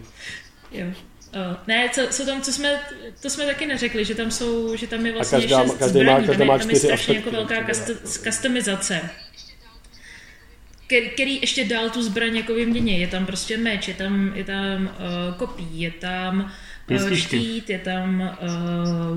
jo. 0.72 0.86
Uh, 0.86 1.56
ne, 1.66 1.88
co, 1.92 2.00
co 2.10 2.26
tam, 2.26 2.42
co 2.42 2.52
jsme, 2.52 2.80
to 3.22 3.30
jsme 3.30 3.46
taky 3.46 3.66
neřekli, 3.66 4.04
že 4.04 4.14
tam 4.14 4.30
jsou, 4.30 4.76
že 4.76 4.86
tam 4.86 5.06
je 5.06 5.12
vlastně 5.12 5.38
každá- 5.40 5.62
šest 5.62 5.78
každý 5.78 5.98
má- 5.98 6.02
zbraní, 6.04 6.26
každá 6.26 6.38
tam, 6.38 6.46
má 6.46 6.54
je, 6.54 6.58
tam 6.60 6.70
je 6.70 6.76
čtyři 6.76 6.86
strašně 6.86 7.14
jako 7.16 7.30
velká 7.30 7.54
třeba. 7.54 7.66
kasto- 7.68 8.22
customizace. 8.22 9.00
Který, 10.86 11.08
který 11.10 11.40
ještě 11.40 11.64
dál 11.64 11.90
tu 11.90 12.02
zbraň 12.02 12.36
jako 12.36 12.54
vymění. 12.54 13.00
Je 13.00 13.06
tam 13.06 13.26
prostě 13.26 13.56
meč, 13.56 13.88
je 13.88 13.94
tam, 13.94 14.32
je 14.34 14.44
tam 14.44 14.82
uh, 14.82 15.34
kopí, 15.36 15.80
je 15.80 15.90
tam 15.90 16.52
uh, 16.90 17.10
štít, 17.12 17.70
je 17.70 17.78
tam 17.78 18.20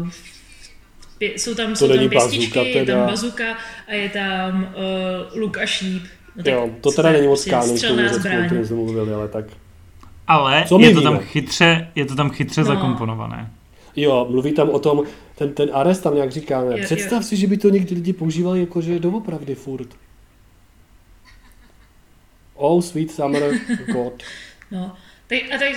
uh, 0.02 0.10
pě, 1.18 1.28
jsou 1.36 1.56
tam, 1.56 1.70
To 1.70 1.76
jsou 1.76 1.88
tam 1.88 2.10
pěstičky, 2.10 2.60
bazuka 2.60 2.62
je 2.80 2.86
tam 2.86 3.06
bazuka 3.08 3.58
a 3.88 3.94
je 3.94 4.10
tam 4.10 4.74
uh, 5.34 5.40
luk 5.40 5.58
a 5.58 5.66
šíp. 5.66 6.04
No 6.36 6.44
tak 6.44 6.54
Jo, 6.54 6.70
to 6.82 6.92
teda 6.92 7.12
není 7.12 7.28
moc 7.28 7.40
Prostě 7.40 7.50
kánon, 7.50 7.66
k 7.66 7.68
tomu 7.68 7.78
střelná 7.78 8.04
řecku, 8.04 8.18
o 8.18 8.20
zbraň. 8.22 8.46
kterém 8.46 8.66
jsme 8.66 8.76
mluvili, 8.76 9.14
ale 9.14 9.28
tak. 9.28 9.46
Ale 10.28 10.64
Co 10.68 10.80
je 10.80 10.94
to, 10.94 11.02
tam 11.02 11.14
víme? 11.14 11.26
chytře, 11.26 11.88
je 11.96 12.06
to 12.06 12.16
tam 12.16 12.30
chytře 12.30 12.62
No. 12.62 12.68
zakomponované. 12.68 13.52
Jo, 13.96 14.28
mluví 14.30 14.52
tam 14.54 14.70
o 14.70 14.80
tom, 14.80 15.04
ten, 15.36 15.54
ten 15.54 15.70
Ares 15.74 16.00
tam 16.00 16.16
nějak 16.16 16.32
říká, 16.32 16.62
ne? 16.64 16.80
Jo, 16.80 16.86
představ 16.86 17.22
jo. 17.22 17.28
si, 17.28 17.36
že 17.38 17.48
by 17.48 17.58
to 17.58 17.70
někdy 17.70 17.96
lidi 17.96 18.14
používali 18.14 18.60
jako, 18.60 18.82
že 18.82 19.00
doopravdy 19.00 19.56
furt. 19.56 19.88
Oh, 22.62 22.82
sweet 22.84 23.12
summer 23.12 23.60
god. 23.94 24.24
No, 24.72 24.96
tak, 25.28 25.40
a 25.56 25.58
tak, 25.58 25.76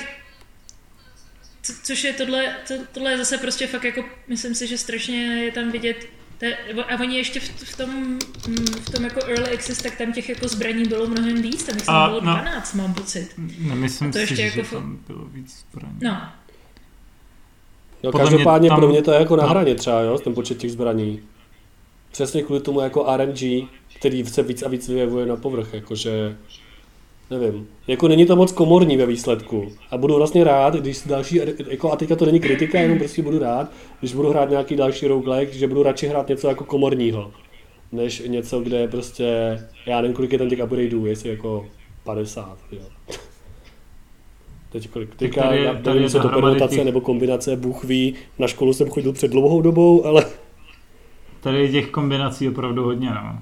co, 1.62 1.72
což 1.82 2.04
je 2.04 2.12
tohle, 2.12 2.56
to, 2.68 2.74
tohle 2.92 3.10
je 3.10 3.18
zase 3.18 3.38
prostě 3.38 3.66
fakt 3.66 3.84
jako, 3.84 4.04
myslím 4.28 4.54
si, 4.54 4.66
že 4.66 4.78
strašně 4.78 5.16
je 5.16 5.52
tam 5.52 5.70
vidět, 5.70 6.06
te, 6.38 6.56
a 6.56 7.00
oni 7.00 7.16
ještě 7.16 7.40
v, 7.40 7.44
v 7.44 7.76
tom, 7.76 8.18
v 8.80 8.90
tom 8.90 9.04
jako 9.04 9.20
early 9.26 9.54
access, 9.54 9.82
tak 9.82 9.98
tam 9.98 10.12
těch 10.12 10.28
jako 10.28 10.48
zbraní 10.48 10.84
bylo 10.84 11.06
mnohem 11.06 11.42
víc, 11.42 11.62
tam 11.64 11.76
jich 11.76 11.88
A, 11.88 12.06
bylo 12.08 12.20
no. 12.20 12.32
12, 12.32 12.74
mám 12.74 12.94
pocit. 12.94 13.28
Nemyslím 13.58 14.08
A 14.08 14.12
to 14.12 14.18
si, 14.18 14.22
ještě 14.22 14.36
že 14.36 14.42
jako 14.42 14.60
fo- 14.60 14.72
tam 14.72 14.98
bylo 15.06 15.24
víc 15.24 15.64
zbraní. 15.72 15.98
No, 16.02 16.22
No 18.02 18.10
Podle 18.12 18.24
mě 18.24 18.30
každopádně 18.30 18.68
tam- 18.68 18.78
pro 18.78 18.88
mě 18.88 19.02
to 19.02 19.12
je 19.12 19.18
jako 19.20 19.36
na 19.36 19.42
no. 19.42 19.48
hraně 19.50 19.74
třeba, 19.74 20.00
jo, 20.00 20.18
ten 20.18 20.34
počet 20.34 20.58
těch 20.58 20.72
zbraní. 20.72 21.22
Přesně 22.12 22.42
kvůli 22.42 22.60
tomu 22.60 22.80
jako 22.80 23.16
RNG, 23.16 23.68
který 23.98 24.26
se 24.26 24.42
víc 24.42 24.62
a 24.62 24.68
víc 24.68 24.88
vyjevuje 24.88 25.26
na 25.26 25.36
povrch, 25.36 25.74
jakože, 25.74 26.36
nevím, 27.32 27.68
jako 27.86 28.08
není 28.08 28.26
to 28.26 28.36
moc 28.36 28.52
komorní 28.52 28.96
ve 28.96 29.06
výsledku. 29.06 29.72
A 29.90 29.96
budu 29.98 30.14
vlastně 30.16 30.44
rád, 30.44 30.74
když 30.74 31.02
další, 31.06 31.40
jako 31.68 31.92
a 31.92 31.96
teďka 31.96 32.16
to 32.16 32.26
není 32.26 32.40
kritika, 32.40 32.80
jenom 32.80 32.98
prostě 32.98 33.22
budu 33.22 33.38
rád, 33.38 33.70
když 34.00 34.14
budu 34.14 34.30
hrát 34.30 34.50
nějaký 34.50 34.76
další 34.76 35.06
roguelike, 35.06 35.52
že 35.52 35.68
budu 35.68 35.82
radši 35.82 36.06
hrát 36.06 36.28
něco 36.28 36.48
jako 36.48 36.64
komorního, 36.64 37.30
než 37.92 38.22
něco, 38.26 38.60
kde 38.60 38.88
prostě, 38.88 39.58
já 39.86 40.00
nevím, 40.00 40.14
kolik 40.16 40.32
je 40.32 40.38
tam 40.38 40.48
těch 40.48 40.64
upgradeů, 40.64 41.06
jestli 41.06 41.30
jako 41.30 41.66
50, 42.04 42.58
jo. 42.72 42.82
Teď 44.72 44.88
kolik, 44.88 45.14
teďka, 45.14 45.42
tady 45.42 45.56
je- 45.58 45.64
já 45.64 45.72
tady 45.74 45.94
nevím, 45.94 46.08
co 46.10 46.20
to 46.20 46.28
permutace 46.28 46.74
těch- 46.74 46.84
nebo 46.84 47.00
kombinace, 47.00 47.56
Bůh 47.56 47.84
ví, 47.84 48.14
na 48.38 48.46
školu 48.46 48.72
jsem 48.72 48.88
chodil 48.90 49.12
před 49.12 49.30
dlouhou 49.30 49.62
dobou, 49.62 50.06
ale 50.06 50.26
Tady 51.40 51.58
je 51.60 51.68
těch 51.72 51.88
kombinací 51.90 52.48
opravdu 52.48 52.84
hodně, 52.84 53.10
no. 53.10 53.38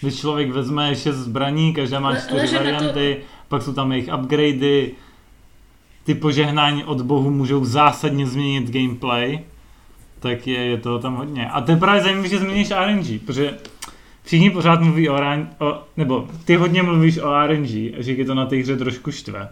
Když 0.00 0.20
člověk 0.20 0.50
vezme 0.50 0.96
šest 0.96 1.16
zbraní, 1.16 1.74
každá 1.74 2.00
má 2.00 2.16
čtyři 2.16 2.52
na 2.54 2.58
to- 2.58 2.64
varianty, 2.64 3.16
pak 3.48 3.62
jsou 3.62 3.72
tam 3.72 3.92
jejich 3.92 4.10
upgradey, 4.18 4.92
ty 6.04 6.14
požehnání 6.14 6.84
od 6.84 7.02
bohu 7.02 7.30
můžou 7.30 7.64
zásadně 7.64 8.26
změnit 8.26 8.70
gameplay, 8.70 9.40
tak 10.20 10.46
je, 10.46 10.58
je 10.58 10.76
toho 10.78 10.98
tam 10.98 11.14
hodně. 11.16 11.50
A 11.50 11.60
to 11.60 11.70
je 11.70 11.76
právě 11.76 12.02
zajímavé, 12.02 12.28
že 12.28 12.38
změníš 12.38 12.70
RNG, 12.70 13.20
protože 13.26 13.58
všichni 14.22 14.50
pořád 14.50 14.80
mluví 14.80 15.08
o, 15.08 15.20
RNG, 15.20 15.48
o 15.58 15.82
nebo 15.96 16.28
ty 16.44 16.56
hodně 16.56 16.82
mluvíš 16.82 17.18
o 17.18 17.46
RNG 17.46 17.70
a 17.70 18.02
že 18.02 18.12
je 18.12 18.24
to 18.24 18.34
na 18.34 18.46
té 18.46 18.56
hře 18.56 18.76
trošku 18.76 19.12
štve. 19.12 19.48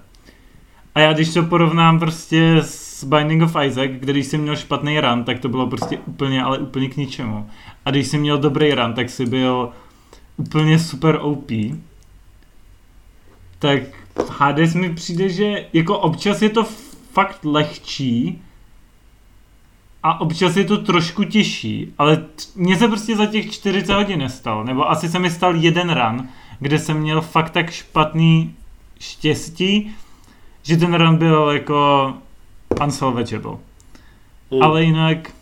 A 0.95 1.01
já 1.01 1.13
když 1.13 1.35
to 1.35 1.43
porovnám 1.43 1.99
prostě 1.99 2.57
s 2.57 3.05
Binding 3.05 3.43
of 3.43 3.57
Isaac, 3.67 3.91
kde 3.91 4.13
když 4.13 4.27
jsem 4.27 4.41
měl 4.41 4.57
špatný 4.57 5.01
run, 5.01 5.25
tak 5.25 5.39
to 5.39 5.49
bylo 5.49 5.67
prostě 5.67 5.99
úplně, 5.99 6.43
ale 6.43 6.59
úplně 6.59 6.89
k 6.89 6.97
ničemu. 6.97 7.49
A 7.85 7.91
když 7.91 8.07
jsem 8.07 8.21
měl 8.21 8.39
dobrý 8.39 8.73
run, 8.73 8.93
tak 8.93 9.11
si 9.11 9.27
byl 9.27 9.71
úplně 10.37 10.79
super 10.79 11.19
OP. 11.23 11.51
Tak 13.59 13.83
v 14.15 14.31
Hades 14.31 14.75
mi 14.75 14.95
přijde, 14.95 15.29
že 15.29 15.67
jako 15.73 15.99
občas 15.99 16.43
je 16.43 16.49
to 16.49 16.65
fakt 17.13 17.45
lehčí 17.45 18.43
a 20.03 20.21
občas 20.21 20.57
je 20.57 20.65
to 20.65 20.79
trošku 20.79 21.25
těžší, 21.25 21.93
ale 21.99 22.17
t- 22.17 22.25
mně 22.55 22.79
se 22.79 22.89
prostě 22.89 23.17
za 23.17 23.27
těch 23.27 23.53
40 23.53 23.95
hodin 23.95 24.19
nestalo, 24.19 24.65
nebo 24.65 24.91
asi 24.91 25.09
se 25.09 25.19
mi 25.19 25.31
stal 25.31 25.57
jeden 25.57 25.91
run, 25.91 26.29
kde 26.61 26.79
jsem 26.79 26.99
měl 26.99 27.21
fakt 27.21 27.51
tak 27.51 27.71
špatný 27.71 28.55
štěstí, 29.01 29.95
že 30.63 30.77
ten 30.77 30.95
run 30.95 31.17
byl 31.17 31.51
jako 31.51 32.13
unsalvageable. 32.85 33.57
Hmm. 34.53 34.63
Ale 34.63 34.83
jinak, 34.85 35.33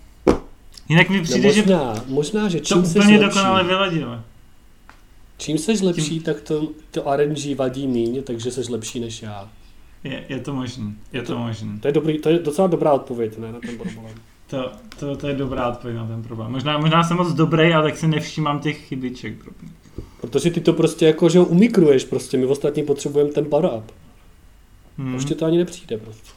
jinak 0.88 1.09
mi 1.09 1.18
no 1.18 1.24
přijde, 1.24 1.53
že 1.53 1.61
možná, 1.62 1.95
možná, 2.09 2.49
že 2.49 2.59
to 2.59 2.64
čím 2.64 2.84
seš 2.84 3.05
úplně 3.05 3.18
lepší, 3.18 3.36
dokonale 3.36 3.64
vyladilo. 3.64 4.18
Čím 5.41 5.59
seš 5.59 5.80
lepší, 5.80 6.20
tak 6.20 6.41
to, 6.41 6.68
to 6.91 7.05
RNG 7.16 7.57
vadí 7.57 7.86
míň, 7.86 8.22
takže 8.22 8.51
seš 8.51 8.68
lepší 8.68 9.01
než 9.01 9.22
já. 9.22 9.49
Je, 10.05 10.24
je 10.28 10.41
to 10.41 10.55
možný, 10.55 10.95
je 11.12 11.22
to 11.22 11.38
možný. 11.38 11.80
To 11.80 11.88
je, 11.88 11.93
dobrý, 11.93 12.18
to 12.18 12.28
je 12.28 12.38
docela 12.38 12.68
dobrá 12.68 12.93
odpověď, 12.93 13.38
ne, 13.38 13.53
na 13.53 13.61
ten 13.61 13.78
problém. 13.78 14.14
To, 14.47 14.72
to, 14.99 15.16
to 15.16 15.28
je 15.28 15.34
dobrá 15.34 15.68
odpověď 15.68 15.97
na 15.97 16.07
ten 16.07 16.22
problém. 16.22 16.53
Možná, 16.53 16.78
možná 16.78 17.05
jsem 17.05 17.16
moc 17.16 17.32
dobrý, 17.32 17.72
ale 17.72 17.91
tak 17.91 17.99
si 17.99 18.09
nevšímám 18.09 18.61
těch 18.61 18.86
chybiček 18.86 19.43
drobných. 19.43 19.72
Protože 20.20 20.51
ty 20.51 20.61
to 20.61 20.72
prostě 20.72 21.07
jako, 21.07 21.28
že 21.28 21.38
ho 21.38 21.45
umikruješ 21.45 22.05
prostě, 22.05 22.38
my 22.38 22.47
ostatní 22.47 22.82
potřebujeme 22.82 23.30
ten 23.30 23.45
power 23.45 23.70
up. 23.78 23.93
Hmm. 24.99 25.14
Už 25.14 25.24
ti 25.24 25.34
to 25.34 25.47
ani 25.47 25.59
nepřijde 25.59 25.99
prostě. 25.99 26.30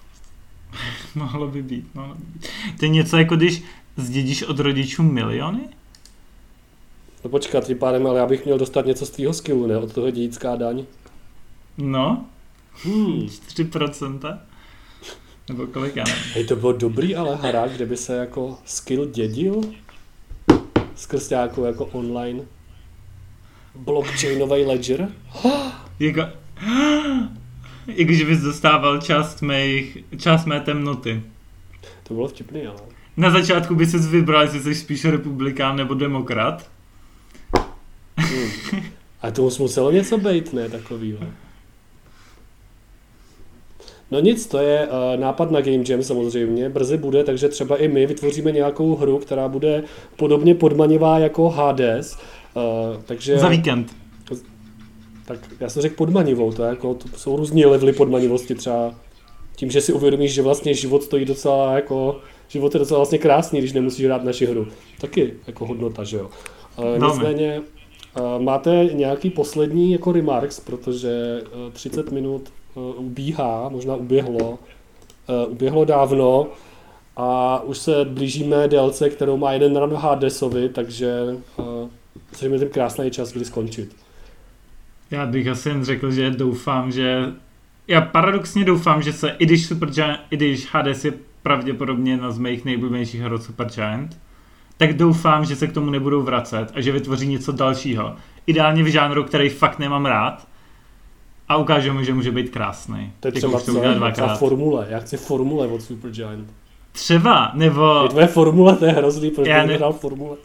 mohlo 1.16 1.48
by 1.48 1.64
být, 1.64 1.96
mohlo 1.96 2.16
by 2.16 2.22
být. 2.26 2.48
To 2.80 2.86
je 2.86 2.90
něco 2.90 3.18
jako 3.18 3.36
když 3.36 3.64
zdědíš 3.98 4.44
od 4.44 4.60
rodičů 4.60 5.04
miliony? 5.04 5.62
No 7.24 7.30
počkat, 7.30 7.64
tím 7.66 7.78
pádem, 7.78 8.08
ale 8.08 8.20
já 8.20 8.26
bych 8.26 8.46
měl 8.46 8.58
dostat 8.58 8.86
něco 8.86 9.06
z 9.06 9.10
tvýho 9.10 9.34
skillu, 9.34 9.68
ne? 9.68 9.78
Od 9.78 9.94
toho 9.94 10.12
dědická 10.12 10.56
daň. 10.56 10.86
No, 11.78 12.26
Hmm. 12.84 13.28
4%. 13.48 14.40
Nebo 15.50 15.68
kolik, 15.68 15.96
já 15.96 16.04
nevím. 16.04 16.24
Hej, 16.34 16.46
to 16.46 16.56
bylo 16.56 16.74
dobrý, 16.74 17.16
ale 17.16 17.36
hra, 17.36 17.68
kde 17.68 17.86
by 17.86 17.98
se 17.98 18.16
jako 18.16 18.58
skill 18.66 19.06
dědil 19.06 19.62
skrz 20.96 21.30
nějakou 21.30 21.64
jako 21.64 21.86
online 21.86 22.44
blockchainový 23.76 24.66
ledger. 24.66 25.10
Jako, 26.00 26.22
I 27.88 28.04
když 28.06 28.24
bys 28.24 28.40
dostával 28.40 29.02
část, 29.02 29.42
mých, 29.42 29.98
část 30.18 30.46
mé 30.46 30.60
temnoty. 30.62 31.22
To 32.04 32.14
bylo 32.14 32.28
vtipný, 32.28 32.68
ale. 32.68 32.80
Na 33.18 33.30
začátku 33.30 33.76
by 33.76 33.86
ses 33.86 34.08
vybral, 34.08 34.42
jestli 34.42 34.60
jsi 34.60 34.76
spíš 34.76 35.06
republikán 35.06 35.76
nebo 35.76 35.94
demokrat. 35.94 36.70
Hmm. 38.18 38.82
A 39.22 39.32
to 39.32 39.44
už 39.44 39.58
muselo 39.58 39.92
něco 39.92 40.18
být, 40.18 40.54
ne, 40.54 40.70
takovýho. 40.70 41.20
No 44.12 44.20
nic, 44.20 44.48
to 44.48 44.58
je 44.58 44.88
uh, 44.88 45.20
nápad 45.22 45.52
na 45.52 45.62
Game 45.62 45.84
Jam 45.90 46.04
samozřejmě, 46.04 46.70
brzy 46.70 46.98
bude, 46.98 47.24
takže 47.24 47.50
třeba 47.50 47.78
i 47.78 47.88
my 47.88 48.06
vytvoříme 48.06 48.52
nějakou 48.52 48.96
hru, 48.96 49.18
která 49.18 49.48
bude 49.48 49.84
podobně 50.16 50.56
podmanivá 50.56 51.20
jako 51.20 51.50
Hades, 51.50 52.18
uh, 52.56 53.02
takže... 53.06 53.38
Za 53.38 53.50
víkend. 53.50 53.96
Tak 55.26 55.40
já 55.60 55.70
jsem 55.70 55.82
řekl 55.82 55.96
podmanivou, 55.96 56.52
to, 56.52 56.64
je 56.64 56.70
jako, 56.70 56.94
to 56.94 57.08
jsou 57.18 57.38
různý 57.38 57.66
levely 57.66 57.94
podmanivosti, 57.94 58.56
třeba 58.56 58.96
tím, 59.56 59.72
že 59.72 59.82
si 59.82 59.94
uvědomíš, 59.94 60.34
že 60.34 60.42
vlastně 60.42 60.74
život 60.74 61.04
stojí 61.04 61.26
docela 61.26 61.74
jako, 61.74 62.20
život 62.48 62.74
je 62.74 62.80
docela 62.80 62.98
vlastně 62.98 63.18
krásný, 63.18 63.60
když 63.60 63.74
nemusíš 63.74 64.06
hrát 64.06 64.24
naši 64.24 64.46
hru. 64.46 64.68
Taky 65.02 65.34
jako 65.48 65.66
hodnota, 65.66 66.04
že 66.04 66.18
jo. 66.18 66.30
Uh, 66.78 67.08
nicméně, 67.08 67.62
máte 68.40 68.90
nějaký 68.94 69.30
poslední 69.30 69.92
jako 69.92 70.12
remarks, 70.12 70.60
protože 70.60 71.42
uh, 71.68 71.72
30 71.74 72.12
minut 72.12 72.54
uh, 72.76 73.06
ubíhá, 73.06 73.70
možná 73.70 73.96
uběhlo, 73.96 74.50
uh, 74.50 75.52
uběhlo 75.52 75.86
dávno 75.86 76.48
a 77.18 77.60
už 77.64 77.78
se 77.78 78.06
blížíme 78.06 78.68
délce, 78.68 79.10
kterou 79.10 79.38
má 79.38 79.52
jeden 79.52 79.78
run 79.78 79.94
Hadesovi, 79.94 80.70
takže 80.70 81.38
uh, 81.58 82.54
je 82.54 82.60
ten 82.60 82.70
krásný 82.70 83.12
čas, 83.12 83.32
kdy 83.32 83.46
skončit. 83.46 83.96
Já 85.12 85.26
bych 85.26 85.48
asi 85.48 85.70
jen 85.70 85.86
řekl, 85.86 86.12
že 86.12 86.32
doufám, 86.32 86.92
že... 86.92 87.34
Já 87.88 88.02
paradoxně 88.02 88.66
doufám, 88.66 89.02
že 89.02 89.14
se, 89.14 89.30
i 89.30 89.46
když, 89.46 89.66
Supergiant, 89.68 90.20
i 90.32 90.38
když 90.38 90.74
Hades 90.74 91.06
je 91.06 91.14
pravděpodobně 91.44 92.12
jedna 92.12 92.32
z 92.32 92.38
mých 92.38 92.66
nejoblíbenějších 92.66 93.22
her 93.22 93.34
od 93.34 93.44
Supergiant, 93.44 94.18
tak 94.78 94.94
doufám, 94.94 95.46
že 95.46 95.56
se 95.56 95.68
k 95.68 95.74
tomu 95.74 95.90
nebudou 95.90 96.22
vracet 96.22 96.72
a 96.76 96.82
že 96.82 96.92
vytvoří 96.92 97.28
něco 97.28 97.52
dalšího. 97.52 98.16
Ideálně 98.48 98.84
v 98.84 98.88
žánru, 98.88 99.24
který 99.24 99.50
fakt 99.50 99.80
nemám 99.80 100.06
rád 100.06 100.48
a 101.50 101.58
ukážu 101.58 101.94
mu, 101.94 102.04
že 102.04 102.14
může 102.14 102.32
být 102.32 102.50
krásný. 102.50 103.14
To 103.20 103.28
je 103.28 103.32
třeba, 103.32 103.60
to 103.60 103.60
třeba 103.60 103.94
dvakrát. 103.94 104.36
formule. 104.40 104.86
Já 104.90 105.00
chci 105.00 105.18
formule 105.18 105.68
od 105.68 105.82
Supergiant. 105.82 106.50
Třeba, 106.92 107.52
nebo... 107.54 108.00
Je 108.04 108.10
tvoje 108.10 108.28
formule, 108.28 108.76
to 108.76 108.86
je 108.86 108.92
hrozný, 108.92 109.32
proč 109.32 109.48
Já 109.48 109.66
ne- 109.66 109.74
hrál 109.76 109.94
formule. 109.94 110.38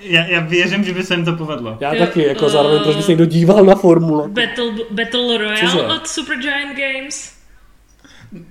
Já, 0.00 0.24
já 0.24 0.40
věřím, 0.40 0.84
že 0.84 0.94
by 0.94 1.04
se 1.04 1.14
jim 1.14 1.24
to 1.24 1.32
povedlo. 1.32 1.76
Já 1.80 1.94
Jo, 1.94 1.98
taky, 2.06 2.22
jako 2.26 2.46
eh, 2.46 2.50
zároveň, 2.50 2.80
proč 2.82 2.96
by 2.96 3.02
se 3.02 3.10
někdo 3.10 3.24
díval 3.24 3.64
na 3.64 3.74
formule. 3.74 4.28
Battle, 4.28 4.72
Battle 4.90 5.38
Royale 5.38 5.60
Cože? 5.60 5.82
od 5.82 6.06
Supergiant 6.08 6.78
Games. 6.78 7.32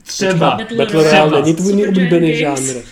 Třeba. 0.03 0.51
Battle 0.55 0.77
Battle 0.77 1.03
Royale 1.03 1.41
není 1.41 1.55
tvůj 1.55 1.91
Games. 2.09 2.37
žánr. 2.37 2.83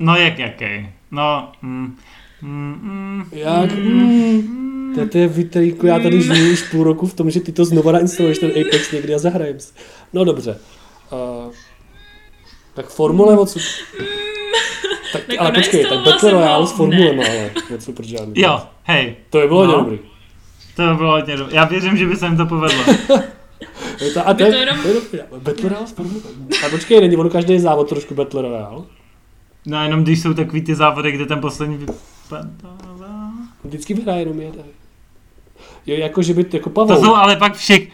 No 0.00 0.16
jak 0.16 0.38
jaký? 0.38 0.88
No, 1.10 1.52
mm, 1.62 1.96
mm, 2.42 2.78
mm, 2.82 3.24
Jak? 3.32 3.72
Mm, 3.72 5.08
to, 5.12 5.18
je 5.18 5.28
vytrýku, 5.28 5.86
já 5.86 5.98
tady 5.98 6.22
žiju 6.22 6.52
už 6.52 6.62
půl 6.62 6.84
roku 6.84 7.06
v 7.06 7.14
tom, 7.14 7.30
že 7.30 7.40
ty 7.40 7.52
to 7.52 7.64
znova 7.64 7.92
nainstaluješ 7.92 8.38
ten 8.38 8.50
Apex 8.50 8.92
někdy 8.92 9.14
a 9.14 9.18
zahrajem 9.18 9.60
si. 9.60 9.72
No 10.12 10.24
dobře. 10.24 10.58
Uh, 11.46 11.52
tak 12.74 12.86
formule 12.88 13.46
Super... 13.46 13.62
Tak, 15.12 15.28
Jako 15.28 15.42
ale 15.44 15.52
počkej, 15.52 15.86
tak 15.86 15.98
Battle. 16.04 16.30
Royale 16.30 16.66
s 16.66 16.72
formulema, 16.72 17.22
ale 17.30 17.50
od 17.74 17.82
Supergiant. 17.82 18.36
jo, 18.36 18.60
hej, 18.84 19.16
To 19.30 19.38
je 19.40 19.48
bylo 19.48 19.66
No. 19.66 19.72
dobrý. 19.72 19.98
to 20.76 20.82
by 20.90 20.94
bylo 20.94 21.10
hodně 21.10 21.36
dobré. 21.36 21.56
Já 21.56 21.64
věřím, 21.64 21.96
že 21.96 22.06
by 22.06 22.16
se 22.16 22.26
jim 22.26 22.36
to 22.36 22.46
povedlo. 22.46 22.84
Je 24.00 24.10
to, 24.10 24.28
a 24.28 24.34
to, 24.34 24.42
je, 24.42 24.50
to 24.52 24.58
jenom- 24.58 24.82
to 24.82 24.88
je 24.88 24.94
dobrý. 24.94 25.18
Battle 25.38 25.68
Royale 25.68 25.86
s 25.86 25.92
formulem. 25.92 26.22
A 26.66 26.68
počkej, 26.68 27.00
není 27.00 27.16
ono 27.16 27.30
každý 27.30 27.58
závod 27.58 27.88
trošku 27.88 28.14
Battle 28.14 28.42
Royale? 28.42 28.82
No 29.68 29.82
jenom 29.82 30.02
když 30.02 30.22
jsou 30.22 30.34
takový 30.34 30.62
ty 30.62 30.74
závody, 30.74 31.12
kde 31.12 31.26
ten 31.26 31.40
poslední 31.40 31.76
vypadává. 31.76 33.30
Vždycky 33.64 33.94
vyhraje 33.94 34.20
jenom 34.20 34.40
jeden. 34.40 34.64
Jo, 35.86 35.96
jako 35.96 36.22
že 36.22 36.34
by, 36.34 36.46
jako 36.52 36.70
To 36.70 36.74
Pavel. 36.74 37.00
jsou 37.00 37.14
ale 37.14 37.36
pak 37.36 37.54
všech... 37.54 37.88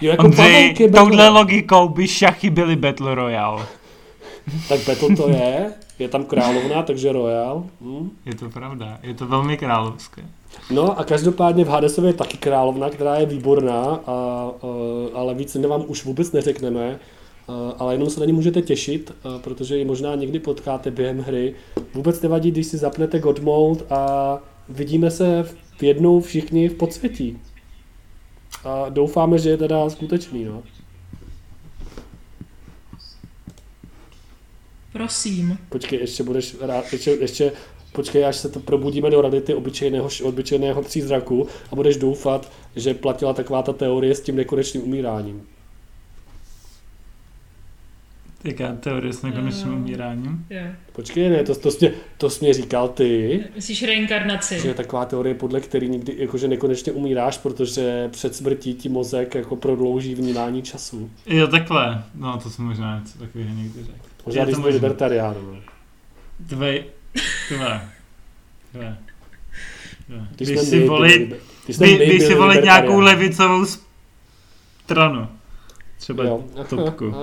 Jo, 0.00 0.10
jako 0.10 0.24
Ondřej, 0.24 0.68
Battle 0.68 0.88
touhle 0.88 1.28
logikou 1.28 1.88
by 1.88 2.08
šachy 2.08 2.50
byly 2.50 2.76
Battle 2.76 3.14
Royale. 3.14 3.66
Tak 4.68 4.80
Battle 4.86 5.16
to 5.16 5.28
je, 5.28 5.72
je 5.98 6.08
tam 6.08 6.24
královna, 6.24 6.82
takže 6.82 7.12
Royal. 7.12 7.64
Hm. 7.80 8.10
Je 8.26 8.34
to 8.34 8.48
pravda, 8.50 8.98
je 9.02 9.14
to 9.14 9.26
velmi 9.26 9.56
královské. 9.56 10.22
No 10.70 10.98
a 10.98 11.04
každopádně 11.04 11.64
v 11.64 11.68
Hadesově 11.68 12.10
je 12.10 12.14
taky 12.14 12.38
královna, 12.38 12.90
která 12.90 13.14
je 13.16 13.26
výborná, 13.26 13.82
a, 13.84 14.00
a, 14.06 14.50
ale 15.14 15.34
víc 15.34 15.54
vám 15.54 15.84
už 15.86 16.04
vůbec 16.04 16.32
neřekneme. 16.32 16.98
A, 17.50 17.74
ale 17.78 17.94
jenom 17.94 18.10
se 18.10 18.20
na 18.20 18.26
ní 18.26 18.32
můžete 18.32 18.62
těšit, 18.62 19.12
a, 19.24 19.38
protože 19.38 19.76
ji 19.76 19.84
možná 19.84 20.14
někdy 20.14 20.38
potkáte 20.38 20.90
během 20.90 21.18
hry. 21.18 21.54
Vůbec 21.94 22.22
nevadí, 22.22 22.50
když 22.50 22.66
si 22.66 22.78
zapnete 22.78 23.18
God 23.18 23.40
Mode 23.40 23.84
a 23.90 24.38
vidíme 24.68 25.10
se 25.10 25.42
v 25.78 25.82
jednou 25.82 26.20
všichni 26.20 26.68
v 26.68 26.74
podsvětí. 26.74 27.38
A 28.64 28.88
doufáme, 28.88 29.38
že 29.38 29.50
je 29.50 29.56
teda 29.56 29.90
skutečný, 29.90 30.44
no. 30.44 30.62
Prosím. 34.92 35.58
Počkej, 35.68 35.98
ještě 35.98 36.22
budeš 36.22 36.56
rád, 36.60 36.92
ještě, 36.92 37.10
ještě 37.10 37.52
počkej, 37.92 38.26
až 38.26 38.36
se 38.36 38.48
to 38.48 38.60
probudíme 38.60 39.10
do 39.10 39.20
reality 39.20 39.54
obyčejného, 39.54 40.08
obyčejného 40.22 40.82
přízraku 40.82 41.46
a 41.72 41.76
budeš 41.76 41.96
doufat, 41.96 42.52
že 42.76 42.94
platila 42.94 43.32
taková 43.32 43.62
ta 43.62 43.72
teorie 43.72 44.14
s 44.14 44.20
tím 44.20 44.36
nekonečným 44.36 44.82
umíráním. 44.82 45.46
Jaká 48.44 48.72
teorie 48.72 49.12
s 49.12 49.22
nekonečným 49.22 49.72
Eh. 49.72 49.76
umíráním? 49.76 50.46
Jo. 50.50 50.60
Počkej, 50.92 51.30
ne, 51.30 51.44
to, 51.44 51.54
to, 51.54 51.70
jsi, 51.70 51.78
mě, 51.80 51.94
to 52.18 52.30
jsi 52.30 52.44
mě 52.44 52.54
říkal 52.54 52.88
ty, 52.88 53.40
Myslíš 53.56 53.82
reinkarnaci? 53.82 54.60
že 54.60 54.68
je 54.68 54.74
taková 54.74 55.04
teorie, 55.04 55.34
podle 55.34 55.60
který 55.60 55.88
nikdy, 55.88 56.14
jakože 56.18 56.48
nekonečně 56.48 56.92
umíráš, 56.92 57.38
protože 57.38 58.08
před 58.12 58.34
smrtí 58.34 58.74
ti 58.74 58.88
mozek 58.88 59.34
jako 59.34 59.56
prodlouží 59.56 60.14
vnímání 60.14 60.62
času. 60.62 61.10
Jo, 61.26 61.46
takhle. 61.46 62.04
No, 62.14 62.38
to 62.42 62.50
jsem 62.50 62.64
možná 62.64 62.98
něco 62.98 63.18
takového 63.18 63.50
někdy 63.54 63.84
řekl. 63.84 63.98
Možná 64.26 64.40
Je 64.40 64.44
když 64.46 64.56
to 64.56 64.62
jsi 64.62 64.68
libertarián. 64.68 65.34
Dvej, 66.40 66.84
dvě, 67.48 67.80
dvě, 68.72 68.96
dvě. 70.06 70.26
Když 70.36 70.48
Když 70.48 70.60
si 70.60 70.86
volit, 70.88 71.34
když 71.64 71.78
byli 71.78 72.20
si 72.20 72.34
volit 72.34 72.64
nějakou 72.64 73.00
levicovou 73.00 73.64
stranu. 74.84 75.28
Třeba 76.00 76.24
Jo. 76.24 76.44
topku. 76.68 77.04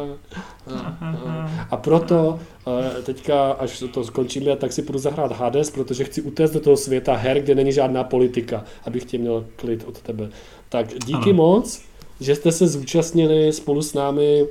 A 1.71 1.78
proto 1.78 2.39
eh, 2.67 3.01
teďka, 3.01 3.51
až 3.51 3.84
to 3.93 4.03
skončíme, 4.03 4.55
tak 4.55 4.73
si 4.73 4.82
půjdu 4.82 4.99
zahrát 4.99 5.32
Hades, 5.32 5.69
protože 5.71 6.03
chci 6.03 6.21
utéct 6.21 6.53
do 6.53 6.59
toho 6.59 6.78
světa 6.78 7.15
her, 7.15 7.39
kde 7.41 7.55
není 7.55 7.71
žádná 7.71 8.03
politika, 8.03 8.63
abych 8.86 9.05
tě 9.05 9.17
měl 9.17 9.45
klid 9.55 9.84
od 9.88 10.01
tebe. 10.01 10.30
Tak 10.69 10.88
díky 11.05 11.30
Ano. 11.30 11.34
moc, 11.34 11.82
že 12.19 12.36
jste 12.36 12.51
se 12.51 12.67
zúčastnili 12.67 13.53
spolu 13.53 13.82
s 13.82 13.93
námi 13.93 14.45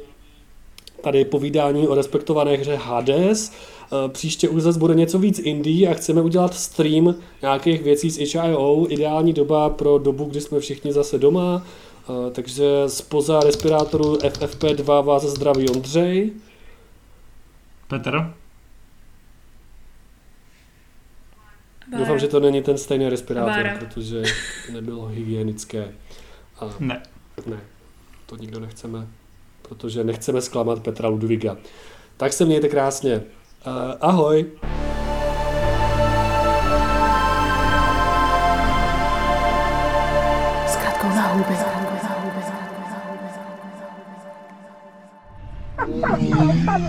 tady 1.02 1.24
povídání 1.24 1.88
o 1.88 1.94
respektované 1.94 2.52
hře 2.56 2.76
Hades. 2.76 3.52
Eh, 3.52 4.08
Příště 4.08 4.48
už 4.48 4.62
zase 4.62 4.78
bude 4.78 4.94
něco 4.94 5.18
víc 5.18 5.38
indie 5.38 5.88
a 5.88 5.94
chceme 5.94 6.22
udělat 6.22 6.54
stream 6.54 7.14
nějakých 7.42 7.82
věcí 7.82 8.10
z 8.10 8.34
HIO. 8.34 8.86
Ideální 8.88 9.32
doba 9.32 9.68
pro 9.70 9.98
dobu, 9.98 10.24
kdy 10.24 10.40
jsme 10.40 10.60
všichni 10.60 10.92
zase 10.92 11.18
doma. 11.18 11.66
Eh, 12.10 12.30
Takže 12.30 12.64
spoza 12.86 13.40
respirátoru 13.40 14.16
FFP2 14.16 15.04
vás 15.04 15.22
zdraví 15.24 15.68
Ondřej. 15.68 16.32
Petr? 17.88 18.34
Doufám, 21.98 22.18
že 22.18 22.28
to 22.28 22.40
není 22.40 22.62
ten 22.62 22.78
stejný 22.78 23.08
respirátor, 23.08 23.52
Bára. 23.64 23.78
protože 23.78 24.22
to 24.66 24.72
nebylo 24.72 25.06
hygienické. 25.14 25.92
A 26.60 26.70
Ne. 26.80 27.02
ne, 27.46 27.60
to 28.26 28.36
nikdo 28.36 28.60
nechceme, 28.60 29.06
protože 29.62 30.04
nechceme 30.04 30.40
zklamat 30.42 30.82
Petra 30.82 31.08
Ludviga. 31.08 31.56
Tak 32.16 32.32
se 32.32 32.44
mějte 32.44 32.68
krásně. 32.68 33.16
Uh, 33.66 33.72
ahoj. 34.00 34.46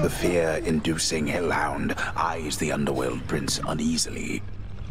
The 0.07 0.13
fear-inducing 0.13 1.27
hellhound 1.27 1.93
eyes 2.15 2.55
the 2.55 2.71
underworld 2.71 3.27
prince 3.27 3.59
uneasily. 3.67 4.41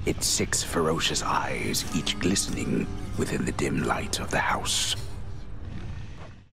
Its 0.05 0.27
six 0.27 0.63
ferocious 0.63 1.23
eyes, 1.23 1.87
each 1.97 2.19
glistening 2.19 2.87
within 3.17 3.47
the 3.47 3.53
dim 3.53 3.85
light 3.85 4.21
of 4.21 4.31
the 4.31 4.39
house. 4.39 4.95